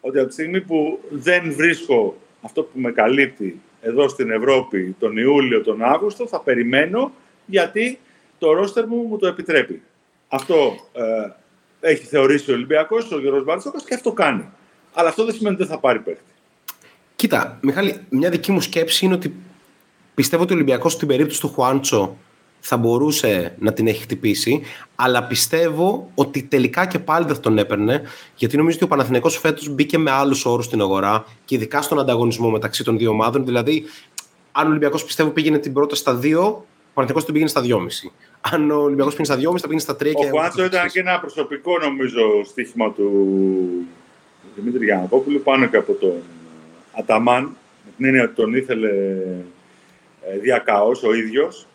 ότι 0.00 0.18
από 0.18 0.26
τη 0.26 0.32
στιγμή 0.32 0.60
που 0.60 1.00
δεν 1.10 1.52
βρίσκω 1.54 2.16
αυτό 2.42 2.62
που 2.62 2.80
με 2.80 2.92
καλύπτει 2.92 3.60
εδώ 3.80 4.08
στην 4.08 4.30
Ευρώπη 4.30 4.96
τον 4.98 5.16
Ιούλιο, 5.16 5.62
τον 5.62 5.82
Αύγουστο, 5.82 6.26
θα 6.26 6.40
περιμένω 6.40 7.12
γιατί 7.46 7.98
το 8.38 8.52
ρόστερ 8.52 8.86
μου 8.86 8.96
μου 8.96 9.18
το 9.18 9.26
επιτρέπει. 9.26 9.82
Αυτό 10.28 10.74
ε, 10.92 11.90
έχει 11.90 12.04
θεωρήσει 12.04 12.50
ο 12.50 12.54
Ολυμπιακός, 12.54 13.12
ο 13.12 13.20
Γιώργος 13.20 13.44
Μπάρτσοκο 13.44 13.78
και 13.86 13.94
αυτό 13.94 14.12
κάνει. 14.12 14.44
Αλλά 14.92 15.08
αυτό 15.08 15.24
δεν 15.24 15.34
σημαίνει 15.34 15.54
ότι 15.54 15.64
δεν 15.64 15.72
θα 15.74 15.80
πάρει 15.80 15.98
παίχτη. 15.98 16.32
Κοίτα, 17.16 17.58
Μιχάλη, 17.62 18.00
μια 18.08 18.30
δική 18.30 18.52
μου 18.52 18.60
σκέψη 18.60 19.04
είναι 19.04 19.14
ότι 19.14 19.34
πιστεύω 20.14 20.42
ότι 20.42 20.52
ο 20.52 20.54
Ολυμπιακός 20.54 20.92
στην 20.92 21.08
περίπτωση 21.08 21.40
του 21.40 21.48
Χουάντσο 21.48 22.16
θα 22.64 22.76
μπορούσε 22.76 23.54
να 23.58 23.72
την 23.72 23.86
έχει 23.86 24.02
χτυπήσει, 24.02 24.62
αλλά 24.94 25.24
πιστεύω 25.24 26.10
ότι 26.14 26.42
τελικά 26.42 26.86
και 26.86 26.98
πάλι 26.98 27.26
δεν 27.26 27.34
θα 27.34 27.40
τον 27.40 27.58
έπαιρνε, 27.58 28.02
γιατί 28.36 28.56
νομίζω 28.56 28.76
ότι 28.76 28.84
ο 28.84 28.88
Παναθηναϊκός 28.88 29.38
φέτος 29.38 29.68
μπήκε 29.68 29.98
με 29.98 30.10
άλλους 30.10 30.44
όρους 30.44 30.64
στην 30.64 30.80
αγορά 30.80 31.24
και 31.44 31.54
ειδικά 31.54 31.82
στον 31.82 31.98
ανταγωνισμό 31.98 32.50
μεταξύ 32.50 32.84
των 32.84 32.98
δύο 32.98 33.10
ομάδων. 33.10 33.44
Δηλαδή, 33.44 33.84
αν 34.52 34.66
ο 34.66 34.68
Ολυμπιακός 34.68 35.04
πιστεύω 35.04 35.30
πήγαινε 35.30 35.58
την 35.58 35.72
πρώτη 35.72 35.96
στα 35.96 36.14
δύο, 36.14 36.42
ο 36.42 36.94
Παναθηναϊκός 36.94 37.24
την 37.24 37.32
πήγαινε 37.32 37.50
στα 37.50 37.62
2,5. 37.62 38.10
Αν 38.40 38.70
ο 38.70 38.76
Ολυμπιακός 38.76 39.14
πήγαινε 39.14 39.40
στα 39.40 39.50
2,5, 39.50 39.58
θα 39.58 39.66
πήγαινε 39.66 39.80
στα 39.80 39.96
3. 39.96 40.12
Ο 40.16 40.28
Χουάντσο 40.28 40.64
ήταν 40.64 40.88
και 40.88 41.00
ένα 41.00 41.20
προσωπικό 41.20 41.78
νομίζω 41.78 42.44
στοίχημα 42.44 42.92
του 42.92 43.08
Δημήτρη 44.54 44.84
Γιανακόπουλου 44.84 45.40
πάνω 45.40 45.66
και 45.66 45.76
από 45.76 45.92
τον 45.92 46.14
Αταμάν. 46.98 47.42
Με 47.84 47.90
την 47.96 48.04
έννοια 48.06 48.22
ότι 48.22 48.34
τον 48.34 48.54
ήθελε 48.54 48.88
ε, 50.20 50.38
διακαώς 50.38 51.02
ο 51.02 51.14
ίδιος. 51.14 51.66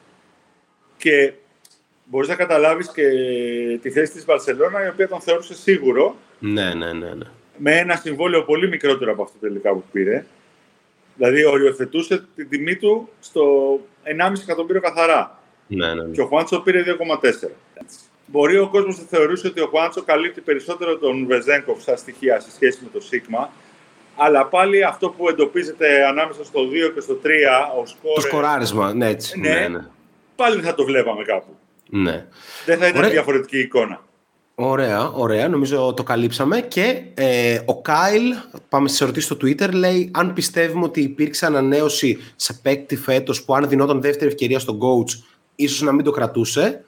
Και 0.98 1.34
μπορείς 2.06 2.28
να 2.28 2.36
καταλάβεις 2.36 2.92
και 2.92 3.04
τη 3.82 3.90
θέση 3.90 4.12
της 4.12 4.26
Βαρσελόνα, 4.26 4.86
η 4.86 4.88
οποία 4.88 5.08
τον 5.08 5.22
θεώρησε 5.22 5.54
σίγουρο. 5.56 6.16
Ναι, 6.40 6.74
ναι, 6.74 6.94
ναι. 6.94 7.14
ναι. 7.14 7.26
Με 7.58 7.78
ένα 7.78 7.96
συμβόλαιο 7.96 8.44
πολύ 8.44 8.68
μικρότερο 8.68 9.12
από 9.12 9.24
αυτό 9.24 9.38
τελικά 9.40 9.74
που 9.74 9.84
πήρε. 9.92 10.26
Δηλαδή, 11.16 11.46
οριοθετούσε 11.46 12.26
την 12.36 12.50
τιμή 12.50 12.76
του 12.76 13.10
στο 13.20 13.74
1,5 14.04 14.34
εκατομμύριο 14.42 14.82
καθαρά. 14.82 15.40
Ναι, 15.68 15.94
ναι, 15.94 16.04
ναι. 16.04 16.12
Και 16.12 16.22
ο 16.22 16.26
Χουάντσο 16.26 16.60
πήρε 16.60 16.84
2,4. 16.84 17.50
Μπορεί 18.26 18.58
ο 18.58 18.68
κόσμος 18.68 18.98
να 18.98 19.04
θεωρήσει 19.04 19.48
ότι 19.48 19.62
ο 19.62 19.68
Χουάντσο 19.68 20.04
καλύπτει 20.04 20.42
περισσότερο 20.42 20.98
τον 20.98 21.26
Βεζέγκοφ 21.26 21.82
στα 21.82 21.96
στοιχεία 21.96 22.40
σε 22.40 22.52
σχέση 22.52 22.80
με 22.84 22.90
το 22.94 23.02
Σίγμα. 23.02 23.50
Αλλά 24.16 24.46
πάλι 24.46 24.84
αυτό 24.84 25.10
που 25.10 25.30
εντοπίζεται 25.30 26.06
ανάμεσα 26.06 26.44
στο 26.44 26.60
2 26.62 26.92
και 26.94 27.00
στο 27.00 27.20
3, 27.24 27.28
ο 27.82 27.86
σκόρ. 27.86 28.14
Το 28.16 28.22
σκοράρισμα, 28.22 28.94
ναι, 28.94 29.08
έτσι. 29.08 29.40
Ναι, 29.40 29.50
ναι, 29.50 29.68
ναι. 29.68 29.86
Πάλι 30.38 30.62
θα 30.62 30.76
το 30.76 30.84
βλέπαμε 30.84 31.24
κάπου. 31.24 31.56
Ναι. 31.90 32.26
Δεν 32.66 32.78
θα 32.78 32.88
ήταν 32.88 32.98
Ωραία. 32.98 33.10
διαφορετική 33.10 33.60
εικόνα. 33.60 34.02
Ωραία, 34.56 35.12
ωραία. 35.12 35.48
Νομίζω 35.48 35.94
το 35.94 36.04
καλύψαμε. 36.04 36.62
Και 36.62 37.02
ε, 37.14 37.60
ο 37.66 37.82
Κάιλ, 37.82 38.34
πάμε 38.70 38.88
στις 38.88 39.02
ερωτήσεις 39.02 39.30
στο 39.30 39.38
Twitter, 39.42 39.70
λέει 39.74 40.12
αν 40.14 40.34
πιστεύουμε 40.34 40.84
ότι 40.84 41.02
υπήρξε 41.02 41.46
ανανέωση 41.46 42.18
σε 42.36 42.54
παίκτη 42.54 42.96
φέτος 42.96 43.44
που 43.44 43.56
αν 43.56 43.70
δινόταν 43.70 44.02
δεύτερη 44.02 44.32
ευκαιρία 44.32 44.60
στον 44.60 44.80
coach, 44.80 45.24
ίσως 45.56 45.82
να 45.82 45.92
μην 45.92 46.04
το 46.06 46.12
κρατούσε. 46.12 46.82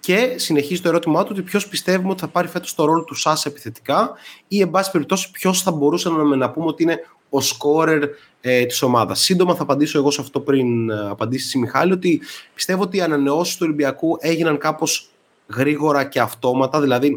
Και 0.00 0.32
συνεχίζει 0.36 0.80
το 0.80 0.88
ερώτημά 0.88 1.22
του 1.22 1.28
ότι 1.32 1.42
ποιος 1.42 1.68
πιστεύουμε 1.68 2.10
ότι 2.10 2.20
θα 2.20 2.28
πάρει 2.28 2.48
φέτος 2.48 2.74
το 2.74 2.84
ρόλο 2.84 3.04
του 3.04 3.14
ΣΑΣ 3.14 3.46
επιθετικά 3.46 4.10
ή, 4.48 4.60
εν 4.60 4.70
πάση 4.70 4.90
περιπτώσει, 4.90 5.30
ποιος 5.30 5.62
θα 5.62 5.70
μπορούσε 5.70 6.08
να, 6.08 6.36
να 6.36 6.50
πούμε 6.50 6.66
ότι 6.66 6.82
είναι 6.82 6.98
ο 7.34 7.40
σκόρερ 7.40 8.02
ε, 8.40 8.64
της 8.64 8.82
ομάδας. 8.82 9.20
Σύντομα 9.20 9.54
θα 9.54 9.62
απαντήσω 9.62 9.98
εγώ 9.98 10.10
σε 10.10 10.20
αυτό 10.20 10.40
πριν 10.40 10.90
ε, 10.90 11.08
απαντήσει 11.08 11.58
η 11.58 11.60
Μιχάλη, 11.60 11.92
ότι 11.92 12.20
πιστεύω 12.54 12.82
ότι 12.82 12.96
οι 12.96 13.00
ανανεώσεις 13.00 13.56
του 13.56 13.62
Ολυμπιακού 13.64 14.16
έγιναν 14.20 14.58
κάπως 14.58 15.10
γρήγορα 15.46 16.04
και 16.04 16.20
αυτόματα. 16.20 16.80
Δηλαδή, 16.80 17.16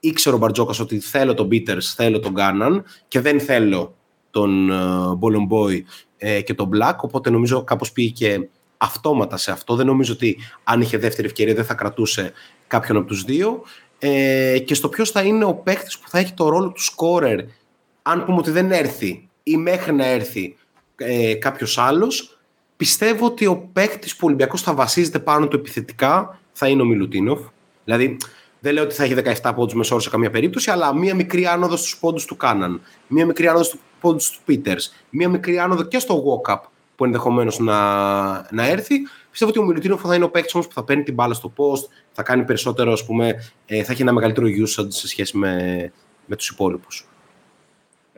ήξερε 0.00 0.36
ο 0.36 0.38
Μπαρτζόκας 0.38 0.80
ότι 0.80 0.98
θέλω 0.98 1.34
τον 1.34 1.48
Πίτερς, 1.48 1.94
θέλω 1.94 2.20
τον 2.20 2.32
Γκάναν 2.32 2.84
και 3.08 3.20
δεν 3.20 3.40
θέλω 3.40 3.94
τον 4.30 4.70
Μπολομπόι 5.16 5.86
ε, 6.16 6.34
ε, 6.34 6.40
και 6.40 6.54
τον 6.54 6.66
Μπλακ. 6.66 7.02
Οπότε 7.02 7.30
νομίζω 7.30 7.64
κάπως 7.64 7.92
πήγε 7.92 8.10
και 8.10 8.48
αυτόματα 8.76 9.36
σε 9.36 9.50
αυτό. 9.50 9.74
Δεν 9.74 9.86
νομίζω 9.86 10.12
ότι 10.12 10.38
αν 10.64 10.80
είχε 10.80 10.98
δεύτερη 10.98 11.26
ευκαιρία 11.26 11.54
δεν 11.54 11.64
θα 11.64 11.74
κρατούσε 11.74 12.32
κάποιον 12.66 12.96
από 12.96 13.06
τους 13.06 13.22
δύο. 13.24 13.62
Ε, 13.98 14.58
και 14.58 14.74
στο 14.74 14.88
ποιος 14.88 15.10
θα 15.10 15.22
είναι 15.22 15.44
ο 15.44 15.54
παίκτης 15.54 15.98
που 15.98 16.08
θα 16.08 16.18
έχει 16.18 16.32
το 16.32 16.48
ρόλο 16.48 16.70
του 16.70 16.82
σκόρερ 16.82 17.40
αν 18.02 18.24
πούμε 18.24 18.38
ότι 18.38 18.50
δεν 18.50 18.72
έρθει 18.72 19.29
ή 19.50 19.56
μέχρι 19.56 19.92
να 19.92 20.06
έρθει 20.06 20.56
ε, 20.96 21.34
κάποιος 21.34 21.78
άλλος, 21.78 22.38
πιστεύω 22.76 23.26
ότι 23.26 23.46
ο 23.46 23.56
παίκτης 23.72 24.12
που 24.12 24.18
ο 24.22 24.26
Ολυμπιακός 24.26 24.62
θα 24.62 24.74
βασίζεται 24.74 25.18
πάνω 25.18 25.48
του 25.48 25.56
επιθετικά 25.56 26.38
θα 26.52 26.68
είναι 26.68 26.82
ο 26.82 26.84
Μιλουτίνοφ. 26.84 27.40
Δηλαδή, 27.84 28.16
δεν 28.60 28.74
λέω 28.74 28.82
ότι 28.82 28.94
θα 28.94 29.04
έχει 29.04 29.14
17 29.42 29.52
πόντους 29.54 29.74
μεσόωρο 29.74 30.02
σε 30.02 30.10
καμία 30.10 30.30
περίπτωση, 30.30 30.70
αλλά 30.70 30.94
μία 30.94 31.14
μικρή 31.14 31.46
άνοδο 31.46 31.76
στους 31.76 31.98
πόντους 31.98 32.24
του 32.24 32.36
Κάναν, 32.36 32.80
μία 33.06 33.26
μικρή 33.26 33.46
άνοδο 33.46 33.64
στους 33.64 33.80
πόντους 34.00 34.30
του 34.30 34.38
Πίτερς, 34.44 34.94
μία 35.10 35.28
μικρή 35.28 35.58
άνοδο 35.58 35.82
και 35.82 35.98
στο 35.98 36.24
walk-up 36.24 36.58
που 36.96 37.04
ενδεχομένως 37.04 37.58
να, 37.58 37.76
να 38.52 38.66
έρθει. 38.66 38.94
Πιστεύω 39.30 39.50
ότι 39.50 39.60
ο 39.60 39.64
Μιλουτίνοφ 39.64 40.00
θα 40.00 40.14
είναι 40.14 40.24
ο 40.24 40.30
παίκτης 40.30 40.54
όμως 40.54 40.66
που 40.66 40.74
θα 40.74 40.84
παίρνει 40.84 41.02
την 41.02 41.14
μπάλα 41.14 41.34
στο 41.34 41.52
post, 41.56 41.88
θα 42.12 42.22
κάνει 42.22 42.44
περισσότερο, 42.44 42.92
ας 42.92 43.04
πούμε, 43.06 43.52
ε, 43.66 43.82
θα 43.82 43.92
έχει 43.92 44.02
ένα 44.02 44.12
μεγαλύτερο 44.12 44.46
usage 44.46 44.86
σε 44.88 45.08
σχέση 45.08 45.36
με, 45.36 45.92
με 46.26 46.36
τους 46.36 46.48
υπόλοιπους. 46.48 47.09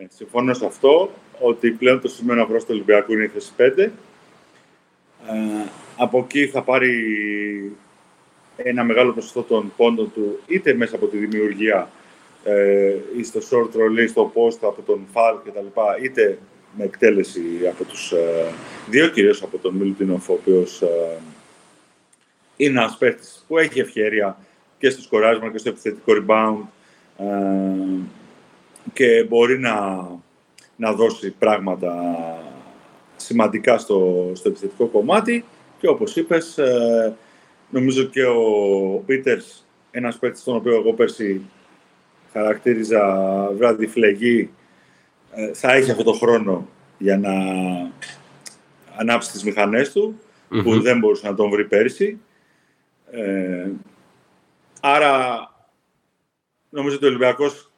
Ε, 0.03 0.07
συμφωνώ 0.15 0.55
σε 0.55 0.67
αυτό, 0.67 1.11
ότι 1.41 1.71
πλέον 1.71 2.01
το 2.01 2.09
σημείο 2.09 2.43
αυρό 2.43 2.59
του 2.59 2.67
Ολυμπιακού 2.71 3.12
είναι 3.12 3.25
η 3.25 3.29
θέση 3.29 3.53
5. 3.57 3.79
Ε, 3.79 3.91
από 5.97 6.19
εκεί 6.19 6.47
θα 6.47 6.62
πάρει 6.62 7.77
ένα 8.57 8.85
μεγάλο 8.85 9.12
ποσοστό 9.12 9.43
των 9.43 9.73
πόντων 9.77 10.12
του, 10.12 10.41
είτε 10.47 10.75
μέσα 10.75 10.97
από 10.97 11.07
τη 11.07 11.17
δημιουργία 11.17 11.91
ε, 12.45 12.95
ή 13.17 13.23
στο 13.23 13.41
short 13.51 13.77
roll 13.77 14.03
ή 14.03 14.07
στο 14.07 14.33
post 14.35 14.59
από 14.61 14.83
τον 14.87 15.07
Φαλ 15.12 15.37
κτλ. 15.45 15.81
είτε 16.03 16.39
με 16.76 16.85
εκτέλεση 16.85 17.43
από 17.70 17.85
τους 17.85 18.12
ε, 18.12 18.47
δύο, 18.89 19.09
κυρίως 19.09 19.43
από 19.43 19.59
τον 19.59 19.74
Μιλουτίνοφ, 19.74 20.29
ο 20.29 20.33
οποίος 20.33 20.83
ε, 20.83 21.18
είναι 22.57 22.81
ένας 22.81 22.97
παίχτης 22.99 23.45
που 23.49 23.59
έχει 23.59 23.81
ευκαιρία 23.81 24.39
και 24.79 24.91
στο 24.91 25.03
σκοράσμα 25.03 25.51
και 25.51 25.59
στο 25.59 25.68
επιθετικό 25.68 26.12
rebound 26.12 26.66
ε, 27.18 28.20
και 28.93 29.24
μπορεί 29.28 29.59
να, 29.59 30.07
να 30.76 30.93
δώσει 30.93 31.30
πράγματα 31.30 31.95
σημαντικά 33.16 33.78
στο, 33.78 34.30
στο 34.35 34.49
επιθετικό 34.49 34.87
κομμάτι 34.87 35.45
και 35.78 35.89
όπως 35.89 36.16
είπες, 36.16 36.59
ε, 36.59 37.16
νομίζω 37.70 38.05
και 38.05 38.24
ο 38.24 39.03
Πίτερς, 39.07 39.66
ένας 39.91 40.18
παίκτης 40.18 40.43
τον 40.43 40.57
οποίο 40.57 40.74
εγώ 40.74 40.93
πέρσι 40.93 41.41
χαρακτήριζα 42.33 43.26
βράδυ 43.57 43.87
φλεγή, 43.87 44.51
ε, 45.33 45.55
θα 45.55 45.72
έχει 45.72 45.91
αυτό 45.91 46.03
το 46.03 46.12
χρόνο 46.12 46.68
για 46.99 47.18
να 47.18 47.33
ανάψει 48.97 49.30
τις 49.30 49.45
μηχανές 49.45 49.93
του, 49.93 50.20
που 50.62 50.80
δεν 50.80 50.99
μπορούσε 50.99 51.26
να 51.26 51.35
τον 51.35 51.51
βρει 51.51 51.64
πέρσι. 51.64 52.20
Ε, 53.11 53.70
άρα, 54.80 55.47
νομίζω 56.68 56.97
ότι 56.97 57.05
ο 57.05 57.09
Ολυμπιακός 57.09 57.72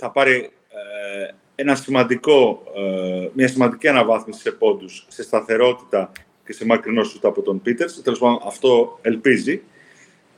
θα 0.00 0.10
πάρει 0.10 0.50
ε, 0.70 1.30
ένα 1.54 1.74
σημαντικό, 1.74 2.62
ε, 2.76 3.28
μια 3.32 3.48
σημαντική 3.48 3.88
αναβάθμιση 3.88 4.40
σε 4.40 4.50
πόντους, 4.50 5.04
σε 5.08 5.22
σταθερότητα 5.22 6.12
και 6.46 6.52
σε 6.52 6.66
μακρινό 6.66 7.04
σούτ 7.04 7.24
από 7.24 7.42
τον 7.42 7.62
Πίτερς. 7.62 8.02
Τέλος 8.02 8.18
πάντων, 8.18 8.40
αυτό 8.46 8.98
ελπίζει. 9.02 9.62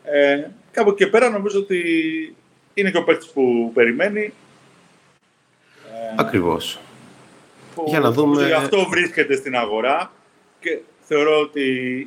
Ε, 0.05 0.47
κάπου 0.71 0.95
και 0.95 1.07
πέρα 1.07 1.31
νομίζω 1.31 1.59
ότι 1.59 1.81
είναι 2.75 2.91
και 2.91 2.97
ο 2.97 3.05
παίκτης 3.05 3.29
που 3.29 3.71
περιμένει. 3.75 4.33
Ακριβώς. 6.17 6.81
Που, 7.75 7.85
Για 7.87 8.01
να 8.01 8.11
δούμε... 8.11 8.53
αυτό 8.53 8.85
βρίσκεται 8.89 9.37
στην 9.37 9.57
αγορά 9.57 10.13
και 10.61 10.79
θεωρώ 11.01 11.41
ότι 11.41 11.63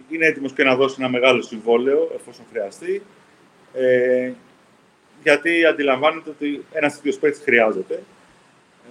είναι 0.09 0.25
έτοιμος 0.25 0.53
και 0.53 0.63
να 0.63 0.75
δώσει 0.75 0.95
ένα 0.99 1.09
μεγάλο 1.09 1.41
συμβόλαιο 1.41 2.11
εφόσον 2.15 2.45
χρειαστεί. 2.51 3.01
Ε, 3.73 4.31
γιατί 5.25 5.65
αντιλαμβάνεται 5.65 6.29
ότι 6.29 6.65
ένας 6.71 6.95
τέτοιος 6.95 7.17
παίκτης 7.17 7.43
χρειάζεται 7.43 7.93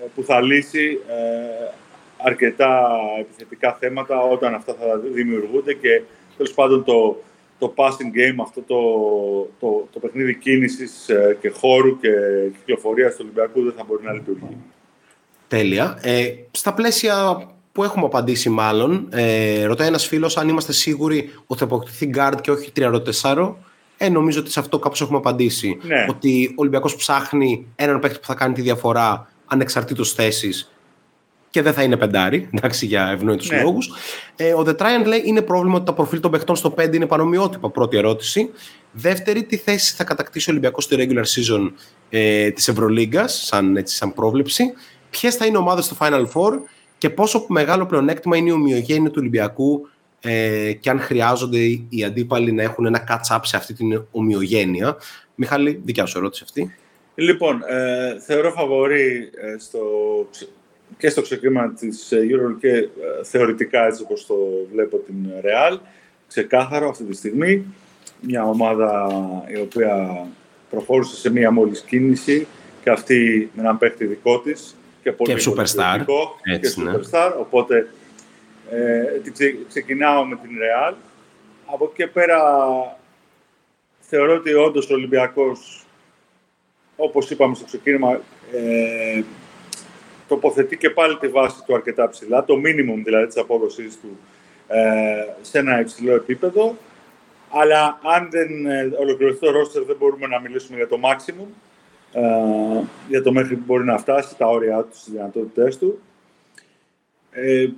ε, 0.01 0.07
που 0.15 0.23
θα 0.23 0.41
λύσει 0.41 1.01
ε, 1.09 1.73
αρκετά 2.17 2.91
επιθετικά 3.21 3.77
θέματα 3.81 4.21
όταν 4.21 4.55
αυτά 4.55 4.75
θα 4.75 4.99
δημιουργούνται 4.99 5.75
και 5.75 6.03
τέλος 6.37 6.53
πάντων 6.53 6.85
το, 6.85 7.23
το 7.59 7.75
passing 7.77 8.11
game, 8.19 8.37
αυτό 8.43 8.61
το, 8.61 8.81
το, 9.61 9.89
το 9.93 9.99
παιχνίδι 9.99 10.35
κίνησης 10.35 11.09
ε, 11.09 11.37
και 11.41 11.49
χώρου 11.49 12.01
και 12.01 12.11
κυκλοφορίας 12.59 13.11
του 13.13 13.21
Ολυμπιακού 13.23 13.63
δεν 13.63 13.73
θα 13.77 13.85
μπορεί 13.87 14.03
να 14.05 14.13
λειτουργεί. 14.13 14.57
Τέλεια. 15.49 15.99
Ε, 16.03 16.35
στα 16.51 16.75
πλαίσια 16.75 17.15
που 17.73 17.85
έχουμε 17.85 18.05
απαντήσει 18.05 18.49
μάλλον, 18.49 19.09
ε, 19.13 19.65
ρωτάει 19.65 19.89
ένας 19.89 20.07
φίλος 20.07 20.37
αν 20.37 20.49
είμαστε 20.49 20.73
σίγουροι 20.73 21.31
ότι 21.47 21.59
θα 21.59 21.65
αποκτηθεί 21.65 22.11
guard 22.15 22.37
και 22.41 22.51
όχι 22.51 22.73
3-4. 22.77 23.55
Ε, 23.97 24.09
νομίζω 24.09 24.41
ότι 24.41 24.51
σε 24.51 24.61
αυτό 24.61 24.79
κάπως 24.79 25.01
έχουμε 25.01 25.19
απαντήσει. 25.19 25.79
Ναι. 25.83 26.07
Ότι 26.09 26.47
ο 26.51 26.55
Ολυμπιακός 26.57 26.97
ψάχνει 26.97 27.67
έναν 27.77 28.01
παίκτη 28.01 28.19
που 28.19 28.27
θα 28.27 28.35
κάνει 28.35 28.55
τη 28.55 28.61
διαφορά 28.61 29.29
ανεξαρτήτως 29.47 30.13
θέσης 30.13 30.69
και 31.51 31.63
δεν 31.63 31.73
θα 31.73 31.83
είναι 31.83 31.97
πεντάρι, 31.97 32.49
εντάξει, 32.55 32.87
για 32.87 33.09
ευνόητους 33.09 33.51
Ναι. 33.51 33.63
λόγους. 33.63 33.91
Ε, 34.37 34.53
ο 34.53 34.63
The 34.67 34.77
Triangle 34.77 35.07
λέει 35.07 35.23
είναι 35.25 35.43
πρόβλημα 35.43 35.77
ότι 35.77 35.85
τα 35.85 35.93
προφίλ 35.93 36.21
των 36.21 36.31
παιχτών 36.31 36.57
στο 36.57 36.75
5 36.79 36.95
είναι 36.95 37.07
πανομοιότυπα, 37.07 37.71
πρώτη 37.71 37.97
ερώτηση. 37.97 38.51
Δεύτερη, 38.93 39.45
τι 39.45 39.57
θέση 39.57 39.95
θα 39.95 40.05
κατακτήσει 40.05 40.49
ο 40.51 40.53
Ολυμπιακός 40.53 40.85
στη 40.85 40.97
regular 40.99 41.25
season 41.25 41.73
ε, 42.11 42.51
της 42.51 42.69
Ευρωλίγκας, 42.69 43.45
σαν, 43.47 43.77
έτσι, 43.77 43.97
σαν 43.97 44.15
πρόβλεψη; 44.15 44.65
Ποιες 45.11 45.35
θα 45.37 45.47
είναι 45.47 45.57
ομάδες 45.57 45.85
στο 45.85 45.97
Final 46.01 46.25
Four; 46.35 46.53
Και 46.99 47.11
πόσο 47.11 47.45
μεγάλο 47.49 47.87
πλεονέκτημα 47.87 48.37
είναι 48.37 48.49
η 48.49 48.53
ομοιογένεια 48.53 49.09
του 49.09 49.17
Ολυμπιακού 49.19 49.89
ε, 50.25 50.73
και 50.73 50.91
αν 50.91 51.01
χρειάζονται 51.01 51.59
οι 51.59 51.87
οι 51.89 52.05
αντίπαλοι 52.05 52.53
να 52.53 52.63
έχουν 52.63 52.87
ένα 52.87 53.05
catch-up 53.09 53.39
σε 53.43 53.57
αυτή 53.57 53.75
την 53.75 54.03
ομοιογένεια. 54.11 54.97
Μιχάλη, 55.35 55.81
δικιά 55.85 56.07
σου 56.07 56.19
ερώτηση 56.19 56.43
αυτή. 56.45 56.75
Λοιπόν, 57.15 57.63
ε, 57.69 58.21
θεωρώ 58.21 58.51
φαβορή 58.51 59.31
ε, 59.35 59.59
στο, 59.59 59.81
ξε- 60.31 60.49
και 60.99 61.09
στο 61.09 61.23
ξεκίνημα 61.23 61.73
της 61.73 62.13
ε, 62.13 62.19
Euro 62.31 62.57
και 62.61 62.69
ε, 62.69 62.89
θεωρητικά 63.25 63.87
έτσι 63.87 64.03
όπως 64.03 64.27
το 64.27 64.35
βλέπω 64.73 64.97
την 64.97 65.15
Real. 65.43 65.79
Ξεκάθαρο 66.29 66.89
αυτή 66.89 67.05
τη 67.05 67.15
στιγμή. 67.17 67.65
Μια 68.21 68.45
ομάδα 68.45 69.09
η 69.57 69.61
οποία 69.61 70.27
προχώρησε 70.71 71.17
σε 71.17 71.31
μία 71.31 71.51
μόλις 71.51 71.81
κίνηση 71.81 72.47
και 72.83 72.91
αυτή 72.91 73.51
με 73.55 73.63
έναν 73.63 73.79
παίχτη 73.79 74.07
δικό 74.07 74.41
της 74.41 74.77
και 75.03 75.13
πολύ 75.13 75.35
Και 75.35 75.51
πολύ 75.51 75.57
superstar. 75.61 75.93
ποιοτικό 75.95 76.37
Έτσι, 76.43 76.75
και 76.75 76.83
ναι. 76.83 76.93
superstar. 76.97 77.33
Οπότε 77.41 77.89
ε, 78.71 79.03
την 79.23 79.33
ξε- 79.33 79.69
ξεκινάω 79.69 80.25
με 80.25 80.37
την 80.37 80.51
Real. 80.51 80.95
Από 81.67 81.85
εκεί 81.85 81.95
και 81.95 82.07
πέρα 82.07 82.39
θεωρώ 84.01 84.35
ότι 84.35 84.55
όντως 84.55 84.91
ο 84.91 84.95
Ολυμπιακός 84.95 85.85
όπως 86.97 87.31
είπαμε 87.31 87.55
στο 87.55 87.65
ξεκίνημα, 87.65 88.21
ε, 88.53 89.23
τοποθετεί 90.29 90.77
και 90.77 90.91
πάλι 90.91 91.17
τη 91.17 91.29
βάση 91.29 91.65
του 91.65 91.75
αρκετά 91.75 92.09
ψηλά, 92.09 92.45
το 92.45 92.55
minimum 92.55 93.03
δηλαδή 93.05 93.27
της 93.27 93.37
απόδοσής 93.37 94.01
του 94.01 94.19
ε, 94.69 95.27
σε 95.41 95.59
ένα 95.59 95.81
υψηλό 95.81 96.15
επίπεδο. 96.15 96.77
Αλλά 97.51 97.99
αν 98.03 98.29
δεν 98.31 98.67
ε, 98.67 98.91
ολοκληρωθεί 98.99 99.39
το 99.39 99.49
roster 99.49 99.87
δεν 99.87 99.97
μπορούμε 99.97 100.27
να 100.27 100.41
μιλήσουμε 100.41 100.77
για 100.77 100.89
το 100.89 101.01
maximum, 101.03 101.47
ε, 102.13 102.85
για 103.09 103.23
το 103.23 103.33
μέχρι 103.33 103.55
που 103.55 103.63
μπορεί 103.67 103.85
να 103.85 103.99
φτάσει, 103.99 104.37
τα 104.37 104.47
όρια 104.47 104.83
τους, 104.83 105.03
τις 105.03 105.13
δυνατότητές 105.13 105.79
του. 105.79 106.01
Ε, 107.31 107.69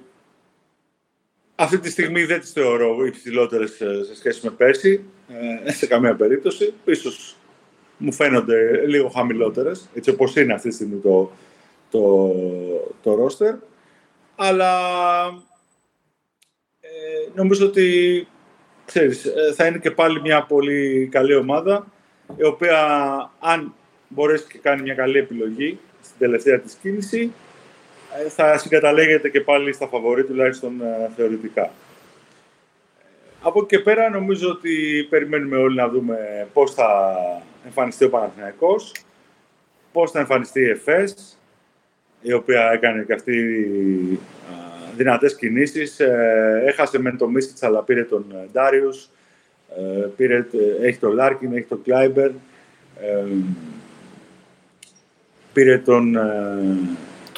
αυτή 1.56 1.78
τη 1.78 1.90
στιγμή 1.90 2.24
δεν 2.24 2.40
τις 2.40 2.52
θεωρώ 2.52 3.04
υψηλότερες 3.06 3.80
ε, 3.80 4.04
σε 4.04 4.16
σχέση 4.16 4.40
με 4.42 4.50
πέρσι, 4.50 5.04
ε, 5.66 5.72
σε 5.72 5.86
καμία 5.86 6.14
περίπτωση. 6.14 6.72
Ίσως 6.84 7.36
μου 7.96 8.12
φαίνονται 8.12 8.86
λίγο 8.86 9.08
χαμηλότερες, 9.08 9.88
έτσι 9.94 10.10
όπως 10.10 10.36
είναι 10.36 10.52
αυτή 10.52 10.68
τη 10.68 10.74
στιγμή 10.74 11.00
το, 11.00 11.30
το, 11.90 12.32
το 13.02 13.26
roster. 13.26 13.54
Αλλά 14.36 14.72
ε, 16.80 16.88
νομίζω 17.34 17.66
ότι 17.66 18.26
ξέρεις, 18.84 19.24
ε, 19.24 19.52
θα 19.54 19.66
είναι 19.66 19.78
και 19.78 19.90
πάλι 19.90 20.20
μια 20.20 20.42
πολύ 20.42 21.08
καλή 21.10 21.34
ομάδα, 21.34 21.86
η 22.36 22.44
οποία 22.44 22.80
αν 23.38 23.74
μπορέσει 24.08 24.44
και 24.48 24.58
κάνει 24.58 24.82
μια 24.82 24.94
καλή 24.94 25.18
επιλογή 25.18 25.78
στην 26.02 26.18
τελευταία 26.18 26.58
της 26.58 26.74
κίνηση, 26.74 27.20
ε, 27.22 27.45
θα 28.28 28.58
συγκαταλέγεται 28.58 29.28
και 29.28 29.40
πάλι 29.40 29.72
στα 29.72 29.86
φαβορή, 29.86 30.24
τουλάχιστον 30.24 30.80
ε, 30.80 31.10
θεωρητικά. 31.16 31.70
Από 33.42 33.58
εκεί 33.58 33.76
και 33.76 33.82
πέρα 33.82 34.10
νομίζω 34.10 34.48
ότι 34.50 35.06
περιμένουμε 35.10 35.56
όλοι 35.56 35.76
να 35.76 35.88
δούμε 35.88 36.48
πώς 36.52 36.74
θα 36.74 37.16
εμφανιστεί 37.64 38.04
ο 38.04 38.10
Παναθηναϊκός, 38.10 38.92
πώς 39.92 40.10
θα 40.10 40.18
εμφανιστεί 40.18 40.60
η 40.60 40.70
ΕΦΕΣ, 40.70 41.38
η 42.20 42.32
οποία 42.32 42.70
έκανε 42.70 43.02
και 43.02 43.12
αυτή 43.12 43.40
α, 44.50 44.54
δυνατές 44.96 45.36
κινήσεις. 45.36 46.00
Ε, 46.00 46.62
έχασε 46.66 46.98
μεν 46.98 47.12
το 47.12 47.28
Μίσιτς, 47.28 47.62
αλλά 47.62 47.82
πήρε 47.82 48.04
τον 48.04 48.24
ε, 48.32 48.48
Ντάριους, 48.52 49.08
ε, 49.76 50.06
πήρε, 50.16 50.36
ε, 50.36 50.86
έχει 50.86 50.98
τον 50.98 51.12
Λάρκιν, 51.12 51.52
έχει 51.52 51.66
τον 51.66 51.82
Κλάιμπερν, 51.82 52.30
ε, 53.00 53.24
πήρε 55.52 55.78
τον... 55.78 56.16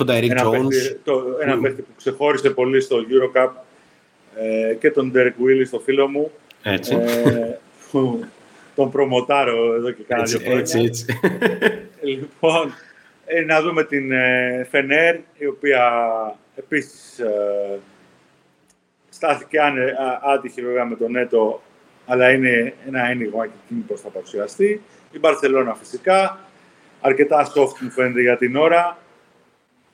ε, 0.00 0.04
Τον 0.04 0.16
Derrick 0.16 0.30
ένα 0.30 0.44
Jones. 0.48 0.68
παίχτη, 0.68 1.00
το, 1.04 1.24
ένα 1.42 1.54
Που- 1.54 1.60
παίχτη 1.62 1.82
που 1.82 1.90
ξεχώρισε 1.96 2.50
πολύ 2.50 2.80
στο 2.80 2.96
Eurocup 3.08 3.50
ε, 4.70 4.74
και 4.74 4.90
τον 4.90 5.12
Derek 5.14 5.26
Willis, 5.44 5.68
το 5.70 5.78
φίλο 5.80 6.08
μου, 6.08 6.30
Έτσι. 6.62 6.94
ε, 6.94 7.56
που 7.90 8.24
τον 8.74 8.90
προμοτάρω 8.90 9.74
εδώ 9.74 9.90
και 9.90 10.02
κάνα 10.08 10.22
δύο 10.22 10.34
έτσι, 10.36 10.44
χρόνια. 10.44 10.60
έτσι, 10.60 10.78
έτσι. 10.84 11.06
Λοιπόν, 12.02 12.74
ε, 13.26 13.40
να 13.40 13.62
δούμε 13.62 13.84
την 13.84 14.12
ε, 14.12 14.66
Φενέρ, 14.70 15.14
η 15.38 15.46
οποία 15.46 15.82
επίσης 16.56 17.18
ε, 17.18 17.78
στάθηκε 19.08 19.60
άνε, 19.60 19.82
α, 19.82 20.32
άτυχη 20.32 20.62
βέβαια 20.62 20.84
με 20.84 20.96
τον 20.96 21.16
Έτο, 21.16 21.62
αλλά 22.06 22.30
είναι 22.30 22.74
ένα 22.86 23.08
ένιγμα 23.08 23.46
και 23.46 23.52
εκείνη 23.64 23.80
πώς 23.80 24.00
θα 24.00 24.08
παρουσιαστεί. 24.08 24.82
Η 25.12 25.18
Μπαρσελόνα 25.18 25.74
φυσικά, 25.74 26.38
αρκετά 27.00 27.46
soft 27.46 27.78
μου 27.80 27.90
φαίνεται 27.90 28.20
για 28.20 28.36
την 28.36 28.56
ώρα. 28.56 28.98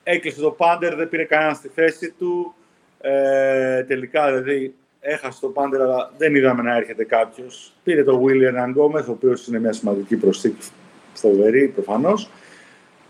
Έκλεισε 0.07 0.41
το 0.41 0.51
πάντερ, 0.51 0.95
δεν 0.95 1.09
πήρε 1.09 1.23
κανένα 1.23 1.53
στη 1.53 1.67
θέση 1.75 2.11
του. 2.11 2.55
Ε, 3.01 3.83
τελικά 3.83 4.33
δηλαδή 4.33 4.75
έχασε 4.99 5.39
το 5.41 5.47
πάντερ, 5.47 5.81
αλλά 5.81 6.11
δεν 6.17 6.35
είδαμε 6.35 6.61
να 6.61 6.75
έρχεται 6.75 7.03
κάποιος. 7.03 7.73
Πήρε 7.83 8.03
το 8.03 8.23
William 8.25 8.55
Αγκόμεθ, 8.55 9.07
ο 9.07 9.11
οποίος 9.11 9.47
είναι 9.47 9.59
μια 9.59 9.73
σημαντική 9.73 10.15
προσθήκη, 10.15 10.67
φοβερή 11.13 11.67
προφανώς. 11.67 12.29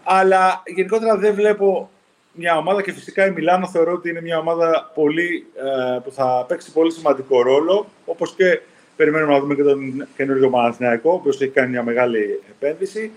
Αλλά 0.04 0.64
γενικότερα 0.66 1.18
δεν 1.18 1.34
βλέπω 1.34 1.90
μια 2.32 2.58
ομάδα 2.58 2.82
και 2.82 2.92
φυσικά 2.92 3.26
η 3.26 3.32
Μιλάνο 3.32 3.68
θεωρώ 3.68 3.92
ότι 3.92 4.10
είναι 4.10 4.22
μια 4.22 4.38
ομάδα 4.38 4.92
πολύ, 4.94 5.48
ε, 5.56 6.00
που 6.00 6.12
θα 6.12 6.46
παίξει 6.48 6.72
πολύ 6.72 6.92
σημαντικό 6.92 7.42
ρόλο, 7.42 7.88
όπως 8.06 8.36
και 8.36 8.62
περιμένουμε 8.96 9.34
να 9.34 9.40
δούμε 9.40 9.56
και 9.56 9.64
τον 9.64 10.08
καινούργιο 10.16 10.50
Παναθηναϊκό, 10.50 11.12
ο 11.12 11.14
οποίος 11.14 11.42
έχει 11.42 11.52
κάνει 11.52 11.70
μια 11.70 11.84
μεγάλη 11.84 12.44
επένδυση. 12.50 13.12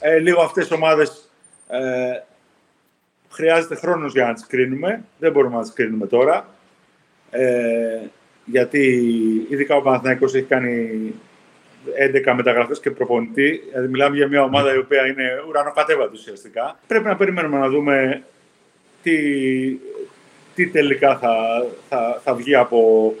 Ε, 0.00 0.18
λίγο 0.18 0.40
αυτές 0.40 0.66
τις 0.66 0.76
ομάδες 0.76 1.30
ε, 1.68 1.78
χρειάζεται 3.36 3.74
χρόνος 3.74 4.12
για 4.12 4.26
να 4.26 4.32
τις 4.32 4.46
κρίνουμε. 4.46 5.04
Δεν 5.18 5.32
μπορούμε 5.32 5.56
να 5.56 5.62
τις 5.62 5.72
κρίνουμε 5.72 6.06
τώρα. 6.06 6.46
Ε, 7.30 8.00
γιατί 8.44 8.86
ειδικά 9.48 9.76
ο 9.76 9.82
Παναθηναϊκός 9.82 10.34
έχει 10.34 10.44
κάνει 10.44 11.14
11 12.28 12.32
μεταγραφές 12.36 12.80
και 12.80 12.90
προπονητή. 12.90 13.62
Δηλαδή 13.68 13.88
μιλάμε 13.88 14.16
για 14.16 14.28
μια 14.28 14.42
ομάδα 14.42 14.74
η 14.74 14.78
οποία 14.78 15.06
είναι 15.06 15.42
ουρανοκατέβατη 15.48 16.16
ουσιαστικά. 16.16 16.78
Πρέπει 16.86 17.04
να 17.04 17.16
περιμένουμε 17.16 17.58
να 17.58 17.68
δούμε 17.68 18.22
τι, 19.02 19.16
τι 20.54 20.66
τελικά 20.66 21.18
θα, 21.18 21.64
θα, 21.88 22.20
θα 22.24 22.34
βγει 22.34 22.54
από 22.54 23.14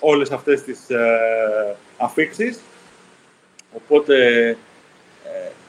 όλες 0.00 0.30
αυτές 0.30 0.62
τις 0.62 0.90
ε, 0.90 1.76
αφήξεις. 1.96 2.60
Οπότε 3.72 4.48
ε, 4.48 4.56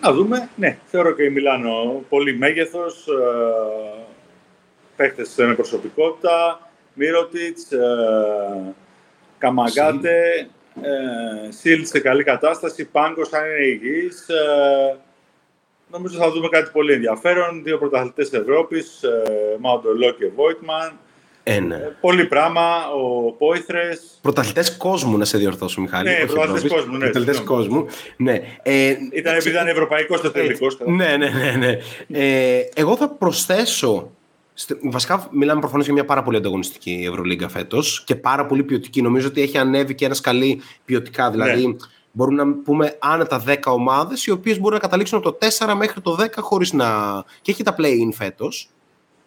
να 0.02 0.14
δούμε. 0.14 0.50
Ναι, 0.56 0.78
θεωρώ 0.86 1.12
και 1.12 1.24
η 1.24 1.30
Μιλάνο 1.30 2.04
πολύ 2.10 2.38
μέγεθος, 2.38 3.08
ε, 3.08 4.04
παίχτες 4.96 5.36
με 5.38 5.56
προσωπικότητα, 5.56 6.70
Μύρωτιτς, 6.94 7.72
ε, 7.72 8.74
Καμαγκάτε, 9.38 10.48
Ε, 10.82 11.52
Σίλτ 11.52 11.88
σε 11.88 12.00
καλή 12.00 12.24
κατάσταση, 12.24 12.86
Πάγκος 12.86 13.34
αν 13.34 13.46
είναι 13.46 13.66
υγιής. 13.66 14.30
Ε, 14.30 14.98
νομίζω 15.92 16.18
θα 16.18 16.32
δούμε 16.32 16.48
κάτι 16.48 16.70
πολύ 16.72 16.94
ενδιαφέρον. 16.94 17.64
Δύο 17.64 17.78
πρωταθλητές 17.78 18.34
Ευρώπης, 18.34 19.04
ε, 19.04 19.58
Μαουντολό 19.60 20.12
και 20.12 20.28
Βόιτμαν. 20.36 21.00
Ε, 21.44 21.60
ναι. 21.60 21.78
Πολύ 22.02 22.26
πράγμα, 22.26 22.62
ο 22.88 23.32
Πόηθρες. 23.32 24.02
Πρωταθλητές 24.22 24.78
κόσμου, 24.78 25.18
να 25.18 25.26
σε 25.26 25.38
διορθώσω, 25.38 25.82
Μιχάλη. 25.82 26.10
Ναι, 26.10 26.16
όχι 26.16 26.26
πρωταθλητές 26.26 26.64
Ευρώπης. 26.64 26.72
κόσμου, 26.84 26.98
ναι, 26.98 27.04
Πρωταθλητές 27.04 27.36
συγγνώμη. 27.36 27.64
κόσμου. 27.68 27.86
Ναι. 28.18 28.42
Ε, 28.64 28.96
Ήταν 29.12 29.34
επειδή 29.36 29.50
ήταν 29.50 29.68
ευρωπαϊκός 29.68 30.20
στο 30.20 30.32
τελικό. 30.32 30.68
Ναι, 30.86 31.18
ναι, 31.18 31.30
ναι. 31.30 31.52
ναι. 31.58 31.78
Ε, 32.20 32.70
εγώ 32.76 32.96
θα 32.96 33.10
προσθέσω. 33.10 34.12
στε- 34.54 34.78
Βασικά, 34.84 35.28
μιλάμε 35.32 35.60
προφανώς 35.60 35.86
για 35.86 35.94
μια 35.94 36.06
πάρα 36.06 36.24
πολύ 36.24 36.38
ανταγωνιστική 36.38 37.06
Ευρωλίγκα 37.10 37.50
φέτος 37.50 38.04
και 38.06 38.16
πάρα 38.16 38.46
πολύ 38.46 38.64
ποιοτική. 38.64 39.02
Νομίζω 39.02 39.28
ότι 39.28 39.42
έχει 39.42 39.58
ανέβει 39.58 39.96
και 39.96 40.06
ένας 40.06 40.18
σκαλί 40.18 40.62
ποιοτικά. 40.86 41.32
Δηλαδή, 41.32 41.68
Ναι. 41.68 41.76
μπορούμε 42.12 42.44
να 42.44 42.54
πούμε 42.64 42.96
άνετα 43.00 43.40
10 43.48 43.72
ομάδες, 43.74 44.26
οι 44.26 44.32
οποίες 44.32 44.58
μπορούν 44.60 44.74
να 44.74 44.80
καταλήξουν 44.80 45.18
από 45.18 45.32
το 45.32 45.38
4 45.48 45.76
μέχρι 45.76 46.02
το 46.02 46.16
10 46.16 46.42
χωρίς 46.42 46.74
να. 46.74 46.88
και 47.42 47.52
έχει 47.52 47.64
τα 47.64 47.76
play-in 47.80 48.10
φέτος 48.14 48.70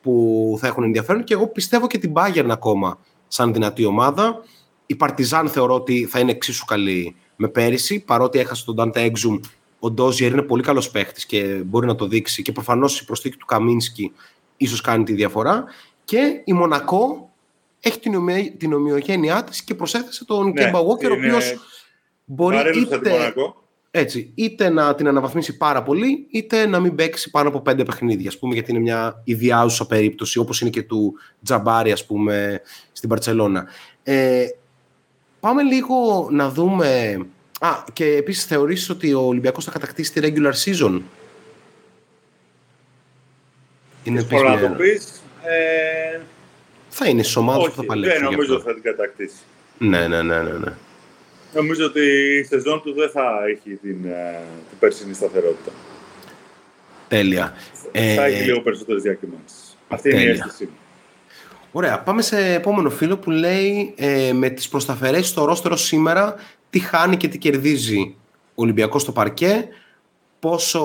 που 0.05 0.57
θα 0.61 0.67
έχουν 0.67 0.83
ενδιαφέρον. 0.83 1.25
Και 1.25 1.35
εγώ 1.35 1.47
πιστεύω 1.47 1.87
και 1.87 1.99
την 1.99 2.13
Bayern 2.15 2.47
ακόμα 2.51 2.99
σαν 3.29 3.53
δυνατή 3.53 3.85
ομάδα. 3.85 4.45
Η 4.87 4.95
Παρτιζάν 4.95 5.49
θεωρώ 5.49 5.75
ότι 5.75 6.05
θα 6.05 6.19
είναι 6.19 6.31
εξίσου 6.31 6.65
καλή 6.65 7.17
με 7.37 7.49
πέρυσι, 7.49 8.01
παρότι 8.01 8.39
έχασε 8.39 8.65
τον 8.65 8.77
Dante 8.79 9.11
Exum. 9.11 9.41
Ο 9.79 9.91
Ντόζιερ 9.91 10.33
είναι 10.33 10.43
πολύ 10.43 10.63
καλός 10.63 10.91
παίχτης 10.91 11.27
και 11.27 11.43
μπορεί 11.43 11.87
να 11.87 11.95
το 11.95 12.07
δείξει. 12.07 12.43
Και 12.43 12.53
προφανώς 12.53 13.01
η 13.01 13.05
προσθήκη 13.05 13.37
του 13.37 13.47
Καμίνσκι 13.47 14.13
ίσως 14.57 14.81
κάνει 14.81 15.05
τη 15.05 15.13
διαφορά. 15.13 15.65
Και 16.05 16.41
η 16.45 16.53
Μονακό 16.53 17.31
έχει 17.81 17.99
την, 17.99 18.15
ομοιο... 18.15 18.53
την 18.59 18.73
ομοιογένειά 18.73 19.45
της 19.45 19.63
και 19.63 19.75
προσέθεσε 19.75 20.25
τον 20.25 20.47
Ναι, 20.47 20.65
Κέμπα 20.65 20.79
Walker, 20.81 21.11
ο 21.11 21.15
είναι 21.15 21.15
οποίος 21.15 21.55
μπορεί 22.25 22.57
Βαρύνουσα 22.57 22.89
την 22.89 22.99
είτε, 22.99 23.11
Μονακό. 23.11 23.64
Έτσι, 23.97 24.31
είτε 24.35 24.69
να 24.69 24.95
την 24.95 25.09
αναβαθμίσει 25.09 25.57
πάρα 25.57 25.83
πολύ, 25.83 26.27
είτε 26.31 26.67
να 26.67 26.81
μην 26.81 26.95
παίξει 26.95 27.31
πάνω 27.31 27.49
από 27.49 27.61
πέντε 27.61 27.83
παιχνίδια, 27.83 28.29
ας 28.29 28.39
πούμε, 28.39 28.55
γιατί 28.55 28.71
είναι 28.71 28.81
μια 28.81 29.21
ιδιάζουσα 29.25 29.87
περίπτωση, 29.87 30.39
όπως 30.39 30.61
είναι 30.61 30.71
και 30.71 30.83
του 30.83 31.15
Τζαμπάρη, 31.45 31.93
ας 31.93 32.07
πούμε, 32.07 32.61
στην 32.93 33.09
Παρτσελώνα. 33.09 33.67
Ε, 34.03 34.47
πάμε 35.41 35.63
λίγο 35.63 36.29
να 36.31 36.49
δούμε... 36.51 37.19
Α, 37.61 37.71
και 37.93 38.05
επίσης 38.07 38.45
θεωρείς 38.45 38.91
ότι 38.91 39.15
ο 39.15 39.21
Ολυμπιακός 39.21 39.65
θα 39.65 39.71
κατακτήσει 39.71 40.13
τη 40.13 40.21
regular 40.23 40.53
season; 40.65 41.01
Είναι 44.05 44.21
επίσης 44.21 44.37
Πολλά 44.39 44.55
να 44.55 44.61
μια- 44.61 44.69
το 44.69 44.75
πεις. 44.75 45.23
Ε, 45.45 46.21
Θα 46.89 47.09
είναι 47.09 47.23
στις 47.23 47.37
ομάδες 47.37 47.65
που 47.65 47.71
θα 47.71 47.79
όχι, 47.79 47.87
παλέψουν. 47.87 48.19
δεν 48.21 48.29
γι' 48.29 48.35
νομίζω 48.37 48.57
αυτό. 48.57 48.69
θα 48.69 48.75
την 48.75 48.83
κατακτήσει. 48.83 49.37
Ναι, 49.79 50.09
ναι, 50.09 50.23
ναι, 50.23 50.43
ναι. 50.43 50.53
ναι. 50.53 50.73
Νομίζω 51.55 51.85
ότι 51.85 52.01
η 52.41 52.45
σεζόν 52.45 52.83
του 52.83 52.93
δεν 52.93 53.11
θα 53.11 53.23
έχει 53.51 53.77
την, 53.77 54.05
ε, 54.05 54.41
την 54.69 54.79
περσινή 54.79 55.15
σταθερότητα. 55.15 55.73
Τέλεια. 57.09 57.55
Ε, 57.93 58.15
θα 58.15 58.25
έχει 58.25 58.43
λίγο 58.43 58.61
περισσότερες 58.61 59.03
διακυμάνσεις. 59.03 59.77
Αυτή 59.89 60.11
είναι 60.11 60.21
η 60.21 60.25
τέλεια. 60.25 60.45
αίσθησή 60.45 60.65
μου. 60.65 60.79
Ωραία, 61.73 62.01
πάμε 62.01 62.23
σε 62.23 62.55
επόμενο 62.55 62.91
φίλο 62.91 63.19
που 63.19 63.31
λέει 63.31 63.95
ε, 63.97 64.33
με 64.33 64.49
τις 64.49 64.69
προσταφερές 64.69 65.29
στο 65.29 65.45
ρόστερο 65.45 65.77
σήμερα 65.77 66.35
τι 66.71 66.79
χάνει 66.79 67.17
και 67.17 67.29
τι 67.29 67.39
κερδίζει 67.39 68.15
ο 68.55 68.63
Ολυμπιακός 68.63 69.03
στο 69.03 69.13
παρκέ, 69.13 69.69
πόσο 70.39 70.85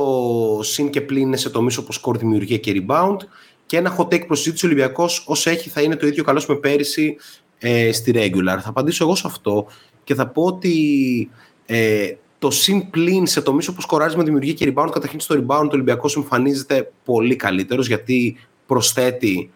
συν 0.63 0.89
και 0.89 1.01
πλήν 1.01 1.21
είναι 1.21 1.37
σε 1.37 1.49
τομείς 1.49 1.77
όπως 1.77 1.95
σκορ 1.95 2.17
δημιουργία 2.17 2.57
και 2.57 2.83
rebound 2.87 3.17
και 3.65 3.77
ένα 3.77 3.97
hot 3.97 4.03
take 4.03 4.27
προς 4.27 4.37
συζήτηση 4.39 4.65
ο 4.65 4.69
Ολυμπιακός 4.69 5.23
όσο 5.27 5.49
έχει 5.49 5.69
θα 5.69 5.81
είναι 5.81 5.95
το 5.95 6.07
ίδιο 6.07 6.23
καλός 6.23 6.45
με 6.45 6.55
πέρυσι 6.55 7.17
ε, 7.59 7.91
στη 7.91 8.13
regular. 8.15 8.57
Θα 8.61 8.69
απαντήσω 8.69 9.03
εγώ 9.03 9.15
σε 9.15 9.23
αυτό 9.25 9.67
και 10.09 10.15
θα 10.15 10.27
πω 10.27 10.43
ότι 10.43 11.29
ε, 11.65 12.13
το 12.39 12.51
συν 12.51 12.89
πλήν 12.89 13.27
σε 13.27 13.41
τομείς 13.41 13.67
όπως 13.67 13.83
σκοράρισμα 13.83 14.23
δημιουργία 14.23 14.53
και 14.53 14.73
rebound 14.73 14.89
καταρχήν 14.91 15.19
στο 15.19 15.35
rebound 15.35 15.65
ο 15.65 15.69
Ολυμπιακός 15.71 16.15
εμφανίζεται 16.15 16.91
πολύ 17.03 17.35
καλύτερος 17.35 17.87
γιατί 17.87 18.37
προσθέτει 18.65 19.51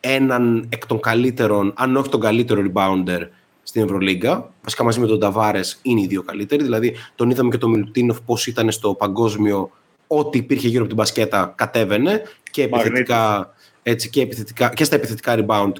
έναν 0.00 0.68
εκ 0.68 0.86
των 0.86 1.00
καλύτερων, 1.00 1.72
αν 1.76 1.96
όχι 1.96 2.08
τον 2.08 2.20
καλύτερο 2.20 2.62
rebounder 2.66 3.20
στην 3.62 3.82
Ευρωλίγκα. 3.82 4.52
Βασικά 4.62 4.84
μαζί 4.84 5.00
με 5.00 5.06
τον 5.06 5.20
Ταβάρες 5.20 5.78
είναι 5.82 6.00
οι 6.00 6.06
δύο 6.06 6.22
καλύτεροι. 6.22 6.62
Δηλαδή 6.62 6.94
τον 7.14 7.30
είδαμε 7.30 7.50
και 7.50 7.58
τον 7.58 7.70
Μιλουτίνοφ 7.70 8.20
πώς 8.20 8.46
ήταν 8.46 8.70
στο 8.70 8.94
παγκόσμιο. 8.94 9.70
Ό,τι 10.06 10.38
υπήρχε 10.38 10.68
γύρω 10.68 10.80
από 10.80 10.88
την 10.88 10.96
μπασκέτα 10.96 11.52
κατέβαινε 11.56 12.22
και, 12.50 12.62
επιθετικά, 12.62 13.54
έτσι, 13.82 14.10
και, 14.10 14.20
επιθετικά, 14.20 14.68
και 14.68 14.84
στα 14.84 14.94
επιθετικά 14.94 15.36
rebound 15.38 15.72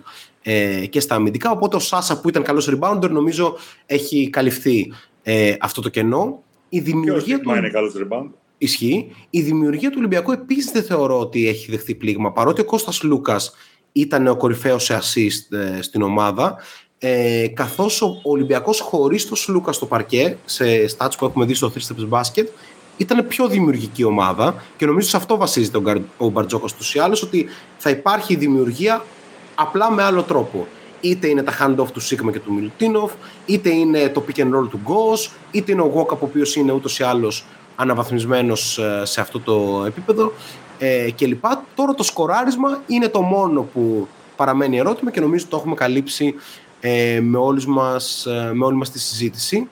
ε, 0.51 0.87
και 0.87 1.01
στα 1.01 1.15
αμυντικά. 1.15 1.51
Οπότε 1.51 1.77
ο 1.77 1.79
Σάσα 1.79 2.21
που 2.21 2.29
ήταν 2.29 2.43
καλός 2.43 2.71
rebounder 2.71 3.11
νομίζω 3.11 3.57
έχει 3.87 4.31
καλυφθεί 4.31 4.93
ε, 5.23 5.55
αυτό 5.61 5.81
το 5.81 5.89
κενό. 5.89 6.43
Η 6.69 6.77
Και 6.77 6.81
ο 6.81 6.85
δημιουργία 6.85 7.37
Σίγμα 7.37 7.53
του... 7.53 7.59
είναι 7.59 7.71
καλός 7.71 7.93
rebound. 7.97 8.31
Ισχύει. 8.59 9.15
Η 9.31 9.41
δημιουργία 9.41 9.91
του 9.91 9.97
Ολυμπιακού 9.99 10.33
επίσης 10.33 10.71
δεν 10.71 10.83
θεωρώ 10.83 11.21
ότι 11.21 11.49
έχει 11.49 11.71
δεχθεί 11.71 11.95
πλήγμα. 11.95 12.33
Παρότι 12.33 12.61
ο 12.61 12.65
Κώστας 12.65 13.03
Λούκας 13.03 13.53
ήταν 13.93 14.27
ο 14.27 14.37
κορυφαίος 14.37 14.85
σε 14.85 14.99
assist 14.99 15.57
ε, 15.57 15.83
στην 15.83 16.03
ομάδα, 16.03 16.57
ε, 16.99 17.47
καθώς 17.55 18.03
ο 18.03 18.21
Ολυμπιακός 18.23 18.81
χωρίς 18.81 19.29
το 19.29 19.35
Σλούκα 19.35 19.73
στο 19.73 19.87
παρκέ, 19.87 20.37
σε 20.45 20.65
stats 20.97 21.13
που 21.19 21.25
έχουμε 21.25 21.45
δει 21.45 21.55
στο 21.55 21.73
3 21.75 21.79
Steps 21.79 22.21
Basket, 22.21 22.47
ήταν 22.97 23.27
πιο 23.27 23.49
δημιουργική 23.49 24.05
ομάδα 24.05 24.63
και 24.77 24.87
νομίζω 24.87 25.09
σε 25.09 25.17
αυτό 25.17 25.37
βασίζεται 25.37 25.77
ο, 25.77 25.81
Γκαρ, 25.81 25.97
ο 26.17 26.29
Μπαρτζόκας 26.29 26.75
τους 26.75 26.95
ή 26.95 26.99
άλλως, 26.99 27.23
ότι 27.23 27.47
θα 27.77 27.91
υπάρχει 27.91 28.35
δημιουργία 28.37 29.05
απλά 29.61 29.91
με 29.91 30.03
άλλο 30.03 30.23
τρόπο. 30.23 30.67
Είτε 31.01 31.29
είναι 31.29 31.43
τα 31.43 31.53
hand-off 31.61 31.87
του 31.93 32.01
Σίγμα 32.01 32.33
και 32.33 32.41
του 32.41 32.53
Μιλουτίνοφ, 32.53 33.13
είτε 33.47 33.71
είναι 33.71 34.09
το 34.09 34.25
pick 34.29 34.41
and 34.41 34.55
roll 34.55 34.69
του 34.71 34.81
Γκος, 34.83 35.33
είτε 35.51 35.73
είναι 35.73 35.83
ο 35.83 35.93
Walkup 35.97 36.19
ο 36.19 36.25
οποίος 36.25 36.57
είναι 36.57 36.73
ούτως 36.73 36.99
ή 36.99 37.03
άλλως 37.03 37.45
αναβαθμισμένος 37.77 38.79
ε, 38.79 39.05
σε 39.05 39.21
αυτό 39.21 39.41
το 39.41 39.85
επίπεδο 39.87 40.33
ε, 40.79 41.11
και 41.11 41.27
λοιπά. 41.27 41.65
Τώρα 41.75 41.95
το 41.95 42.03
σκοράρισμα 42.03 42.83
είναι 42.87 43.09
το 43.09 43.21
μόνο 43.21 43.63
που 43.63 44.09
παραμένει 44.37 44.79
ερώτημα 44.79 45.11
και 45.11 45.21
νομίζω 45.21 45.47
το 45.49 45.57
έχουμε 45.57 45.75
καλύψει 45.75 46.35
ε, 46.81 47.21
με, 47.23 47.39
όλους 47.39 47.67
μας, 47.67 48.27
ε, 48.27 48.51
με 48.55 48.65
όλη 48.65 48.77
μας 48.77 48.91
τη 48.91 48.99
συζήτηση. 48.99 49.69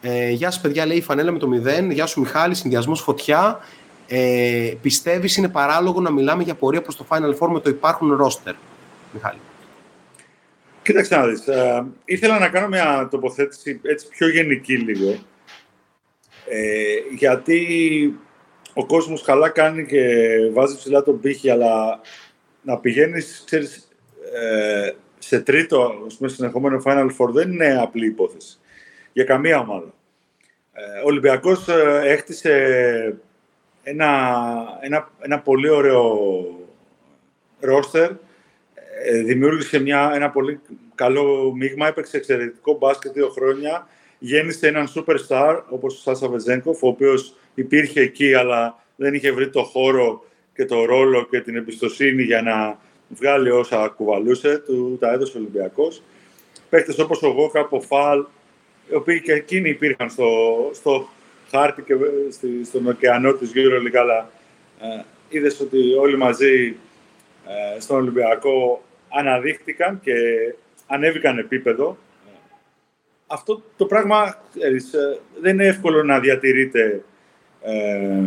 Ε, 0.00 0.30
γεια 0.30 0.50
σας 0.50 0.60
παιδιά, 0.60 0.86
λέει 0.86 0.96
η 0.96 1.02
Φανέλα 1.02 1.32
με 1.32 1.38
το 1.38 1.48
0. 1.88 1.92
Γεια 1.92 2.06
σου 2.06 2.20
Μιχάλη, 2.20 2.54
συνδυασμός 2.54 3.00
φωτιά. 3.00 3.58
Ε, 4.06 4.72
πιστεύεις 4.82 5.36
είναι 5.36 5.48
παράλογο 5.48 6.00
να 6.00 6.10
μιλάμε 6.10 6.42
για 6.42 6.54
πορεία 6.54 6.82
προς 6.82 6.96
το 6.96 7.06
Final 7.08 7.38
Four 7.38 7.48
με 7.48 7.60
το 7.60 7.70
υπάρχον 7.70 8.18
roster; 8.22 8.52
Μιχάλη. 9.16 9.38
Κοίταξε 10.82 11.16
να 11.16 11.26
δεις. 11.26 11.46
Ε, 11.46 11.86
ήθελα 12.04 12.38
να 12.38 12.48
κάνω 12.48 12.68
μια 12.68 13.08
τοποθέτηση 13.10 13.80
έτσι 13.82 14.08
πιο 14.08 14.28
γενική 14.28 14.76
λίγο. 14.76 15.18
Ε, 16.48 16.96
γιατί 17.16 17.60
ο 18.74 18.86
κόσμος 18.86 19.22
καλά 19.22 19.48
κάνει 19.48 19.86
και 19.86 20.04
βάζει 20.52 20.76
ψηλά 20.76 21.02
τον 21.02 21.20
πύχη, 21.20 21.50
αλλά 21.50 22.00
να 22.62 22.78
πηγαίνεις, 22.78 23.42
ξέρεις, 23.46 23.88
ε, 24.34 24.92
σε 25.18 25.40
τρίτο, 25.40 26.02
ας 26.06 26.16
πούμε, 26.16 26.28
συνεχόμενο 26.28 26.82
Final 26.84 27.08
Four 27.18 27.28
δεν 27.28 27.52
είναι 27.52 27.78
απλή 27.80 28.06
υπόθεση. 28.06 28.58
Για 29.12 29.24
καμία 29.24 29.58
ομάδα. 29.58 29.94
Ε, 30.72 31.00
ο 31.00 31.04
Ολυμπιακός 31.04 31.68
ε, 31.68 32.00
έχτισε 32.04 32.52
ένα, 33.82 34.32
ένα, 34.80 35.10
ένα 35.20 35.40
πολύ 35.40 35.68
ωραίο 35.68 36.20
ρόστερ, 37.60 38.10
ε, 38.10 38.18
δημιούργησε 39.24 39.78
μια, 39.78 40.10
ένα 40.14 40.30
πολύ 40.30 40.60
καλό 40.94 41.52
μείγμα, 41.56 41.86
έπαιξε 41.86 42.16
εξαιρετικό 42.16 42.76
μπάσκετ 42.76 43.12
δύο 43.12 43.28
χρόνια, 43.28 43.88
γέννησε 44.18 44.68
έναν 44.68 44.88
superstar 44.94 45.60
όπως 45.68 45.94
ο 45.94 46.00
Σάσα 46.00 46.28
Βεζέγκοφ, 46.28 46.82
ο 46.82 46.88
οποίος 46.88 47.34
υπήρχε 47.54 48.00
εκεί 48.00 48.34
αλλά 48.34 48.82
δεν 48.96 49.14
είχε 49.14 49.32
βρει 49.32 49.48
το 49.48 49.62
χώρο 49.62 50.24
και 50.54 50.64
το 50.64 50.84
ρόλο 50.84 51.26
και 51.30 51.40
την 51.40 51.56
εμπιστοσύνη 51.56 52.22
για 52.22 52.42
να 52.42 52.78
βγάλει 53.08 53.50
όσα 53.50 53.88
κουβαλούσε, 53.88 54.58
του 54.58 54.96
τα 55.00 55.12
έδωσε 55.12 55.36
ο 55.36 55.40
Ολυμπιακός. 55.40 56.02
Παίκτες 56.70 56.98
όπως 56.98 57.22
ο 57.22 57.28
Γόκα, 57.28 57.68
ο 57.70 57.80
Φαλ, 57.80 58.24
οι 58.90 58.94
οποίοι 58.94 59.20
και 59.20 59.32
εκείνοι 59.32 59.68
υπήρχαν 59.68 60.10
στο, 60.10 60.26
στο 60.74 61.08
χάρτη 61.50 61.82
και 61.82 61.94
στη, 62.30 62.64
στον 62.64 62.86
ωκεανό 62.86 63.32
της 63.32 63.52
EuroLeague, 63.54 63.96
αλλά 63.96 64.30
ε, 64.80 65.02
είδες 65.28 65.60
ότι 65.60 65.94
όλοι 66.00 66.16
μαζί 66.16 66.76
ε, 67.46 67.80
στον 67.80 67.96
Ολυμπιακό 67.96 68.82
αναδείχτηκαν 69.16 70.00
και 70.00 70.14
ανέβηκαν 70.86 71.38
επίπεδο. 71.38 71.98
Αυτό 73.26 73.62
το 73.76 73.86
πράγμα 73.86 74.42
ξέρεις, 74.54 74.92
ε, 74.92 75.20
δεν 75.40 75.52
είναι 75.52 75.66
εύκολο 75.66 76.02
να 76.02 76.20
διατηρείται 76.20 77.04
ε, 77.62 78.22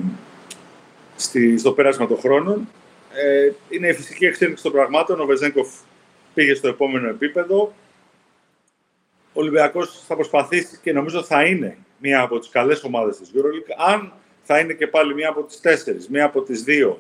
στη, 1.16 1.58
στο 1.58 1.72
πέρασμα 1.72 2.08
των 2.08 2.18
χρόνων. 2.18 2.70
Ε, 3.14 3.52
είναι 3.70 3.88
η 3.88 3.94
φυσική 3.94 4.26
εξέλιξη 4.26 4.64
των 4.64 4.72
πραγμάτων. 4.72 5.20
Ο 5.20 5.26
Βεζέγκοφ 5.26 5.68
πήγε 6.34 6.54
στο 6.54 6.68
επόμενο 6.68 7.10
επίπεδο. 7.10 7.74
Ο 9.34 9.42
Ολυμπιακός 9.42 10.04
θα 10.08 10.16
προσπαθήσει 10.16 10.80
και 10.82 10.94
νομίζω 10.94 11.24
θα 11.24 11.44
είναι 11.44 11.78
μία 11.98 12.22
από 12.22 12.40
τις 12.40 12.50
καλές 12.50 12.84
ομάδες 12.84 13.18
της 13.18 13.32
EuroLeague. 13.36 13.74
Αν 13.78 14.14
θα 14.44 14.60
είναι 14.60 14.74
και 14.74 14.88
πάλι 14.88 15.14
μία 15.14 15.30
από 15.30 15.44
τις 15.44 15.60
τέσσερις, 15.60 16.10
μία 16.10 16.26
από 16.26 16.42
τις 16.42 16.64
δύο, 16.64 17.00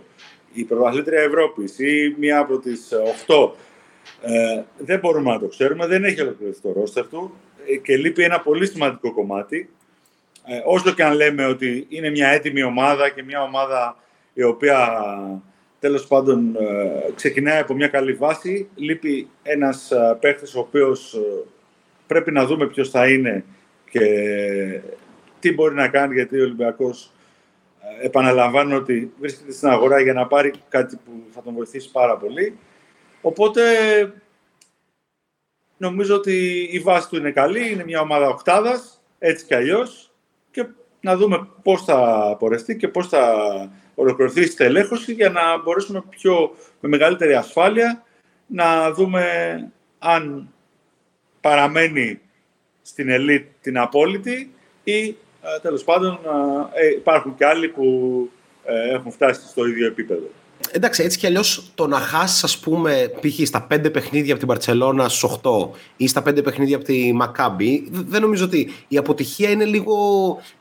η 0.53 0.63
πρωταθλήτρια 0.63 1.21
Ευρώπης 1.21 1.79
ή 1.79 2.15
μία 2.19 2.39
από 2.39 2.57
τις 2.57 2.91
οχτώ, 3.07 3.55
ε, 4.21 4.61
δεν 4.77 4.99
μπορούμε 4.99 5.31
να 5.31 5.39
το 5.39 5.47
ξέρουμε. 5.47 5.87
Δεν 5.87 6.03
έχει 6.03 6.21
ολοκληρωθεί 6.21 6.61
το 6.61 6.71
ρόστερ 6.71 7.07
του. 7.07 7.33
και 7.83 7.97
λείπει 7.97 8.23
ένα 8.23 8.39
πολύ 8.39 8.67
σημαντικό 8.67 9.13
κομμάτι. 9.13 9.69
Ε, 10.45 10.61
όσο 10.65 10.91
και 10.91 11.03
αν 11.03 11.13
λέμε 11.13 11.45
ότι 11.45 11.85
είναι 11.89 12.09
μια 12.09 12.27
έτοιμη 12.27 12.63
ομάδα 12.63 13.09
και 13.09 13.23
μια 13.23 13.41
ομάδα 13.41 13.97
η 14.33 14.43
οποία 14.43 15.03
τέλος 15.79 16.07
πάντων 16.07 16.55
ε, 16.55 17.11
ξεκινάει 17.15 17.59
από 17.59 17.73
μια 17.73 17.87
καλή 17.87 18.13
βάση, 18.13 18.69
λείπει 18.75 19.27
ένας 19.43 19.91
ε, 19.91 20.17
παίχτης 20.19 20.55
ο 20.55 20.59
οποίος 20.59 21.13
ε, 21.13 21.19
πρέπει 22.07 22.31
να 22.31 22.45
δούμε 22.45 22.67
ποιος 22.67 22.89
θα 22.89 23.07
είναι 23.07 23.45
και 23.89 24.01
τι 25.39 25.53
μπορεί 25.53 25.75
να 25.75 25.87
κάνει, 25.87 26.13
γιατί 26.13 26.39
ο 26.39 26.43
Ολυμπιακός 26.43 27.11
επαναλαμβάνω 28.01 28.75
ότι 28.75 29.11
βρίσκεται 29.19 29.51
στην 29.51 29.67
αγορά 29.67 30.01
για 30.01 30.13
να 30.13 30.27
πάρει 30.27 30.53
κάτι 30.69 30.95
που 31.05 31.11
θα 31.31 31.41
τον 31.41 31.53
βοηθήσει 31.53 31.91
πάρα 31.91 32.17
πολύ. 32.17 32.57
Οπότε 33.21 33.63
νομίζω 35.77 36.15
ότι 36.15 36.67
η 36.71 36.79
βάση 36.79 37.09
του 37.09 37.15
είναι 37.15 37.31
καλή, 37.31 37.71
είναι 37.71 37.83
μια 37.83 38.01
ομάδα 38.01 38.27
οκτάδας, 38.27 39.01
έτσι 39.19 39.45
κι 39.45 39.55
αλλιώς, 39.55 40.11
και 40.51 40.67
να 41.01 41.17
δούμε 41.17 41.47
πώς 41.63 41.83
θα 41.83 42.35
πορεστεί 42.39 42.77
και 42.77 42.87
πώς 42.87 43.07
θα 43.07 43.33
ολοκληρωθεί 43.95 44.41
η 44.41 44.45
στελέχωση 44.45 45.13
για 45.13 45.29
να 45.29 45.61
μπορέσουμε 45.61 46.03
πιο, 46.09 46.55
με 46.79 46.89
μεγαλύτερη 46.89 47.33
ασφάλεια 47.33 48.03
να 48.47 48.91
δούμε 48.91 49.23
αν 49.99 50.53
παραμένει 51.41 52.21
στην 52.81 53.09
ελίτ 53.09 53.47
την 53.61 53.77
απόλυτη 53.77 54.53
ή 54.83 55.15
ε, 55.43 55.59
τέλος 55.61 55.83
πάντων 55.83 56.19
ε, 56.73 56.87
υπάρχουν 56.87 57.35
και 57.35 57.45
άλλοι 57.45 57.69
που 57.69 58.29
ε, 58.63 58.93
έχουν 58.93 59.11
φτάσει 59.11 59.47
στο 59.47 59.67
ίδιο 59.67 59.87
επίπεδο. 59.87 60.29
Εντάξει, 60.71 61.03
έτσι 61.03 61.17
κι 61.17 61.25
αλλιώς 61.25 61.71
το 61.75 61.87
να 61.87 61.97
χάσεις, 61.97 62.43
ας 62.43 62.57
πούμε, 62.57 63.11
π.χ. 63.21 63.47
στα 63.47 63.61
πέντε 63.61 63.89
παιχνίδια 63.89 64.31
από 64.31 64.39
την 64.39 64.47
Παρσελώνα 64.47 65.09
στους 65.09 65.39
8 65.43 65.69
ή 65.97 66.07
στα 66.07 66.21
πέντε 66.21 66.41
παιχνίδια 66.41 66.75
από 66.75 66.85
τη 66.85 67.13
Μακάμπη, 67.13 67.87
δεν 67.91 68.21
νομίζω 68.21 68.45
ότι 68.45 68.71
η 68.87 68.97
αποτυχία 68.97 69.49
είναι 69.49 69.65
λίγο 69.65 69.95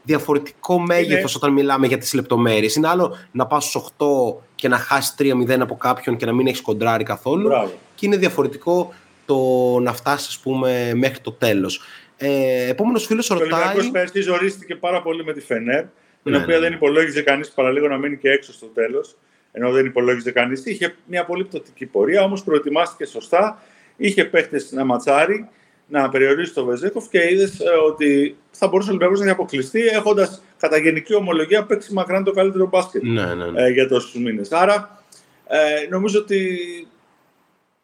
διαφορετικό 0.02 0.78
μέγεθος 0.78 1.34
όταν 1.34 1.52
μιλάμε 1.52 1.86
για 1.86 1.98
τις 1.98 2.14
λεπτομέρειες. 2.14 2.74
Είναι 2.74 2.88
άλλο 2.88 3.16
να 3.32 3.46
πας 3.46 3.64
στους 3.64 3.84
8 3.98 4.06
και 4.54 4.68
να 4.68 4.78
χάσεις 4.78 5.14
3-0 5.18 5.60
από 5.60 5.76
κάποιον 5.76 6.16
και 6.16 6.26
να 6.26 6.32
μην 6.32 6.46
έχεις 6.46 6.60
κοντράρει 6.60 7.04
καθόλου. 7.04 7.50
Και 7.94 8.06
είναι 8.06 8.16
διαφορετικό 8.16 8.94
το 9.26 9.36
να 9.80 9.92
φτάσεις, 9.92 10.28
ας 10.28 10.38
πούμε, 10.38 10.92
μέχρι 10.94 11.20
το 11.20 11.32
τέλος. 11.32 11.80
Ε, 12.16 12.68
Επόμενος 12.68 13.06
φίλος 13.06 13.26
ρωτάει. 13.26 13.50
Ο 13.50 13.54
Ολυμπιακός 13.54 13.90
πέρσι 13.90 14.20
ζορίστηκε 14.20 14.74
πάρα 14.74 15.02
πολύ 15.02 15.24
με 15.24 15.32
τη 15.32 15.40
Φενέρ, 15.40 15.82
την 16.22 16.32
ναι, 16.32 16.36
οποία 16.36 16.54
ναι. 16.54 16.60
δεν 16.60 16.72
υπολόγιζε 16.72 17.22
κανείς 17.22 17.50
παραλίγο 17.50 17.88
να 17.88 17.96
μείνει 17.96 18.16
και 18.16 18.30
έξω 18.30 18.52
στο 18.52 18.66
τέλος 18.66 19.16
ενώ 19.58 19.72
δεν 19.72 19.86
υπολόγιζε 19.86 20.30
κανείς. 20.30 20.64
Είχε 20.64 20.94
μια 21.06 21.24
πολύ 21.24 21.44
πτωτική 21.44 21.86
πορεία, 21.86 22.22
όμως 22.22 22.44
προετοιμάστηκε 22.44 23.04
σωστά. 23.04 23.62
Είχε 23.96 24.24
παίχτες 24.24 24.72
να 24.72 24.84
ματσάρει, 24.84 25.48
να 25.86 26.08
περιορίσει 26.08 26.54
το 26.54 26.64
Βεζέκοφ 26.64 27.08
και 27.08 27.30
είδες 27.30 27.60
ε, 27.60 27.68
ότι 27.68 28.36
θα 28.50 28.68
μπορούσε 28.68 28.88
ο 28.88 28.92
Ολυμπιακός 28.92 29.20
να 29.20 29.32
αποκλειστεί, 29.32 29.86
έχοντας 29.86 30.42
κατά 30.58 30.78
γενική 30.78 31.14
ομολογία 31.14 31.64
παίξει 31.64 31.92
μακράν 31.92 32.24
το 32.24 32.30
καλύτερο 32.30 32.66
μπάσκετ 32.66 33.02
ναι, 33.02 33.34
ναι, 33.34 33.50
ναι. 33.50 33.62
Ε, 33.62 33.68
για 33.68 33.88
τόσους 33.88 34.14
μήνες. 34.20 34.52
Άρα 34.52 35.02
ε, 35.46 35.88
νομίζω 35.88 36.18
ότι 36.18 36.58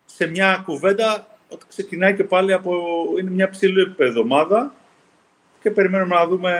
σε 0.05 0.27
μια 0.27 0.63
κουβέντα 0.65 1.27
ότι 1.49 1.65
ξεκινάει 1.69 2.15
και 2.15 2.25
πάλι 2.25 2.53
από. 2.53 2.73
είναι 3.21 3.31
μια 3.31 3.51
ψηλή 3.51 3.81
επίπεδο 3.81 4.21
ομάδα 4.21 4.75
και 5.63 5.71
περιμένουμε 5.71 6.15
να 6.15 6.27
δούμε 6.27 6.53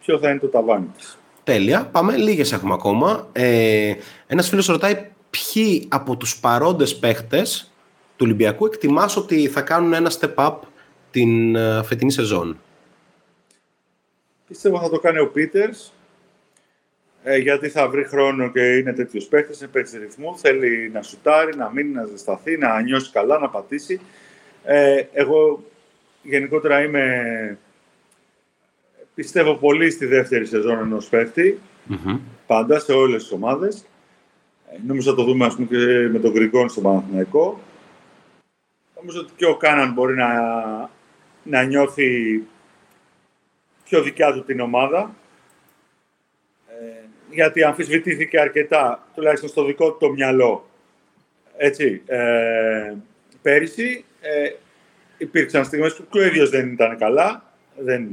ποιο 0.00 0.18
θα 0.18 0.30
είναι 0.30 0.38
το 0.38 0.48
ταβάνι 0.48 0.90
της. 0.96 1.18
Τέλεια. 1.44 1.88
Πάμε. 1.92 2.16
Λίγες 2.16 2.52
έχουμε 2.52 2.72
ακόμα. 2.74 3.28
Ε, 3.32 3.94
ένας 4.26 4.48
φίλος 4.48 4.66
ρωτάει 4.66 5.06
ποιοι 5.30 5.88
από 5.90 6.16
τους 6.16 6.38
παρόντες 6.40 6.96
παίχτες 6.96 7.72
του 8.16 8.24
Ολυμπιακού 8.24 8.66
εκτιμάς 8.66 9.16
ότι 9.16 9.48
θα 9.48 9.60
κάνουν 9.60 9.92
ένα 9.92 10.10
step 10.20 10.34
up 10.34 10.54
την 11.10 11.56
uh, 11.56 11.80
φετινή 11.84 12.12
σεζόν; 12.12 12.58
Πιστεύω 14.48 14.80
θα 14.80 14.88
το 14.88 14.98
κάνει 14.98 15.18
ο 15.18 15.28
Πίτερς, 15.28 15.92
ε, 17.22 17.36
γιατί 17.36 17.68
θα 17.68 17.88
βρει 17.88 18.04
χρόνο 18.04 18.50
και 18.50 18.76
είναι 18.76 18.92
τέτοιος 18.92 19.24
παίχτης, 19.24 19.60
είναι 19.60 19.68
παίχτης 19.72 20.00
ρυθμού, 20.00 20.38
θέλει 20.38 20.90
να 20.92 21.02
σουτάρει, 21.02 21.56
να 21.56 21.70
μείνει, 21.70 21.92
να 21.92 22.04
ζεσταθεί, 22.04 22.56
να 22.58 22.80
νιώσει 22.80 23.10
καλά, 23.10 23.38
να 23.38 23.48
πατήσει. 23.48 24.00
Ε, 24.64 25.02
εγώ 25.12 25.64
γενικότερα 26.22 26.82
είμαι 26.82 27.58
πιστεύω 29.14 29.54
πολύ 29.54 29.90
στη 29.90 30.06
δεύτερη 30.06 30.46
σεζόν 30.46 30.78
ενός 30.78 31.08
παίχτη. 31.08 31.60
Πάντα 32.46 32.78
σε 32.78 32.92
όλες 32.92 33.22
τις 33.22 33.32
ομάδες. 33.32 33.84
Ε, 34.70 34.76
νομίζω 34.86 35.10
θα 35.10 35.16
το 35.16 35.24
δούμε 35.24 35.46
ας 35.46 35.54
πούμε, 35.54 35.66
και 35.66 36.08
με 36.12 36.18
τον 36.18 36.32
Γκριγκόν 36.32 36.68
στο 36.68 36.80
Παναθηναϊκό. 36.80 37.60
Νομίζω 38.96 39.20
ότι 39.20 39.32
και 39.36 39.46
ο 39.46 39.56
Κάναν 39.56 39.92
μπορεί 39.92 40.14
να, 40.14 40.30
να 41.42 41.62
νιώθει 41.62 42.42
πιο 43.84 44.02
δικιά 44.02 44.32
του 44.32 44.44
την 44.44 44.60
ομάδα. 44.60 45.14
Ε, 46.68 47.04
γιατί 47.30 47.62
αμφισβητήθηκε 47.62 48.40
αρκετά, 48.40 49.08
τουλάχιστον 49.14 49.48
στο 49.48 49.64
δικό 49.64 49.90
του 49.90 49.96
το 50.00 50.10
μυαλό. 50.10 50.66
Έτσι, 51.56 52.02
ε, 52.06 52.94
πέρυσι 53.42 54.04
ε, 54.20 54.50
υπήρξαν 55.18 55.64
στιγμές 55.64 55.94
που 55.94 56.06
και 56.10 56.18
ο 56.18 56.26
ίδιος 56.26 56.50
δεν 56.50 56.72
ήταν 56.72 56.98
καλά, 56.98 57.52
δεν 57.76 58.08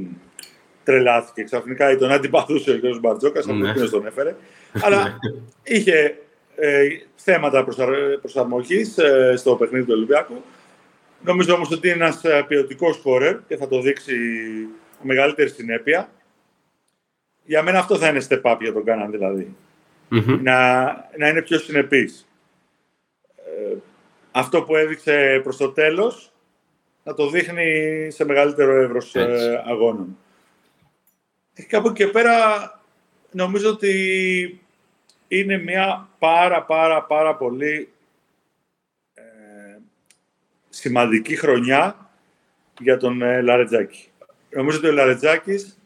τρελάθηκε 0.90 1.42
ξαφνικά 1.42 1.90
ή 1.90 1.96
τον 1.96 2.10
αντιπαθούσε 2.10 2.70
ο 2.70 2.78
κ. 2.78 2.98
Μπαρτζόκας, 3.00 3.44
από 3.44 3.54
ναι. 3.54 3.72
τον 3.72 4.06
έφερε. 4.06 4.36
Αλλά 4.82 5.02
ναι. 5.02 5.14
είχε 5.62 6.18
ε, 6.56 6.86
θέματα 7.14 7.66
προσαρμογής 8.20 8.98
ε, 8.98 9.34
στο 9.36 9.56
παιχνίδι 9.56 9.84
του 9.84 9.92
Ολυμπιακού. 9.96 10.42
Νομίζω 11.24 11.54
όμως 11.54 11.70
ότι 11.70 11.88
είναι 11.88 11.96
ένας 11.96 12.24
ε, 12.24 12.44
ποιοτικός 12.48 12.96
σκόρερ 12.96 13.36
και 13.48 13.56
θα 13.56 13.68
το 13.68 13.80
δείξει 13.80 14.14
με 15.00 15.14
μεγαλύτερη 15.14 15.48
συνέπεια. 15.50 16.10
Για 17.44 17.62
μένα 17.62 17.78
αυτό 17.78 17.96
θα 17.96 18.08
είναι 18.08 18.26
step 18.28 18.42
up 18.42 18.56
για 18.60 18.72
τον 18.72 18.84
Κάναν 18.84 19.10
δηλαδη 19.10 19.56
Να, 20.42 20.82
να 21.18 21.28
είναι 21.28 21.42
πιο 21.42 21.58
συνεπής. 21.58 22.26
Ε, 23.36 23.76
αυτό 24.30 24.62
που 24.62 24.76
έδειξε 24.76 25.40
προς 25.42 25.56
το 25.56 25.68
τέλος 25.68 26.32
να 27.04 27.14
το 27.14 27.30
δείχνει 27.30 28.08
σε 28.10 28.24
μεγαλύτερο 28.24 28.82
εύρος 28.82 29.14
ε, 29.14 29.62
αγώνων. 29.66 30.16
Και 31.54 31.76
από 31.76 31.88
εκεί 31.88 32.04
και 32.04 32.10
πέρα 32.10 32.34
νομίζω 33.30 33.70
ότι 33.70 34.60
είναι 35.28 35.58
μια 35.58 36.08
πάρα 36.18 36.62
πάρα 36.62 37.02
πάρα 37.02 37.34
πολύ 37.34 37.88
ε, 39.14 39.22
σημαντική 40.68 41.36
χρονιά 41.36 42.10
για 42.80 42.96
τον 42.96 43.22
ε, 43.22 43.40
Λαρετζάκη. 43.40 44.08
Νομίζω 44.50 44.78
ότι 44.78 44.88
ο 44.88 44.92
Λαρετζάκης, 44.92 45.78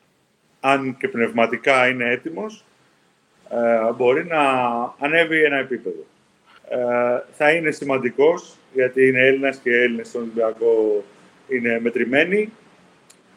αν 0.60 0.96
και 0.96 1.08
πνευματικά 1.08 1.88
είναι 1.88 2.10
έτοιμος, 2.10 2.64
ε, 3.50 3.92
μπορεί 3.92 4.24
να 4.24 4.40
ανέβει 4.98 5.44
ένα 5.44 5.56
επίπεδο. 5.56 6.04
Ε, 6.68 6.76
θα 7.32 7.50
είναι 7.50 7.70
σημαντικός, 7.70 8.56
γιατί 8.74 9.06
είναι 9.06 9.26
Έλληνας 9.26 9.56
και 9.56 9.70
οι 9.70 9.82
Έλληνες 9.82 10.08
στον 10.08 10.20
Ολυμπιακό 10.20 11.04
είναι 11.48 11.80
μετρημένοι 11.80 12.52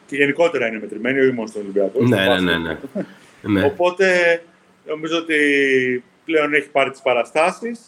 και 0.08 0.16
γενικότερα 0.16 0.66
είναι 0.66 0.78
μετρημένη, 0.78 1.20
όχι 1.20 1.32
μόνο 1.32 1.48
στον 1.48 1.62
Ολυμπιακό. 1.62 2.02
Ναι, 2.02 2.16
ναι, 2.16 2.40
ναι, 2.40 2.58
ναι, 2.58 2.78
ναι. 3.42 3.64
Οπότε 3.64 4.40
νομίζω 4.86 5.16
ότι 5.16 5.36
πλέον 6.24 6.54
έχει 6.54 6.68
πάρει 6.68 6.90
τις 6.90 7.00
παραστάσεις. 7.00 7.80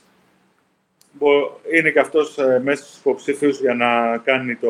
Είναι 1.76 1.90
και 1.90 1.98
αυτός 1.98 2.38
ε, 2.38 2.60
μέσα 2.64 2.84
στους 2.84 2.98
υποψήφιους 2.98 3.60
για 3.60 3.74
να 3.74 4.16
κάνει 4.16 4.54
το, 4.54 4.68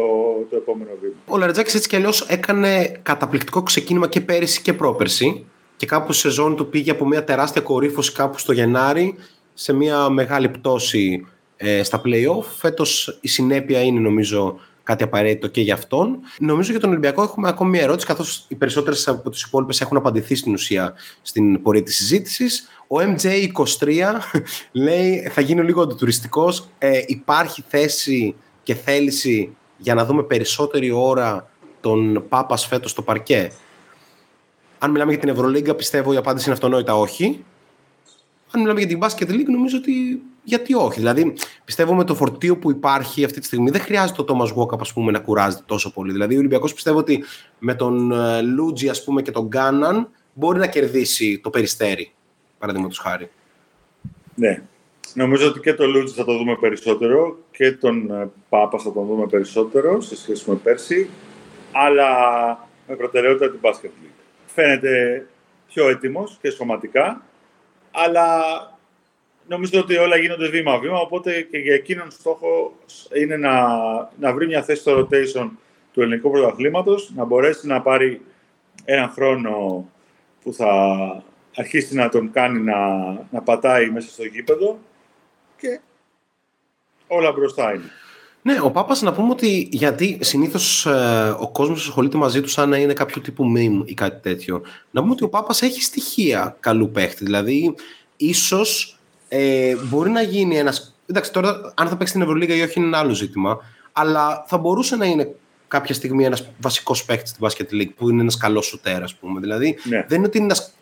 το 0.50 0.56
επόμενο 0.56 0.90
βήμα. 1.00 1.14
Ο 1.26 1.36
Λαρετζάκης 1.38 1.74
έτσι 1.74 1.88
κι 1.88 1.96
αλλιώς 1.96 2.20
έκανε 2.20 3.00
καταπληκτικό 3.02 3.62
ξεκίνημα 3.62 4.08
και 4.08 4.20
πέρυσι 4.20 4.62
και 4.62 4.72
πρόπερσι. 4.72 5.46
Και 5.76 5.86
κάπου 5.86 6.12
στη 6.12 6.20
σεζόν 6.20 6.56
του 6.56 6.68
πήγε 6.68 6.90
από 6.90 7.06
μια 7.06 7.24
τεράστια 7.24 7.60
κορύφωση 7.60 8.12
κάπου 8.12 8.38
στο 8.38 8.52
Γενάρη 8.52 9.14
σε 9.54 9.72
μια 9.72 10.08
μεγάλη 10.08 10.48
πτώση 10.48 11.26
ε, 11.56 11.82
στα 11.82 12.02
play-off. 12.04 12.44
Φέτος 12.58 13.18
η 13.20 13.28
συνέπεια 13.28 13.82
είναι 13.82 14.00
νομίζω 14.00 14.60
κάτι 14.82 15.02
απαραίτητο 15.02 15.46
και 15.46 15.60
για 15.60 15.74
αυτόν. 15.74 16.18
Νομίζω 16.38 16.70
για 16.70 16.80
τον 16.80 16.90
Ολυμπιακό 16.90 17.22
έχουμε 17.22 17.48
ακόμη 17.48 17.70
μια 17.70 17.82
ερώτηση, 17.82 18.06
καθώς 18.06 18.44
οι 18.48 18.54
περισσότερες 18.54 19.08
από 19.08 19.30
τις 19.30 19.42
υπόλοιπες 19.42 19.80
έχουν 19.80 19.96
απαντηθεί 19.96 20.34
στην 20.34 20.52
ουσία 20.52 20.94
στην 21.22 21.62
πορεία 21.62 21.82
της 21.82 21.96
συζήτησης. 21.96 22.68
Ο 22.86 22.96
MJ23 22.98 24.02
λέει 24.72 25.28
θα 25.32 25.40
γίνει 25.40 25.62
λίγο 25.62 25.82
αντιτουριστικός. 25.82 26.68
Ε, 26.78 27.00
υπάρχει 27.06 27.64
θέση 27.68 28.34
και 28.62 28.74
θέληση 28.74 29.56
για 29.76 29.94
να 29.94 30.04
δούμε 30.04 30.22
περισσότερη 30.22 30.90
ώρα 30.90 31.50
τον 31.80 32.24
Πάπας 32.28 32.66
φέτος 32.66 32.90
στο 32.90 33.02
παρκέ; 33.02 33.50
Αν 34.78 34.90
μιλάμε 34.90 35.10
για 35.10 35.20
την 35.20 35.28
Ευρωλίγκα, 35.28 35.74
πιστεύω 35.74 36.12
η 36.12 36.16
απάντηση 36.16 36.44
είναι 36.44 36.54
αυτονόητα 36.54 36.96
όχι. 36.96 37.44
Αν 38.50 38.60
μιλάμε 38.60 38.80
για 38.80 38.88
την 38.88 38.98
Basket 39.02 39.30
League, 39.30 39.46
νομίζω 39.46 39.76
ότι 39.76 40.22
γιατί 40.50 40.74
όχι. 40.74 40.98
Δηλαδή, 40.98 41.34
πιστεύω 41.64 41.94
με 41.94 42.04
το 42.04 42.14
φορτίο 42.14 42.56
που 42.56 42.70
υπάρχει 42.70 43.24
αυτή 43.24 43.40
τη 43.40 43.46
στιγμή 43.46 43.70
δεν 43.70 43.80
χρειάζεται 43.80 44.20
ο 44.20 44.24
Τόμα 44.24 44.50
Γουόκαπ 44.54 44.80
να 44.94 45.18
κουράζεται 45.18 45.62
τόσο 45.66 45.92
πολύ. 45.92 46.12
Δηλαδή, 46.12 46.34
ο 46.34 46.38
Ολυμπιακός 46.38 46.74
πιστεύω 46.74 46.98
ότι 46.98 47.24
με 47.58 47.74
τον 47.74 48.12
ε, 48.12 48.42
Λούτζι 48.42 48.88
ας 48.88 49.04
πούμε, 49.04 49.22
και 49.22 49.30
τον 49.30 49.46
Γκάναν 49.46 50.08
μπορεί 50.32 50.58
να 50.58 50.66
κερδίσει 50.66 51.40
το 51.42 51.50
περιστέρι. 51.50 52.12
Παραδείγματος 52.58 52.98
χάρη. 52.98 53.30
Ναι. 54.34 54.62
Νομίζω 55.14 55.48
ότι 55.48 55.60
και 55.60 55.74
τον 55.74 55.90
Λούτζι 55.90 56.14
θα 56.14 56.24
το 56.24 56.36
δούμε 56.38 56.56
περισσότερο 56.56 57.38
και 57.50 57.72
τον 57.72 58.10
ε, 58.10 58.30
Πάπα 58.48 58.78
θα 58.78 58.92
τον 58.92 59.06
δούμε 59.06 59.26
περισσότερο 59.26 60.00
σε 60.00 60.16
σχέση 60.16 60.50
με 60.50 60.56
πέρσι. 60.56 61.08
αλλά 61.72 62.08
με 62.88 62.96
προτεραιότητα 62.96 63.50
την 63.50 63.60
Basket 63.62 63.86
League. 63.86 64.22
Φαίνεται 64.46 65.26
πιο 65.68 65.88
έτοιμος 65.88 66.38
και 66.42 66.50
σωματικά, 66.50 67.22
αλλά 67.90 68.42
νομίζω 69.50 69.80
ότι 69.80 69.96
όλα 69.96 70.16
γίνονται 70.16 70.48
βήμα-βήμα, 70.48 70.98
οπότε 70.98 71.40
και 71.50 71.58
για 71.58 71.74
εκείνον 71.74 72.10
στόχο 72.10 72.72
είναι 73.20 73.36
να, 73.36 73.66
να 74.18 74.32
βρει 74.32 74.46
μια 74.46 74.62
θέση 74.62 74.80
στο 74.80 74.98
rotation 74.98 75.48
του 75.92 76.02
ελληνικού 76.02 76.30
πρωταθλήματος, 76.30 77.12
να 77.14 77.24
μπορέσει 77.24 77.66
να 77.66 77.82
πάρει 77.82 78.20
έναν 78.84 79.10
χρόνο 79.10 79.84
που 80.42 80.52
θα 80.52 80.72
αρχίσει 81.56 81.94
να 81.94 82.08
τον 82.08 82.30
κάνει 82.32 82.60
να, 82.60 82.78
να 83.30 83.42
πατάει 83.44 83.90
μέσα 83.90 84.08
στο 84.08 84.24
γήπεδο 84.24 84.78
και 85.56 85.80
όλα 87.06 87.32
μπροστά 87.32 87.74
είναι. 87.74 87.90
Ναι, 88.42 88.60
ο 88.62 88.70
Πάπας 88.70 89.02
να 89.02 89.12
πούμε 89.12 89.30
ότι 89.30 89.68
γιατί 89.72 90.18
συνήθως 90.20 90.86
ε, 90.86 91.36
ο 91.38 91.50
κόσμος 91.50 91.86
ασχολείται 91.86 92.16
μαζί 92.16 92.40
του 92.40 92.48
σαν 92.48 92.68
να 92.68 92.76
είναι 92.76 92.92
κάποιο 92.92 93.20
τύπου 93.20 93.44
meme 93.56 93.82
ή 93.84 93.94
κάτι 93.94 94.20
τέτοιο. 94.20 94.62
Να 94.90 95.00
πούμε 95.00 95.12
ότι 95.12 95.24
ο 95.24 95.28
Πάπας 95.28 95.62
έχει 95.62 95.82
στοιχεία 95.82 96.56
καλού 96.60 96.90
παίχτη. 96.90 97.24
Δηλαδή, 97.24 97.74
ίσως 98.16 98.99
ε, 99.32 99.74
μπορεί 99.76 100.10
να 100.10 100.22
γίνει 100.22 100.56
ένα. 100.56 100.74
Εντάξει, 101.06 101.32
τώρα 101.32 101.72
αν 101.76 101.88
θα 101.88 101.96
παίξει 101.96 102.12
την 102.12 102.22
Ευρωλίγα 102.22 102.54
ή 102.54 102.62
όχι 102.62 102.78
είναι 102.78 102.86
ένα 102.86 102.98
άλλο 102.98 103.12
ζήτημα. 103.12 103.58
Αλλά 103.92 104.44
θα 104.46 104.58
μπορούσε 104.58 104.96
να 104.96 105.06
είναι 105.06 105.34
κάποια 105.68 105.94
στιγμή 105.94 106.24
ένας 106.24 106.50
βασικός 106.60 107.04
παίχτη 107.04 107.28
στην 107.28 107.46
Basket 107.46 107.74
League 107.74 107.92
που 107.96 108.10
είναι 108.10 108.20
ένας 108.20 108.36
καλός 108.36 108.66
σουτέρ, 108.66 109.02
ας 109.02 109.14
πούμε. 109.14 109.40
Δηλαδή, 109.40 109.78
ναι. 109.82 110.04
δεν 110.08 110.18
είναι 110.18 110.26
ότι 110.26 110.36
είναι 110.36 110.46
ένας 110.46 110.74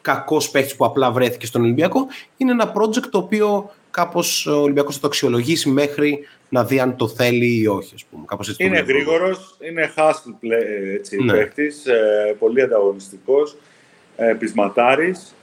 κακός 0.00 0.50
παίχτη 0.50 0.74
που 0.76 0.84
απλά 0.84 1.10
βρέθηκε 1.10 1.46
στον 1.46 1.62
Ολυμπιακό. 1.62 2.06
Είναι 2.36 2.50
ένα 2.50 2.72
project 2.76 3.06
το 3.10 3.18
οποίο 3.18 3.70
κάπως 3.90 4.46
ο 4.46 4.60
Ολυμπιακός 4.60 4.94
θα 4.94 5.00
το 5.00 5.06
αξιολογήσει 5.06 5.68
μέχρι 5.68 6.26
να 6.48 6.64
δει 6.64 6.80
αν 6.80 6.96
το 6.96 7.08
θέλει 7.08 7.60
ή 7.60 7.66
όχι. 7.66 7.94
Ας 7.94 8.04
πούμε. 8.04 8.24
Κάπως 8.26 8.48
έτσι 8.48 8.64
είναι 8.64 8.80
γρήγορος, 8.80 9.56
είναι 9.60 9.92
hustle 9.96 10.50
έτσι, 10.94 11.22
ναι. 11.22 11.32
παίχτης, 11.32 11.86
ε, 11.86 12.36
πολύ 12.38 12.62
ανταγωνιστικός, 12.62 13.56
ε, 14.16 14.34
πεισματάρης. 14.38 15.34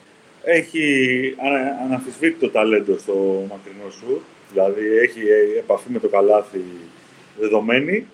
Έχει 0.46 1.36
αναμφισβήτητο 1.84 2.50
ταλέντο 2.50 2.98
στο 2.98 3.46
μακρινό 3.50 3.90
σου, 3.90 4.22
δηλαδή 4.52 4.98
έχει 4.98 5.20
επαφή 5.58 5.92
με 5.92 6.00
το 6.00 6.08
καλάθι 6.08 6.64
δεδομένη. 7.40 8.08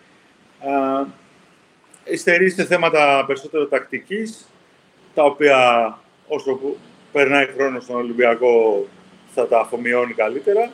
Ιστερεί 2.04 2.50
σε 2.50 2.66
θέματα 2.66 3.24
περισσότερο 3.28 3.68
τακτικής, 3.68 4.48
τα 5.14 5.24
οποία 5.24 5.58
όσο 6.28 6.60
περνάει 7.12 7.46
χρόνος 7.46 7.84
στον 7.84 7.96
Ολυμπιακό 7.96 8.88
θα 9.34 9.48
τα 9.48 9.60
αφομοιώνει 9.60 10.14
καλύτερα. 10.14 10.72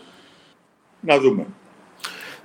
Να 1.00 1.20
δούμε. 1.20 1.46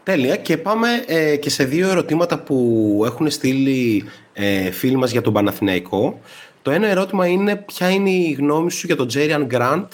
Τέλεια. 0.02 0.36
Και 0.36 0.56
πάμε 0.56 0.88
ε, 1.06 1.36
και 1.36 1.50
σε 1.50 1.64
δύο 1.64 1.88
ερωτήματα 1.88 2.38
που 2.38 3.02
έχουν 3.04 3.30
στείλει 3.30 4.04
ε, 4.32 4.70
φίλοι 4.70 4.96
μας 4.96 5.10
για 5.10 5.20
τον 5.20 5.32
Παναθηναϊκό. 5.32 6.20
Το 6.62 6.70
ένα 6.70 6.86
ερώτημα 6.86 7.26
είναι 7.26 7.56
ποια 7.56 7.90
είναι 7.90 8.10
η 8.10 8.32
γνώμη 8.32 8.70
σου 8.70 8.86
για 8.86 8.96
τον 8.96 9.08
Τζέριαν 9.08 9.44
Γκραντ 9.44 9.92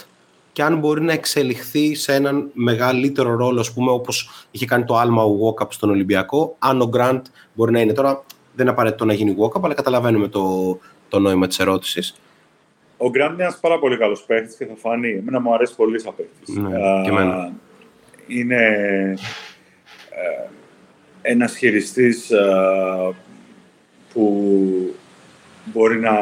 και 0.52 0.62
αν 0.62 0.78
μπορεί 0.78 1.00
να 1.00 1.12
εξελιχθεί 1.12 1.94
σε 1.94 2.14
έναν 2.14 2.50
μεγαλύτερο 2.52 3.36
ρόλο, 3.36 3.60
ας 3.60 3.72
πούμε, 3.72 3.90
όπως 3.90 4.46
είχε 4.50 4.66
κάνει 4.66 4.84
το 4.84 4.96
άλμα 4.96 5.22
ο 5.22 5.34
Walkup 5.44 5.72
στον 5.72 5.90
Ολυμπιακό, 5.90 6.56
αν 6.58 6.80
ο 6.80 6.88
Γκραντ 6.88 7.26
μπορεί 7.54 7.72
να 7.72 7.80
είναι 7.80 7.92
τώρα, 7.92 8.24
δεν 8.54 8.66
είναι 8.66 8.70
απαραίτητο 8.70 9.04
να 9.04 9.12
γίνει 9.12 9.36
Walkup, 9.38 9.60
αλλά 9.62 9.74
καταλαβαίνουμε 9.74 10.28
το, 10.28 10.78
το 11.08 11.18
νόημα 11.18 11.46
της 11.46 11.58
ερώτησης. 11.58 12.14
Ο 12.96 13.10
Γκραντ 13.10 13.32
είναι 13.32 13.42
ένας 13.42 13.58
πάρα 13.60 13.78
πολύ 13.78 13.96
καλός 13.96 14.22
παίχτης 14.22 14.56
και 14.56 14.64
θα 14.64 14.74
φανεί. 14.76 15.10
Εμένα 15.10 15.40
μου 15.40 15.54
αρέσει 15.54 15.74
πολύ 15.76 16.00
σαν 16.00 16.12
παίχτης. 16.16 16.54
Ναι, 16.54 17.02
και 17.02 17.08
εμένα. 17.08 17.52
Είναι 18.26 18.56
ε, 20.10 20.48
ένας 21.22 21.56
χειριστής 21.56 22.30
ε, 22.30 23.14
που 24.12 24.94
μπορεί 25.72 25.98
να, 25.98 26.20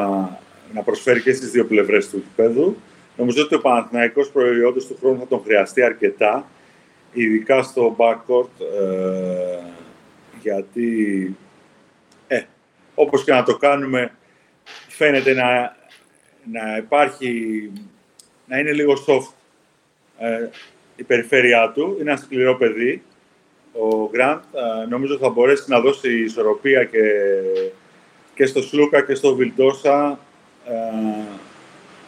να 0.72 0.82
προσφέρει 0.84 1.22
και 1.22 1.32
στις 1.32 1.50
δύο 1.50 1.64
πλευρές 1.64 2.08
του 2.08 2.16
επίπεδου. 2.16 2.76
Νομίζω 3.16 3.42
ότι 3.42 3.54
ο 3.54 3.60
Παναθηναϊκός 3.60 4.30
προϊόντος 4.30 4.86
του 4.86 4.96
χρόνου 5.00 5.18
θα 5.18 5.26
τον 5.26 5.42
χρειαστεί 5.44 5.82
αρκετά, 5.82 6.46
ειδικά 7.12 7.62
στο 7.62 7.96
backcourt, 7.98 8.60
ε, 8.80 9.58
γιατί, 10.42 11.36
ε, 12.28 12.42
όπως 12.94 13.24
και 13.24 13.32
να 13.32 13.42
το 13.42 13.56
κάνουμε, 13.56 14.12
φαίνεται 14.88 15.32
να, 15.32 15.76
να 16.52 16.76
υπάρχει, 16.76 17.70
να 18.46 18.58
είναι 18.58 18.72
λίγο 18.72 18.92
soft 19.06 19.32
ε, 20.18 20.48
η 20.96 21.02
περιφέρειά 21.02 21.72
του. 21.74 21.96
Είναι 22.00 22.10
ένα 22.10 22.20
σκληρό 22.20 22.56
παιδί, 22.56 23.02
ο 23.72 24.08
Γκραντ 24.10 24.42
νομίζω 24.88 25.16
θα 25.18 25.28
μπορέσει 25.28 25.64
να 25.70 25.80
δώσει 25.80 26.22
ισορροπία 26.22 26.84
και, 26.84 27.00
και 28.36 28.46
στο 28.46 28.62
Σλούκα 28.62 29.02
και 29.02 29.14
στο 29.14 29.34
Βιλντόσα. 29.34 30.18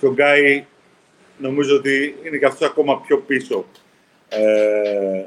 Και 0.01 0.07
ο 0.07 0.13
Γκάι 0.13 0.65
νομίζω 1.39 1.77
ότι 1.77 2.17
είναι 2.25 2.37
και 2.37 2.47
αυτός 2.47 2.69
ακόμα 2.69 3.01
πιο 3.01 3.19
πίσω 3.19 3.65
ε, 4.29 5.25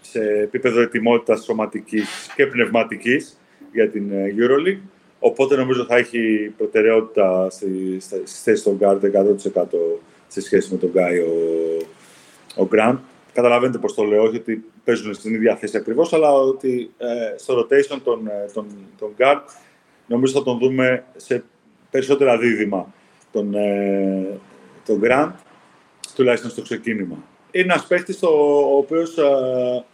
σε 0.00 0.20
επίπεδο 0.20 0.80
ετοιμότητας 0.80 1.44
σωματικής 1.44 2.32
και 2.34 2.46
πνευματικής 2.46 3.38
για 3.72 3.90
την 3.90 4.12
ε, 4.12 4.34
EuroLeague. 4.38 4.80
Οπότε 5.18 5.56
νομίζω 5.56 5.84
θα 5.84 5.96
έχει 5.96 6.52
προτεραιότητα 6.56 7.50
στη, 7.50 7.98
στη 8.00 8.38
θέση 8.42 8.64
των 8.64 8.76
Γκάρντ 8.76 9.04
100% 9.56 9.64
σε 10.28 10.40
σχέση 10.40 10.72
με 10.72 10.78
τον 10.78 10.90
Γκάι 10.90 11.18
ο, 11.18 11.32
ο 12.56 12.66
Γκραντ. 12.66 12.98
Καταλαβαίνετε 13.32 13.78
πώς 13.78 13.94
το 13.94 14.02
λέω, 14.02 14.22
όχι 14.22 14.36
ότι 14.36 14.64
παίζουν 14.84 15.14
στην 15.14 15.34
ίδια 15.34 15.56
θέση 15.56 15.76
ακριβώς, 15.76 16.12
αλλά 16.12 16.32
ότι 16.32 16.90
ε, 16.98 17.38
στο 17.38 17.58
rotation 17.58 17.98
τον, 18.04 18.26
ε, 18.26 18.50
τον, 18.52 18.66
τον 18.98 19.10
guard 19.18 19.40
νομίζω 20.06 20.32
θα 20.32 20.42
τον 20.42 20.58
δούμε 20.58 21.04
σε 21.16 21.44
περισσότερα 21.90 22.38
δίδυμα 22.38 22.94
τον, 23.32 23.54
ε, 23.54 24.38
τον 24.86 25.00
Grant, 25.04 25.32
τουλάχιστον 26.14 26.50
στο 26.50 26.62
ξεκίνημα. 26.62 27.16
Είναι 27.50 27.72
ένας 27.72 27.86
παίχτη 27.86 28.16
ο 28.26 28.76
οποίος 28.76 29.18
ε, 29.18 29.84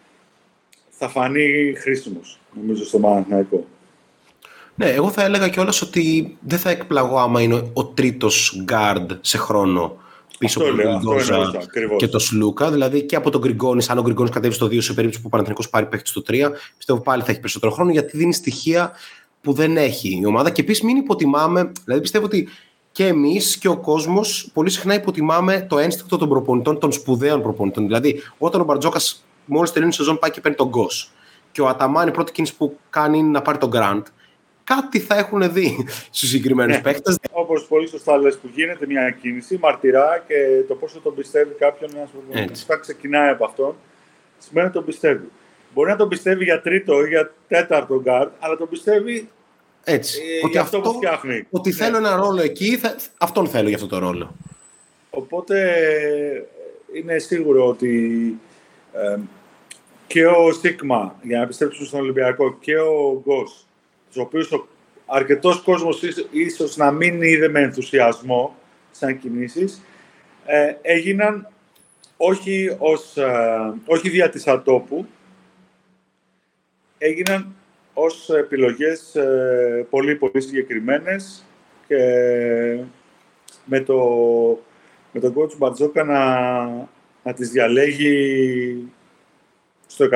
θα 0.91 1.09
φανεί 1.09 1.75
χρήσιμος, 1.77 2.39
νομίζω, 2.55 2.85
στο 2.85 2.99
Παναθηναϊκό. 2.99 3.67
Ναι, 4.75 4.91
εγώ 4.91 5.11
θα 5.11 5.23
έλεγα 5.23 5.49
κιόλας 5.49 5.83
ότι 5.83 6.37
δεν 6.41 6.59
θα 6.59 6.71
εκπλαγώ 6.71 7.19
άμα 7.19 7.41
είναι 7.41 7.71
ο 7.73 7.85
τρίτος 7.85 8.65
guard 8.69 9.07
σε 9.21 9.39
χρόνο 9.39 9.97
πίσω 10.39 10.59
από 10.59 10.69
τον 10.69 10.77
Γκριγκόζα 10.77 11.53
και 11.97 12.09
το 12.09 12.19
Σλούκα. 12.19 12.71
Δηλαδή 12.71 13.03
και 13.03 13.17
από 13.17 13.31
τον 13.31 13.41
Γκριγκόνης, 13.41 13.91
αν 13.91 13.99
ο 13.99 14.03
Γκριγκόνης 14.03 14.33
κατέβει 14.33 14.55
στο 14.55 14.67
2 14.67 14.83
σε 14.83 14.93
περίπτωση 14.93 15.23
που 15.23 15.29
ο 15.33 15.37
Παναθηνικό 15.37 15.69
πάρει 15.71 15.87
παίχτη 15.87 16.09
στο 16.09 16.23
3, 16.29 16.35
πιστεύω 16.77 17.01
πάλι 17.01 17.23
θα 17.23 17.31
έχει 17.31 17.41
περισσότερο 17.41 17.73
χρόνο 17.73 17.91
γιατί 17.91 18.17
δίνει 18.17 18.35
στοιχεία 18.35 18.93
που 19.43 19.53
δεν 19.53 19.77
έχει 19.77 20.19
η 20.21 20.27
ομάδα. 20.27 20.51
Και 20.51 20.61
επίσης 20.61 20.83
μην 20.83 20.97
υποτιμάμε, 20.97 21.73
δηλαδή 21.85 22.03
πιστεύω 22.03 22.25
ότι 22.25 22.49
και 22.93 23.07
εμείς 23.07 23.57
και 23.57 23.69
ο 23.69 23.77
κόσμος 23.77 24.51
πολύ 24.53 24.71
συχνά 24.71 24.95
υποτιμάμε 24.95 25.67
το 25.69 25.79
ένστικτο 25.79 26.17
των 26.17 26.29
προπονητών, 26.29 26.79
των 26.79 26.93
σπουδαίων 26.93 27.43
προπονητών. 27.43 27.87
Δηλαδή, 27.87 28.23
όταν 28.39 28.61
ο 28.61 28.65
Μπαρτζόκας 28.65 29.25
μόλις 29.45 29.73
τελειώνει 29.73 29.93
η 29.93 29.97
σεζόν 29.97 30.19
πάει 30.19 30.31
και 30.31 30.41
παίρνει 30.41 30.57
τον 30.57 30.69
Γκος. 30.69 31.11
Και 31.53 31.61
ο 31.61 31.69
Αταμάν 31.69 32.09
η 32.09 32.11
πρώτη 32.11 32.33
κίνηση 32.33 32.57
που 32.57 32.79
κάνει 32.91 33.19
είναι 33.19 33.29
να 33.29 33.43
πάρει 33.43 33.59
τον 33.59 33.69
Γκραντ 33.69 34.07
κάτι 34.65 35.01
θα 35.01 35.19
έχουν 35.19 35.53
δει 35.53 35.87
στους 36.11 36.29
συγκεκριμένους 36.29 36.77
ναι. 36.77 36.83
παίχτες. 36.83 37.15
Όπως 37.31 37.65
πολύ 37.65 37.89
σωστά 37.89 38.17
λες, 38.17 38.39
που 38.39 38.49
γίνεται 38.55 38.87
μια 38.87 39.11
κίνηση, 39.11 39.59
μαρτυρά 39.61 40.25
και 40.27 40.35
το 40.69 40.75
πόσο 40.75 41.01
τον 41.01 41.15
πιστεύει 41.15 41.55
κάποιον 41.55 41.91
ένας 41.95 42.11
προπονητής. 42.11 42.67
ξεκινάει 42.81 43.29
από 43.29 43.45
αυτόν, 43.45 43.75
σημαίνει 44.39 44.67
ότι 44.67 44.77
τον 44.77 44.85
πιστεύει. 44.85 45.29
Μπορεί 45.75 45.91
να 45.91 45.97
τον 45.97 46.09
πιστεύει 46.09 46.45
για 46.45 46.61
τρίτο 46.61 47.05
ή 47.05 47.09
για 47.09 47.33
τέταρτο 47.49 48.01
γκαρντ, 48.01 48.31
αλλά 48.39 48.57
τον 48.57 48.69
πιστεύει 48.69 49.29
έτσι. 49.85 50.21
Ε, 50.43 50.47
ότι 50.47 50.59
αυτό, 50.59 50.81
που 50.81 50.93
φτιάχνει. 50.93 51.47
Ότι 51.51 51.69
ναι. 51.69 51.75
θέλω 51.75 51.97
ένα 51.97 52.17
ρόλο 52.17 52.41
εκεί, 52.41 52.77
θα, 52.77 52.97
αυτόν 53.19 53.49
θέλω 53.49 53.69
για 53.69 53.77
αυτό 53.77 53.89
το 53.89 53.99
ρόλο. 53.99 54.37
Οπότε 55.11 55.77
είναι 56.93 57.19
σίγουρο 57.19 57.67
ότι 57.69 58.35
ε, 58.93 59.19
και 60.07 60.27
ο 60.27 60.53
Σίγμα, 60.53 61.17
για 61.23 61.39
να 61.39 61.47
πιστέψουμε 61.47 61.87
στον 61.87 62.01
Ολυμπιακό, 62.01 62.59
και 62.59 62.79
ο 62.79 63.23
Γκος, 63.25 63.67
τους 64.09 64.23
οποίους 64.23 64.51
αρκετός 65.07 65.61
κόσμος 65.61 66.03
ίσως 66.31 66.77
να 66.77 66.91
μην 66.91 67.23
είδε 67.23 67.49
με 67.49 67.61
ενθουσιασμό 67.61 68.57
σαν 68.91 69.19
κινήσεις, 69.19 69.83
ε, 70.47 70.75
έγιναν 70.83 71.49
όχι, 72.17 72.77
ως, 72.79 73.17
ε, 73.17 73.73
όχι 73.87 74.09
δια 74.09 74.31
της 74.31 74.47
ατόπου, 74.47 75.07
έγιναν 77.03 77.55
ως 77.93 78.29
επιλογές 78.31 79.15
ε, 79.15 79.87
πολύ 79.91 80.15
πολύ 80.15 80.41
συγκεκριμένες 80.41 81.45
και 81.89 81.97
με, 83.65 83.81
το, 83.81 83.99
με 85.13 85.21
τον 85.21 85.35
coach 85.37 85.57
Μπατζόκα 85.57 86.05
να, 86.05 86.65
να 87.23 87.35
τις 87.35 87.51
διαλέγει 87.51 88.89
στο 89.87 90.09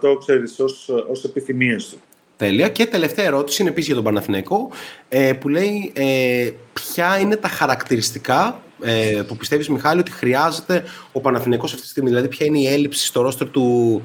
100% 0.00 0.18
ξέρεις, 0.18 0.58
ως, 0.60 0.88
ως 0.88 1.24
επιθυμίες 1.24 1.88
του. 1.88 1.98
Τέλεια. 2.36 2.68
Και 2.68 2.86
τελευταία 2.86 3.24
ερώτηση 3.24 3.62
είναι 3.62 3.70
επίσης 3.70 3.86
για 3.86 4.02
τον 4.02 4.04
Παναθηναϊκό, 4.04 4.70
ε, 5.08 5.32
που 5.32 5.48
λέει 5.48 5.92
ε, 5.94 6.50
ποια 6.72 7.18
είναι 7.18 7.36
τα 7.36 7.48
χαρακτηριστικά 7.48 8.62
ε, 8.82 9.22
που 9.26 9.36
πιστεύεις, 9.36 9.68
Μιχάλη, 9.68 10.00
ότι 10.00 10.10
χρειάζεται 10.10 10.84
ο 11.12 11.20
Παναθηναϊκός 11.20 11.70
αυτή 11.70 11.84
τη 11.84 11.90
στιγμή. 11.90 12.08
Δηλαδή, 12.08 12.28
ποια 12.28 12.46
είναι 12.46 12.58
η 12.58 12.66
έλλειψη 12.66 13.06
στο 13.06 13.20
ρόστερ 13.22 13.50
του, 13.50 14.02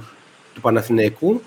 του 0.53 0.61
Παναθηναϊκού 0.61 1.41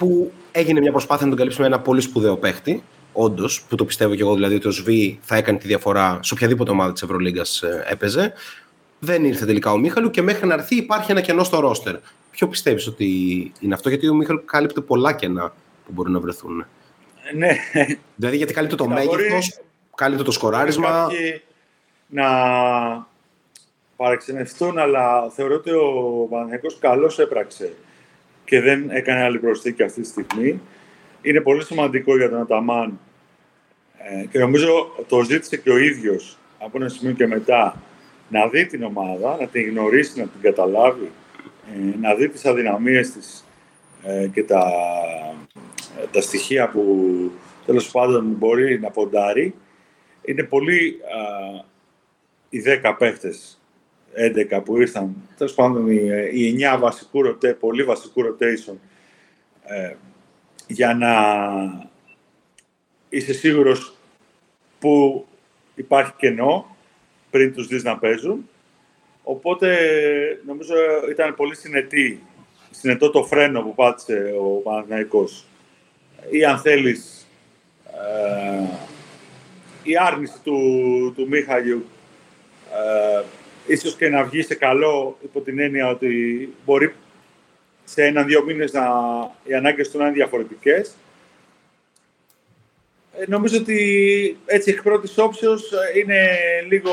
που 0.00 0.32
έγινε 0.52 0.80
μια 0.80 0.90
προσπάθεια 0.90 1.24
να 1.24 1.28
τον 1.28 1.38
καλύψει 1.38 1.60
με 1.60 1.66
ένα 1.66 1.80
πολύ 1.80 2.00
σπουδαίο 2.00 2.36
παίχτη. 2.36 2.82
Όντως, 3.12 3.62
που 3.68 3.76
το 3.76 3.84
πιστεύω 3.84 4.14
και 4.14 4.22
εγώ 4.22 4.34
δηλαδή 4.34 4.54
ότι 4.54 4.68
ο 4.68 4.70
Σβή 4.70 5.18
θα 5.22 5.36
έκανε 5.36 5.58
τη 5.58 5.66
διαφορά 5.66 6.18
σε 6.22 6.34
οποιαδήποτε 6.34 6.70
ομάδα 6.70 6.92
της 6.92 7.02
Ευρωλίγκας 7.02 7.62
ε, 7.62 7.84
έπαιζε. 7.88 8.32
Δεν 8.98 9.24
ήρθε 9.24 9.46
τελικά 9.46 9.72
ο 9.72 9.78
Μίχαλου 9.78 10.10
και 10.10 10.22
μέχρι 10.22 10.46
να 10.46 10.54
έρθει 10.54 10.76
υπάρχει 10.76 11.10
ένα 11.10 11.20
κενό 11.20 11.44
στο 11.44 11.60
ρόστερ. 11.60 11.96
Ποιο 12.30 12.48
πιστεύεις 12.48 12.86
ότι 12.86 13.06
είναι 13.60 13.74
αυτό, 13.74 13.88
γιατί 13.88 14.08
ο 14.08 14.14
Μίχαλου 14.14 14.44
κάλυπτε 14.44 14.80
πολλά 14.80 15.12
κενά 15.12 15.52
που 15.86 15.92
μπορούν 15.92 16.12
να 16.12 16.20
βρεθούν; 16.20 16.66
Ναι. 17.36 17.56
Δηλαδή, 18.16 18.36
γιατί 18.36 18.52
κάλυπτε 18.52 18.76
το 18.76 18.88
μέγεθος, 18.88 19.60
κάλυπτε 19.94 20.22
το 20.22 20.30
σκοράρισμα. 20.30 21.08
Να 22.06 22.26
παραξενευτούν, 23.96 24.78
αλλά 24.78 25.30
θεωρώ 25.30 25.54
ότι 25.54 25.70
ο 25.70 26.26
Παναγιακός 26.30 26.78
καλώς 26.78 27.18
έπραξε 27.18 27.72
και 28.50 28.60
δεν 28.60 28.90
έκανε 28.90 29.22
άλλη 29.22 29.38
προσθήκη 29.38 29.82
αυτή 29.82 30.00
τη 30.00 30.06
στιγμή. 30.06 30.60
Είναι 31.22 31.40
πολύ 31.40 31.64
σημαντικό 31.64 32.16
για 32.16 32.28
τον 32.28 32.40
Αταμάν 32.40 33.00
ε, 33.98 34.26
και 34.26 34.38
νομίζω 34.38 34.94
το 35.08 35.22
ζήτησε 35.22 35.56
και 35.56 35.70
ο 35.70 35.78
ίδιος 35.78 36.38
από 36.58 36.78
ένα 36.78 36.88
σημείο 36.88 37.14
και 37.14 37.26
μετά 37.26 37.82
να 38.28 38.48
δει 38.48 38.66
την 38.66 38.82
ομάδα, 38.82 39.36
να 39.40 39.46
την 39.46 39.70
γνωρίσει, 39.70 40.20
να 40.20 40.26
την 40.26 40.40
καταλάβει, 40.40 41.10
ε, 41.74 41.98
να 42.00 42.14
δει 42.14 42.28
τις 42.28 42.44
αδυναμίες 42.44 43.10
της 43.10 43.44
ε, 44.04 44.26
και 44.26 44.42
τα, 44.42 44.72
τα 46.12 46.20
στοιχεία 46.20 46.68
που 46.68 47.06
τέλος 47.66 47.90
πάντων 47.90 48.24
μπορεί 48.38 48.80
να 48.80 48.90
ποντάρει. 48.90 49.54
Είναι 50.24 50.42
πολύ 50.42 51.00
οι 52.48 52.62
10 52.82 52.94
παίχτες 52.98 53.59
11 54.16 54.60
που 54.64 54.80
ήρθαν, 54.80 55.16
τέλος 55.36 55.54
πάντων 55.54 55.90
οι 56.32 56.56
9 56.74 56.78
βασικού 56.78 57.22
ρωτέ, 57.22 57.54
πολύ 57.54 57.82
βασικού 57.82 58.22
rotation, 58.22 58.74
ε, 59.64 59.94
για 60.66 60.94
να 60.94 61.12
είσαι 63.08 63.32
σίγουρος 63.32 63.94
που 64.78 65.26
υπάρχει 65.74 66.12
κενό 66.16 66.76
πριν 67.30 67.54
τους 67.54 67.66
δεις 67.66 67.84
να 67.84 67.98
παίζουν. 67.98 68.48
Οπότε 69.22 69.78
νομίζω 70.46 70.74
ήταν 71.10 71.34
πολύ 71.34 71.56
συνετή, 71.56 72.22
συνετό 72.70 73.10
το 73.10 73.24
φρένο 73.24 73.62
που 73.62 73.74
πάτησε 73.74 74.34
ο 74.40 74.44
Παναθηναϊκός. 74.44 75.44
Ή 76.30 76.44
αν 76.44 76.58
θέλεις, 76.58 77.26
ε, 77.84 78.64
η 79.82 79.96
άρνηση 79.96 80.40
του, 80.44 80.58
του 81.16 81.28
Μίχαλιου 81.28 81.84
ε, 82.72 83.22
ίσως 83.66 83.96
και 83.96 84.08
να 84.08 84.24
βγει 84.24 84.42
σε 84.42 84.54
καλό 84.54 85.18
υπό 85.22 85.40
την 85.40 85.58
έννοια 85.58 85.88
ότι 85.88 86.48
μπορεί 86.64 86.94
σε 87.84 88.04
έναν-δύο 88.04 88.44
μήνες 88.44 88.72
να, 88.72 88.86
οι 89.44 89.54
ανάγκες 89.54 89.90
του 89.90 89.98
να 89.98 90.04
είναι 90.04 90.14
διαφορετικές. 90.14 90.94
Ε, 93.18 93.24
νομίζω 93.26 93.56
ότι 93.58 94.38
έτσι 94.46 94.70
εκ 94.70 94.82
πρώτης 94.82 95.18
όψεως 95.18 95.72
ε, 95.72 95.98
είναι 95.98 96.28
λίγο, 96.68 96.92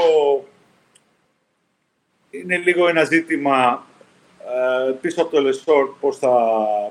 είναι 2.29 2.57
λίγο 2.57 2.87
ένα 2.87 3.03
ζήτημα 3.03 3.85
ε, 4.39 4.91
πίσω 4.91 5.21
από 5.21 5.31
το 5.31 5.41
Λεσόρ 5.41 5.95
πώς 5.99 6.17
θα 6.17 6.31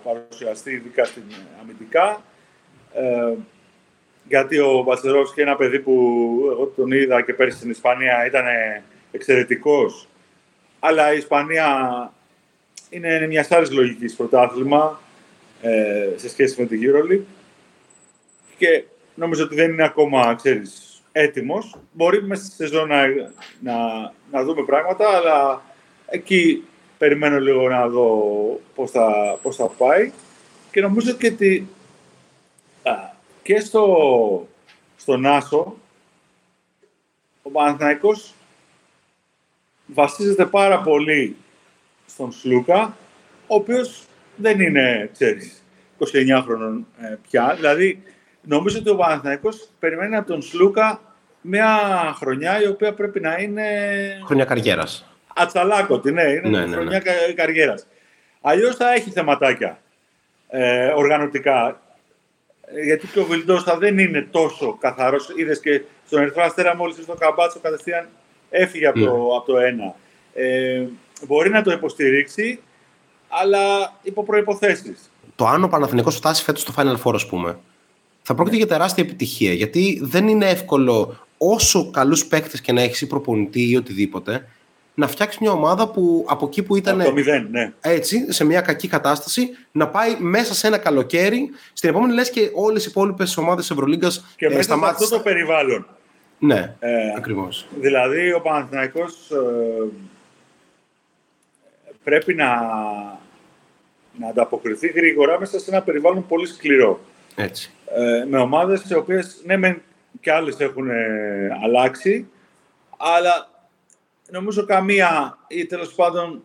παρουσιαστεί 0.05 0.70
ειδικά 0.70 1.05
στην 1.05 1.22
αμυντικά. 1.61 2.22
Ε, 2.93 3.35
γιατί 4.29 4.59
ο 4.59 4.85
και 5.35 5.43
ένα 5.43 5.57
παιδί 5.57 5.81
που 5.81 5.93
εγώ 6.51 6.72
τον 6.77 6.93
είδα 6.93 7.22
και 7.22 7.33
πέρσι 7.33 7.57
στην 7.57 7.70
Ισπανία 7.70 8.27
ήταν 8.27 8.45
εξαιρετικός. 9.17 10.09
Αλλά 10.81 11.12
η 11.12 11.17
Ισπανία 11.17 11.67
είναι 12.91 13.27
μια 13.27 13.47
άλλη 13.51 13.69
λογικής 13.69 14.14
πρωτάθλημα 14.14 15.01
ε, 15.62 16.09
σε 16.17 16.29
σχέση 16.29 16.61
με 16.61 16.67
την 16.67 16.81
EuroLeague 16.83 17.25
και 18.59 18.85
νομίζω 19.14 19.45
ότι 19.45 19.55
δεν 19.55 19.71
είναι 19.71 19.85
ακόμα, 19.85 20.35
ξέρεις, 20.35 21.03
έτοιμος. 21.12 21.77
Μπορεί 21.93 22.23
μέσα 22.23 22.45
στη 22.45 22.55
σεζόν 22.55 22.89
να, 22.89 24.12
να, 24.31 24.45
δούμε 24.45 24.64
πράγματα, 24.64 25.09
αλλά 25.09 25.62
εκεί 26.07 26.64
περιμένω 26.99 27.41
λίγο 27.41 27.69
να 27.69 27.89
δω 27.89 28.61
πώς 28.75 28.91
θα, 28.91 29.39
πώς 29.43 29.57
θα 29.57 29.67
πάει. 29.67 30.12
Και 30.71 30.81
νομίζω 30.81 31.12
και, 31.12 31.27
ότι, 31.27 31.69
και 33.43 33.61
στο, 33.61 34.49
στο 34.97 35.17
Νάσο 35.17 35.77
ο 37.43 37.51
Παναθηναϊκός 37.51 38.35
βασίζεται 39.87 40.47
πάρα 40.47 40.80
πολύ 40.80 41.37
στον 42.07 42.32
Σλούκα, 42.32 42.97
ο 43.47 43.55
οποίος 43.55 44.05
δεν 44.37 44.61
είναι, 44.61 45.11
ξέρεις, 45.12 45.64
29 45.99 46.43
χρονών 46.45 46.87
ε, 47.01 47.16
πια. 47.28 47.53
Δηλαδή, 47.57 48.03
νομίζω 48.43 48.78
ότι 48.78 48.91
ο 48.91 48.97
Παναθηναϊκός 48.97 49.68
περιμένει 49.78 50.16
από 50.16 50.28
τον 50.28 50.43
Σλούκα 50.43 51.01
μια 51.41 51.78
χρονιά 52.16 52.62
η 52.62 52.66
οποία 52.66 52.95
πρέπει 52.95 53.20
να 53.20 53.37
είναι... 53.37 53.64
Χρονιά 54.24 54.45
καριέρας. 54.45 55.11
Ατσαλάκωτη, 55.34 56.12
ναι, 56.12 56.22
είναι 56.22 56.49
ναι, 56.49 56.66
ναι, 56.66 56.74
χρονιά 56.74 57.03
ναι. 57.26 57.32
καριέρας. 57.32 57.87
Αλλιώς 58.41 58.76
θα 58.76 58.93
έχει 58.93 59.11
θεματάκια 59.11 59.78
ε, 60.49 60.87
οργανωτικά. 60.87 61.80
Γιατί 62.84 63.07
και 63.07 63.18
ο 63.18 63.24
Βιλντόσα 63.24 63.78
δεν 63.78 63.99
είναι 63.99 64.28
τόσο 64.30 64.76
καθαρός. 64.80 65.28
Είδες 65.37 65.61
και 65.61 65.82
στον 66.07 66.20
Ερυθρό 66.20 66.43
Αστέρα 66.43 66.76
μόλις 66.76 66.97
στο 66.97 67.14
Καμπάτσο 67.14 67.59
κατευθείαν 67.61 68.09
έφυγε 68.51 68.86
από, 68.86 68.99
το, 68.99 69.05
ναι. 69.05 69.36
από 69.36 69.44
το 69.47 69.59
ένα. 69.59 69.94
Ε, 70.34 70.84
μπορεί 71.26 71.51
να 71.51 71.62
το 71.62 71.70
υποστηρίξει, 71.70 72.61
αλλά 73.28 73.94
υπό 74.03 74.24
προϋποθέσεις. 74.24 75.11
Το 75.36 75.47
αν 75.47 75.64
ο 75.64 75.68
Παναθηναϊκός 75.68 76.16
φτάσει 76.16 76.42
φέτος 76.42 76.62
στο 76.62 76.72
Final 76.76 76.97
Four, 77.03 77.14
ας 77.14 77.26
πούμε, 77.26 77.59
θα 78.22 78.34
πρόκειται 78.34 78.57
για 78.57 78.66
τεράστια 78.66 79.05
επιτυχία, 79.05 79.53
γιατί 79.53 80.01
δεν 80.03 80.28
είναι 80.28 80.49
εύκολο 80.49 81.16
όσο 81.38 81.90
καλούς 81.90 82.26
παίκτες 82.26 82.61
και 82.61 82.72
να 82.72 82.82
έχεις 82.82 83.01
ή 83.01 83.07
προπονητή 83.07 83.70
ή 83.70 83.76
οτιδήποτε, 83.76 84.49
να 84.94 85.09
φτιάξεις 85.09 85.40
μια 85.40 85.51
ομάδα 85.51 85.88
που 85.88 86.24
από 86.28 86.47
εκεί 86.47 86.62
που 86.62 86.76
ήταν. 86.76 87.01
Από 87.01 87.14
το 87.14 87.22
ναι. 87.51 87.72
Έτσι, 87.80 88.32
σε 88.32 88.44
μια 88.44 88.61
κακή 88.61 88.88
κατάσταση, 88.88 89.49
να 89.72 89.88
πάει 89.88 90.16
μέσα 90.18 90.55
σε 90.55 90.66
ένα 90.66 90.78
καλοκαίρι. 90.78 91.51
Στην 91.72 91.88
επόμενη 91.88 92.12
λες 92.12 92.30
και 92.30 92.51
όλες 92.55 92.84
οι 92.84 92.88
υπόλοιπες 92.90 93.36
ομάδες 93.36 93.70
Ευρωλίγκας. 93.70 94.24
Και 94.36 94.49
μέσα 94.49 94.62
σε 94.62 94.84
αυτό 94.84 95.09
το 95.09 95.20
περιβάλλον. 95.20 95.86
Ναι, 96.39 96.74
ε, 96.78 97.12
ακριβώς. 97.16 97.66
Δηλαδή, 97.80 98.32
ο 98.32 98.41
Παναθηναϊκός 98.41 99.30
ε, 99.30 99.87
πρέπει 102.05 102.34
να, 102.34 102.55
να 104.18 104.28
ανταποκριθεί 104.28 104.87
γρήγορα 104.87 105.39
μέσα 105.39 105.59
σε 105.59 105.70
ένα 105.70 105.82
περιβάλλον 105.82 106.26
πολύ 106.26 106.47
σκληρό. 106.47 107.01
Έτσι. 107.37 107.70
Ε, 107.95 108.24
με 108.28 108.39
ομάδες 108.39 108.91
οι 108.91 108.95
οποίες, 108.95 109.43
ναι, 109.45 109.57
μεν 109.57 109.82
και 110.20 110.32
άλλες 110.32 110.61
έχουν 110.61 110.91
ε, 110.91 111.59
αλλάξει, 111.64 112.28
αλλά 112.97 113.51
νομίζω 114.30 114.64
καμία 114.64 115.39
ή 115.49 115.66
τέλος 115.66 115.95
πάντων 115.95 116.45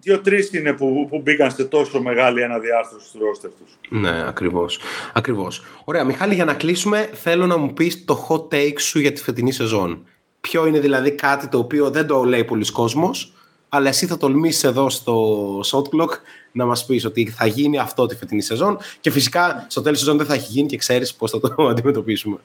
Δύο-τρεις 0.00 0.52
είναι 0.52 0.72
που, 0.72 1.06
που 1.10 1.20
μπήκαν 1.20 1.50
σε 1.50 1.64
τόσο 1.64 2.02
μεγάλη 2.02 2.44
αναδιάρθρωση 2.44 3.12
του 3.12 3.18
ρόστερ 3.24 3.50
τους. 3.50 3.78
Ναι, 3.88 4.28
ακριβώς. 4.28 4.80
Ακριβώς. 5.12 5.64
Ωραία, 5.84 6.04
Μιχάλη, 6.04 6.34
για 6.34 6.44
να 6.44 6.54
κλείσουμε, 6.54 7.10
θέλω 7.12 7.46
να 7.46 7.56
μου 7.56 7.72
πεις 7.72 8.04
το 8.04 8.26
hot 8.28 8.54
take 8.54 8.78
σου 8.80 8.98
για 8.98 9.12
τη 9.12 9.22
φετινή 9.22 9.52
σεζόν. 9.52 10.06
Ποιο 10.40 10.66
είναι 10.66 10.80
δηλαδή 10.80 11.10
κάτι 11.10 11.48
το 11.48 11.58
οποίο 11.58 11.90
δεν 11.90 12.06
το 12.06 12.24
λέει 12.24 12.44
πολλοί 12.44 12.72
κόσμος, 12.72 13.32
αλλά 13.68 13.88
εσύ 13.88 14.06
θα 14.06 14.16
τολμήσεις 14.16 14.64
εδώ 14.64 14.90
στο 14.90 15.60
shot 15.60 15.82
clock 15.82 16.10
να 16.52 16.64
μας 16.64 16.86
πεις 16.86 17.04
ότι 17.04 17.30
θα 17.30 17.46
γίνει 17.46 17.78
αυτό 17.78 18.06
τη 18.06 18.16
φετινή 18.16 18.42
σεζόν 18.42 18.78
και 19.00 19.10
φυσικά 19.10 19.66
στο 19.68 19.80
τέλος 19.80 19.98
της 19.98 20.06
σεζόν 20.06 20.18
δεν 20.18 20.26
θα 20.26 20.34
έχει 20.34 20.52
γίνει 20.52 20.68
και 20.68 20.76
ξέρεις 20.76 21.14
πώς 21.14 21.30
θα 21.30 21.40
το 21.40 21.54
αντιμετωπίσουμε. 21.70 22.36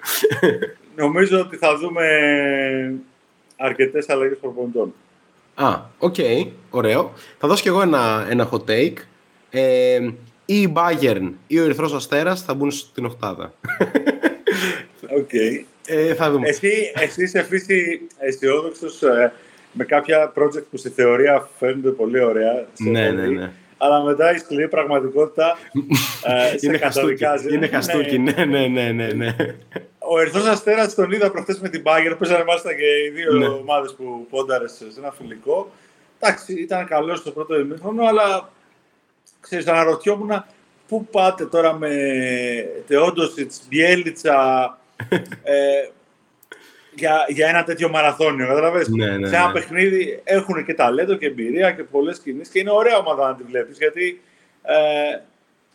Νομίζω 0.95 1.39
ότι 1.39 1.58
θα 1.58 1.78
δούμε 1.78 2.06
αρκετές 3.58 4.10
αλλαγές 4.10 4.38
προπονητών. 4.38 4.93
Α, 5.56 5.80
OK, 5.97 6.15
okay, 6.18 6.47
ωραίο. 6.70 7.14
Θα 7.38 7.47
δώσω 7.47 7.62
κι 7.62 7.68
εγώ 7.68 7.82
ένα, 7.82 8.28
ένα 8.30 8.49
hot 8.52 8.70
take. 8.70 8.97
Ε, 9.49 9.99
ή 10.45 10.62
η 10.62 10.74
Bayern 10.76 11.32
ή 11.47 11.60
ο 11.60 11.64
Ερυθρός 11.64 11.93
Αστέρας 11.93 12.41
θα 12.41 12.54
μπουν 12.54 12.72
στην 12.72 13.06
οχτάδα. 13.06 13.54
OK. 15.17 15.30
Okay. 15.32 15.64
Ε, 15.86 16.14
θα 16.14 16.32
δούμε. 16.32 16.47
Εσύ, 16.47 16.91
εσύ 16.93 17.24
είσαι 17.24 17.43
φύση 17.43 18.02
αισιόδοξος 18.18 19.02
ε, 19.02 19.34
με 19.72 19.84
κάποια 19.84 20.34
project 20.36 20.64
που 20.72 20.78
στη 20.78 20.89
θεωρία 20.89 21.49
φαίνονται 21.60 21.89
πολύ 21.89 22.24
ωραία. 22.24 22.66
Ναι, 22.78 23.12
ναι, 23.12 23.28
ναι. 23.28 23.52
Αλλά 23.78 24.04
μετά 24.04 24.36
η 24.36 24.38
σκληρή 24.38 24.68
πραγματικότητα 24.68 25.58
ε, 26.24 26.58
σε 26.58 26.68
είναι 26.68 26.78
καταδικάζει. 26.78 27.54
Είναι 27.54 27.68
χαστούκι, 27.68 28.18
ναι, 28.18 28.45
ναι, 28.45 28.68
ναι, 28.68 28.91
ναι. 28.91 29.08
ναι. 29.08 29.36
Ο 30.14 30.20
Ερθό 30.20 30.49
Αστέρας 30.49 30.95
τον 30.95 31.12
είδα 31.12 31.32
προχθές 31.32 31.59
με 31.59 31.70
την 31.70 31.84
Bayern. 31.86 32.16
Παίζανε 32.20 32.43
μάλιστα 32.43 32.74
και 32.74 32.86
οι 33.05 33.09
δύο 33.09 33.34
ναι. 33.34 33.47
ομάδες 33.47 33.93
που 33.93 34.28
πόνταρες 34.30 34.72
σε 34.72 34.99
ένα 34.99 35.12
φιλικό. 35.12 35.72
Εντάξει, 36.20 36.53
ήταν 36.53 36.86
καλός 36.86 37.20
στο 37.20 37.32
πρώτο 37.32 37.59
ημίχρονο, 37.59 38.05
αλλά 38.05 38.49
ξέρεις, 39.39 39.68
αναρωτιόμουν 39.68 40.45
πού 40.88 41.05
πάτε 41.05 41.45
τώρα 41.45 41.74
με 41.74 41.89
Τεόντοσιτ, 42.88 43.51
Μπιέλιτσα. 43.68 44.78
ε, 45.43 45.89
για, 46.95 47.26
για 47.28 47.47
ένα 47.47 47.64
τέτοιο 47.64 47.89
μαραθώνιο. 47.89 48.47
Καταλαβες; 48.47 48.88
Ναι, 48.88 49.18
ναι, 49.18 49.28
Σε 49.28 49.36
ένα 49.36 49.47
ναι. 49.47 49.53
παιχνίδι 49.53 50.22
έχουν 50.24 50.66
και 50.66 50.74
ταλέντο 50.74 51.16
και 51.16 51.26
εμπειρία 51.26 51.72
και 51.72 51.84
πολλές 51.84 52.20
κινήσεις 52.20 52.53
και 52.53 52.59
είναι 52.59 52.72
ωραία 52.72 52.97
ομάδα 52.97 53.28
να 53.28 53.36
τη 53.36 53.43
βλέπεις 53.43 53.78
γιατί 53.78 54.22
ε, 54.62 55.20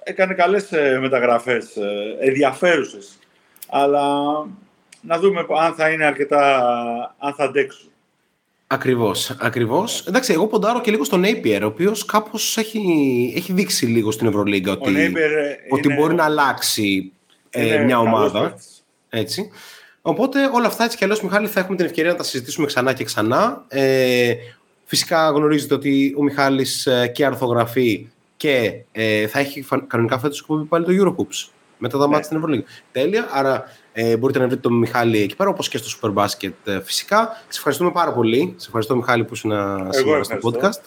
έκανε 0.02 0.34
καλές 0.34 0.72
ε, 0.72 0.98
μεταγραφές, 1.00 1.76
ε, 1.76 2.16
ενδιαφέρουσες. 2.20 3.18
Αλλά 3.68 4.12
να 5.00 5.18
δούμε 5.18 5.46
αν 5.60 5.74
θα 5.74 5.90
είναι 5.90 6.04
αρκετά, 6.04 6.60
αν 7.18 7.34
θα 7.34 7.44
αντέξουν. 7.44 7.90
Ακριβώς, 8.66 9.30
ακριβώς. 9.40 10.06
Εντάξει, 10.06 10.32
εγώ 10.32 10.46
ποντάρω 10.46 10.80
και 10.80 10.90
λίγο 10.90 11.04
στον 11.04 11.22
Napier, 11.24 11.58
ο 11.62 11.66
οποίος 11.66 12.04
κάπως 12.04 12.56
έχει, 12.56 13.32
έχει 13.36 13.52
δείξει 13.52 13.86
λίγο 13.86 14.10
στην 14.10 14.26
Ευρωλίγκα 14.26 14.72
ότι, 14.72 15.00
ε, 15.00 15.12
ότι 15.70 15.92
μπορεί 15.94 16.14
να 16.14 16.24
αλλάξει 16.24 17.12
ε, 17.50 17.78
μια 17.78 17.98
ομάδα. 17.98 18.58
Έτσι. 19.08 19.50
Οπότε 20.02 20.50
όλα 20.52 20.66
αυτά 20.66 20.84
έτσι 20.84 20.96
κι 20.96 21.04
αλλιώς, 21.04 21.20
Μιχάλη, 21.22 21.46
θα 21.46 21.60
έχουμε 21.60 21.76
την 21.76 21.86
ευκαιρία 21.86 22.10
να 22.10 22.16
τα 22.16 22.22
συζητήσουμε 22.22 22.66
ξανά 22.66 22.92
και 22.92 23.04
ξανά. 23.04 23.64
Ε, 23.68 24.34
φυσικά 24.84 25.30
γνωρίζετε 25.30 25.74
ότι 25.74 26.14
ο 26.18 26.22
Μιχάλης 26.22 26.86
ε, 26.86 27.06
και 27.14 27.24
αρθογραφεί 27.24 28.08
και 28.36 28.80
ε, 28.92 29.26
θα 29.26 29.38
έχει 29.38 29.64
κανονικά 29.86 30.18
φέτος 30.18 30.40
εκπομπή 30.40 30.64
πάλι 30.64 30.84
το 30.84 30.92
Eurohoops 30.92 31.50
μετά 31.78 31.98
τα 31.98 32.04
ναι. 32.04 32.10
μάτια 32.10 32.24
στην 32.24 32.36
Ευρωλίγα. 32.36 32.64
Τέλεια, 32.92 33.28
άρα 33.32 33.64
ε, 33.92 34.16
μπορείτε 34.16 34.38
να 34.38 34.46
βρείτε 34.46 34.60
τον 34.60 34.78
Μιχάλη 34.78 35.22
εκεί 35.22 35.36
πέρα, 35.36 35.50
όπως 35.50 35.68
και 35.68 35.78
στο 35.78 35.98
Super 36.12 36.22
Basket 36.22 36.52
ε, 36.64 36.80
φυσικά. 36.80 37.42
Σε 37.48 37.56
ευχαριστούμε 37.58 37.90
πάρα 37.90 38.12
πολύ. 38.12 38.54
Σε 38.56 38.66
ευχαριστώ 38.66 38.96
Μιχάλη 38.96 39.24
που 39.24 39.34
ήσουν 39.34 39.52
σήμερα 39.90 40.22
στο 40.22 40.38
podcast. 40.42 40.80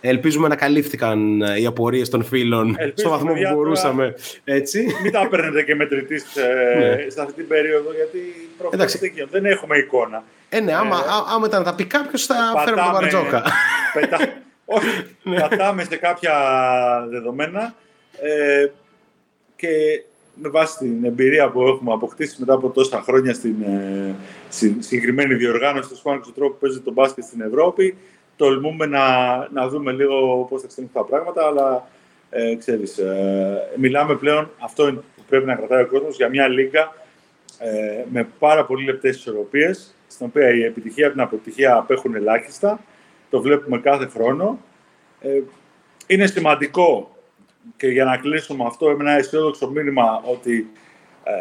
Ελπίζουμε 0.00 0.48
να 0.48 0.56
καλύφθηκαν 0.56 1.42
ε, 1.42 1.60
οι 1.60 1.66
απορίες 1.66 2.08
των 2.08 2.24
φίλων 2.24 2.76
στο 2.94 3.08
βαθμό 3.08 3.32
που 3.32 3.54
μπορούσαμε. 3.54 4.14
Έτσι. 4.44 4.86
Μην 5.02 5.12
τα 5.12 5.28
παίρνετε 5.28 5.62
και 5.62 5.74
μετρητής 5.74 6.36
ε, 6.36 6.78
ναι. 6.78 7.10
σε 7.10 7.20
αυτή 7.20 7.32
την 7.32 7.48
περίοδο, 7.48 7.92
γιατί 7.92 8.18
προφανώς 8.58 8.98
δεν 9.30 9.44
έχουμε 9.44 9.76
εικόνα. 9.76 10.24
Ε, 10.48 10.60
ναι, 10.60 10.74
άμα, 10.74 10.96
ε, 10.96 11.34
άμα 11.34 11.46
ήταν 11.46 11.58
να 11.62 11.70
τα 11.70 11.74
πει 11.74 11.84
κάποιος, 11.84 12.26
θα 12.26 12.34
φέρουμε 12.64 12.82
τον 12.82 12.92
Μπαρτζόκα. 12.92 13.42
Πετά, 13.92 14.18
όχι, 14.64 14.86
ναι. 15.22 15.40
πατάμε 15.40 15.84
σε 15.84 15.96
κάποια 15.96 16.34
δεδομένα 17.10 17.74
ε, 18.20 18.66
και 19.56 19.68
με 20.42 20.48
βάση 20.48 20.78
την 20.78 21.04
εμπειρία 21.04 21.50
που 21.50 21.62
έχουμε 21.62 21.92
αποκτήσει 21.92 22.36
μετά 22.38 22.54
από 22.54 22.68
τόσα 22.68 23.02
χρόνια 23.02 23.34
στην, 23.34 23.62
ε, 23.62 24.14
συγκεκριμένη 24.78 25.34
διοργάνωση 25.34 25.88
του 25.88 25.96
Σπάνου 25.96 26.20
του 26.20 26.32
τρόπου 26.32 26.52
που 26.52 26.60
παίζει 26.60 26.80
το 26.80 26.92
μπάσκετ 26.92 27.24
στην 27.24 27.40
Ευρώπη, 27.40 27.96
τολμούμε 28.36 28.86
να, 28.86 29.04
να 29.52 29.68
δούμε 29.68 29.92
λίγο 29.92 30.46
πώς 30.50 30.60
θα 30.60 30.66
εξελιχθούν 30.66 31.02
τα 31.02 31.08
πράγματα, 31.08 31.46
αλλά 31.46 31.88
ε, 32.30 32.54
ξέρεις, 32.54 32.98
ε, 32.98 33.70
μιλάμε 33.76 34.14
πλέον, 34.14 34.50
αυτό 34.58 34.92
που 35.16 35.22
πρέπει 35.28 35.46
να 35.46 35.54
κρατάει 35.54 35.82
ο 35.82 35.86
κόσμος, 35.86 36.16
για 36.16 36.28
μια 36.28 36.48
λίγα 36.48 36.92
ε, 37.58 38.04
με 38.10 38.28
πάρα 38.38 38.64
πολύ 38.64 38.84
λεπτές 38.84 39.16
ισορροπίες, 39.16 39.94
στην 40.06 40.26
οποία 40.26 40.50
η 40.50 40.64
επιτυχία 40.64 41.06
από 41.06 41.14
την 41.14 41.22
αποτυχία 41.22 41.76
απέχουν 41.76 42.14
ελάχιστα, 42.14 42.80
το 43.30 43.40
βλέπουμε 43.40 43.78
κάθε 43.78 44.06
χρόνο. 44.06 44.58
Ε, 45.20 45.40
είναι 46.06 46.26
σημαντικό 46.26 47.15
και 47.76 47.86
για 47.88 48.04
να 48.04 48.16
κλείσουμε 48.16 48.64
αυτό, 48.66 48.86
με 48.86 48.96
ένα 49.00 49.12
αισιόδοξο 49.12 49.70
μήνυμα 49.70 50.22
ότι 50.24 50.70
ε, 51.24 51.32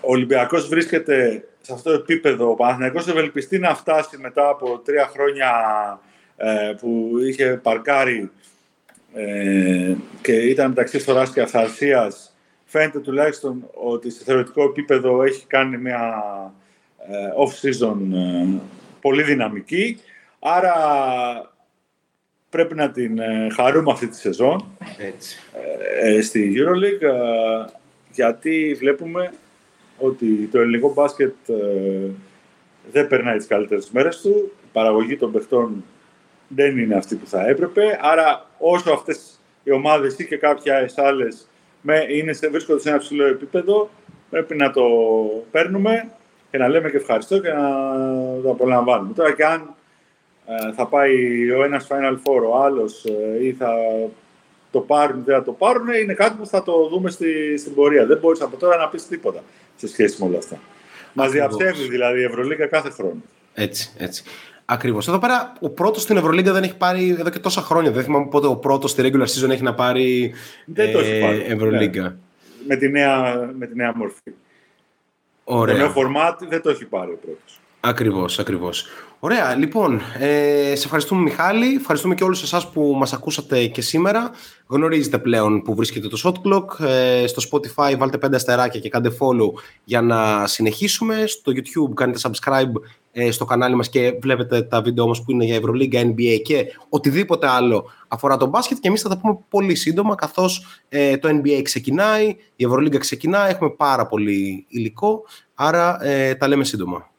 ο 0.00 0.12
Ολυμπιακός 0.12 0.68
βρίσκεται 0.68 1.48
σε 1.60 1.72
αυτό 1.72 1.90
το 1.90 1.96
επίπεδο. 1.96 2.50
Ο 2.50 2.54
Παναθηναϊκός 2.54 3.08
ευελπιστεί 3.08 3.58
να 3.58 3.74
φτάσει 3.74 4.18
μετά 4.18 4.48
από 4.48 4.78
τρία 4.78 5.06
χρόνια 5.06 5.50
ε, 6.36 6.72
που 6.80 7.12
είχε 7.28 7.60
παρκάρει 7.62 8.30
ε, 9.14 9.94
και 10.22 10.32
ήταν 10.32 10.68
μεταξύ 10.68 10.98
φθοράς 10.98 11.32
και 11.32 11.40
αυθαρσίας. 11.40 12.36
Φαίνεται 12.64 12.98
τουλάχιστον 12.98 13.68
ότι 13.74 14.10
σε 14.10 14.24
θεωρητικό 14.24 14.62
επίπεδο 14.62 15.22
έχει 15.22 15.46
κάνει 15.46 15.76
μια 15.76 16.22
ε, 17.08 17.28
off-season 17.44 17.96
πολύ 19.00 19.22
δυναμική. 19.22 20.00
Άρα 20.38 20.74
πρέπει 22.52 22.74
να 22.74 22.90
την 22.90 23.20
χαρούμε 23.54 23.92
αυτή 23.92 24.06
τη 24.06 24.16
σεζόν 24.16 24.64
Έτσι. 24.98 25.38
στη 26.22 26.54
EuroLeague 26.56 27.10
γιατί 28.12 28.76
βλέπουμε 28.78 29.32
ότι 29.98 30.48
το 30.52 30.60
ελληνικό 30.60 30.92
μπάσκετ 30.92 31.34
δεν 32.92 33.06
περνάει 33.06 33.36
τις 33.36 33.46
καλύτερες 33.46 33.90
μέρες 33.90 34.20
του. 34.20 34.52
Η 34.64 34.68
παραγωγή 34.72 35.16
των 35.16 35.32
παιχτών 35.32 35.84
δεν 36.48 36.78
είναι 36.78 36.94
αυτή 36.94 37.14
που 37.14 37.26
θα 37.26 37.46
έπρεπε. 37.46 37.98
Άρα, 38.02 38.46
όσο 38.58 38.92
αυτές 38.92 39.40
οι 39.64 39.70
ομάδες 39.70 40.18
ή 40.18 40.26
και 40.26 40.36
κάποιε 40.36 40.72
άλλες 40.96 41.48
είναι 42.10 42.32
σε, 42.32 42.48
βρίσκονται 42.48 42.80
σε 42.80 42.88
ένα 42.88 42.98
ψηλό 42.98 43.26
επίπεδο, 43.26 43.90
πρέπει 44.30 44.56
να 44.56 44.70
το 44.70 44.84
παίρνουμε 45.50 46.10
και 46.50 46.58
να 46.58 46.68
λέμε 46.68 46.90
και 46.90 46.96
ευχαριστώ 46.96 47.40
και 47.40 47.52
να 47.52 47.70
το 48.42 48.50
απολαμβάνουμε. 48.50 49.12
Τώρα 49.14 49.32
και 49.32 49.44
αν 49.44 49.60
ε, 49.60 49.81
θα 50.76 50.86
πάει 50.86 51.50
ο 51.50 51.64
ένας 51.64 51.86
Final 51.90 52.12
Four, 52.12 52.42
ο 52.50 52.62
άλλος 52.62 53.04
ε, 53.04 53.44
ή 53.44 53.52
θα 53.52 53.70
το 54.70 54.80
πάρουν 54.80 55.18
ή 55.18 55.22
δεν 55.24 55.36
θα 55.36 55.42
το 55.42 55.52
πάρουν, 55.52 55.88
είναι 55.88 56.14
κάτι 56.14 56.36
που 56.38 56.46
θα 56.46 56.62
το 56.62 56.88
δούμε 56.88 57.10
στη, 57.10 57.58
στην 57.58 57.74
πορεία. 57.74 58.06
Δεν 58.06 58.18
μπορείς 58.18 58.40
από 58.40 58.56
τώρα 58.56 58.76
να 58.76 58.88
πεις 58.88 59.06
τίποτα 59.06 59.42
σε 59.76 59.88
σχέση 59.88 60.22
με 60.22 60.28
όλα 60.28 60.38
αυτά. 60.38 60.58
Μας 61.12 61.30
διαψεύδει 61.30 61.88
δηλαδή 61.88 62.20
η 62.20 62.24
Ευρωλίγα 62.24 62.66
κάθε 62.66 62.90
χρόνο. 62.90 63.22
Έτσι, 63.54 63.92
έτσι. 63.98 64.24
Ακριβώς. 64.64 65.08
Εδώ 65.08 65.18
πέρα 65.18 65.52
ο 65.60 65.68
πρώτος 65.68 66.02
στην 66.02 66.16
Ευρωλίγκα 66.16 66.52
δεν 66.52 66.62
έχει 66.62 66.76
πάρει 66.76 67.16
εδώ 67.18 67.30
και 67.30 67.38
τόσα 67.38 67.60
χρόνια. 67.60 67.90
Δεν 67.90 68.04
θυμάμαι 68.04 68.26
πότε 68.26 68.46
ο 68.46 68.56
πρώτος 68.56 68.90
στη 68.90 69.02
regular 69.04 69.26
season 69.26 69.50
έχει 69.50 69.62
να 69.62 69.74
πάρει 69.74 70.34
δεν 70.64 70.92
το 70.92 70.98
έχει 70.98 71.20
πάρει. 71.20 71.44
Ε, 71.48 71.52
Ευρωλίγκα. 71.52 72.02
Ναι. 72.02 72.14
Με, 72.66 72.76
τη 72.76 72.88
νέα, 72.88 73.34
με 73.58 73.66
τη 73.66 73.76
νέα 73.76 73.96
μορφή. 73.96 74.32
Ωραία. 75.44 75.74
Το 75.74 75.80
νέο 75.80 75.90
φορμάτ 75.90 76.44
δεν 76.44 76.62
το 76.62 76.70
έχει 76.70 76.84
πάρει 76.84 77.10
ο 77.10 77.18
πρώτος. 77.22 77.60
Ακριβώς, 77.80 78.38
ακριβώς. 78.38 78.86
Ωραία, 79.24 79.54
λοιπόν, 79.54 80.00
ε, 80.18 80.72
σε 80.76 80.84
ευχαριστούμε 80.84 81.22
Μιχάλη, 81.22 81.74
ευχαριστούμε 81.74 82.14
και 82.14 82.24
όλους 82.24 82.42
εσάς 82.42 82.70
που 82.70 82.94
μας 82.96 83.12
ακούσατε 83.12 83.66
και 83.66 83.80
σήμερα. 83.80 84.30
Γνωρίζετε 84.66 85.18
πλέον 85.18 85.62
που 85.62 85.74
βρίσκεται 85.74 86.08
το 86.08 86.20
Shot 86.24 86.48
Clock, 86.48 86.86
ε, 86.86 87.26
στο 87.26 87.42
Spotify 87.50 87.94
βάλτε 87.98 88.18
πέντε 88.18 88.36
αστεράκια 88.36 88.80
και 88.80 88.88
κάντε 88.88 89.10
follow 89.18 89.50
για 89.84 90.00
να 90.00 90.46
συνεχίσουμε. 90.46 91.26
Στο 91.26 91.52
YouTube 91.54 91.94
κάνετε 91.94 92.18
subscribe 92.22 92.72
ε, 93.12 93.30
στο 93.30 93.44
κανάλι 93.44 93.74
μας 93.74 93.88
και 93.88 94.18
βλέπετε 94.22 94.62
τα 94.62 94.82
βίντεο 94.82 95.06
μας 95.06 95.22
που 95.22 95.30
είναι 95.30 95.44
για 95.44 95.56
Ευρωλίγκα, 95.56 96.00
NBA 96.02 96.40
και 96.44 96.66
οτιδήποτε 96.88 97.48
άλλο 97.48 97.90
αφορά 98.08 98.36
τον 98.36 98.48
μπάσκετ 98.48 98.78
και 98.80 98.88
εμείς 98.88 99.02
θα 99.02 99.08
τα 99.08 99.18
πούμε 99.18 99.38
πολύ 99.48 99.74
σύντομα 99.74 100.14
καθώς 100.14 100.82
ε, 100.88 101.16
το 101.16 101.28
NBA 101.28 101.60
ξεκινάει, 101.62 102.36
η 102.56 102.64
Ευρωλίγκα 102.64 102.98
ξεκινάει, 102.98 103.50
έχουμε 103.50 103.70
πάρα 103.70 104.06
πολύ 104.06 104.64
υλικό, 104.68 105.22
άρα 105.54 106.04
ε, 106.04 106.34
τα 106.34 106.48
λέμε 106.48 106.64
σύντομα. 106.64 107.10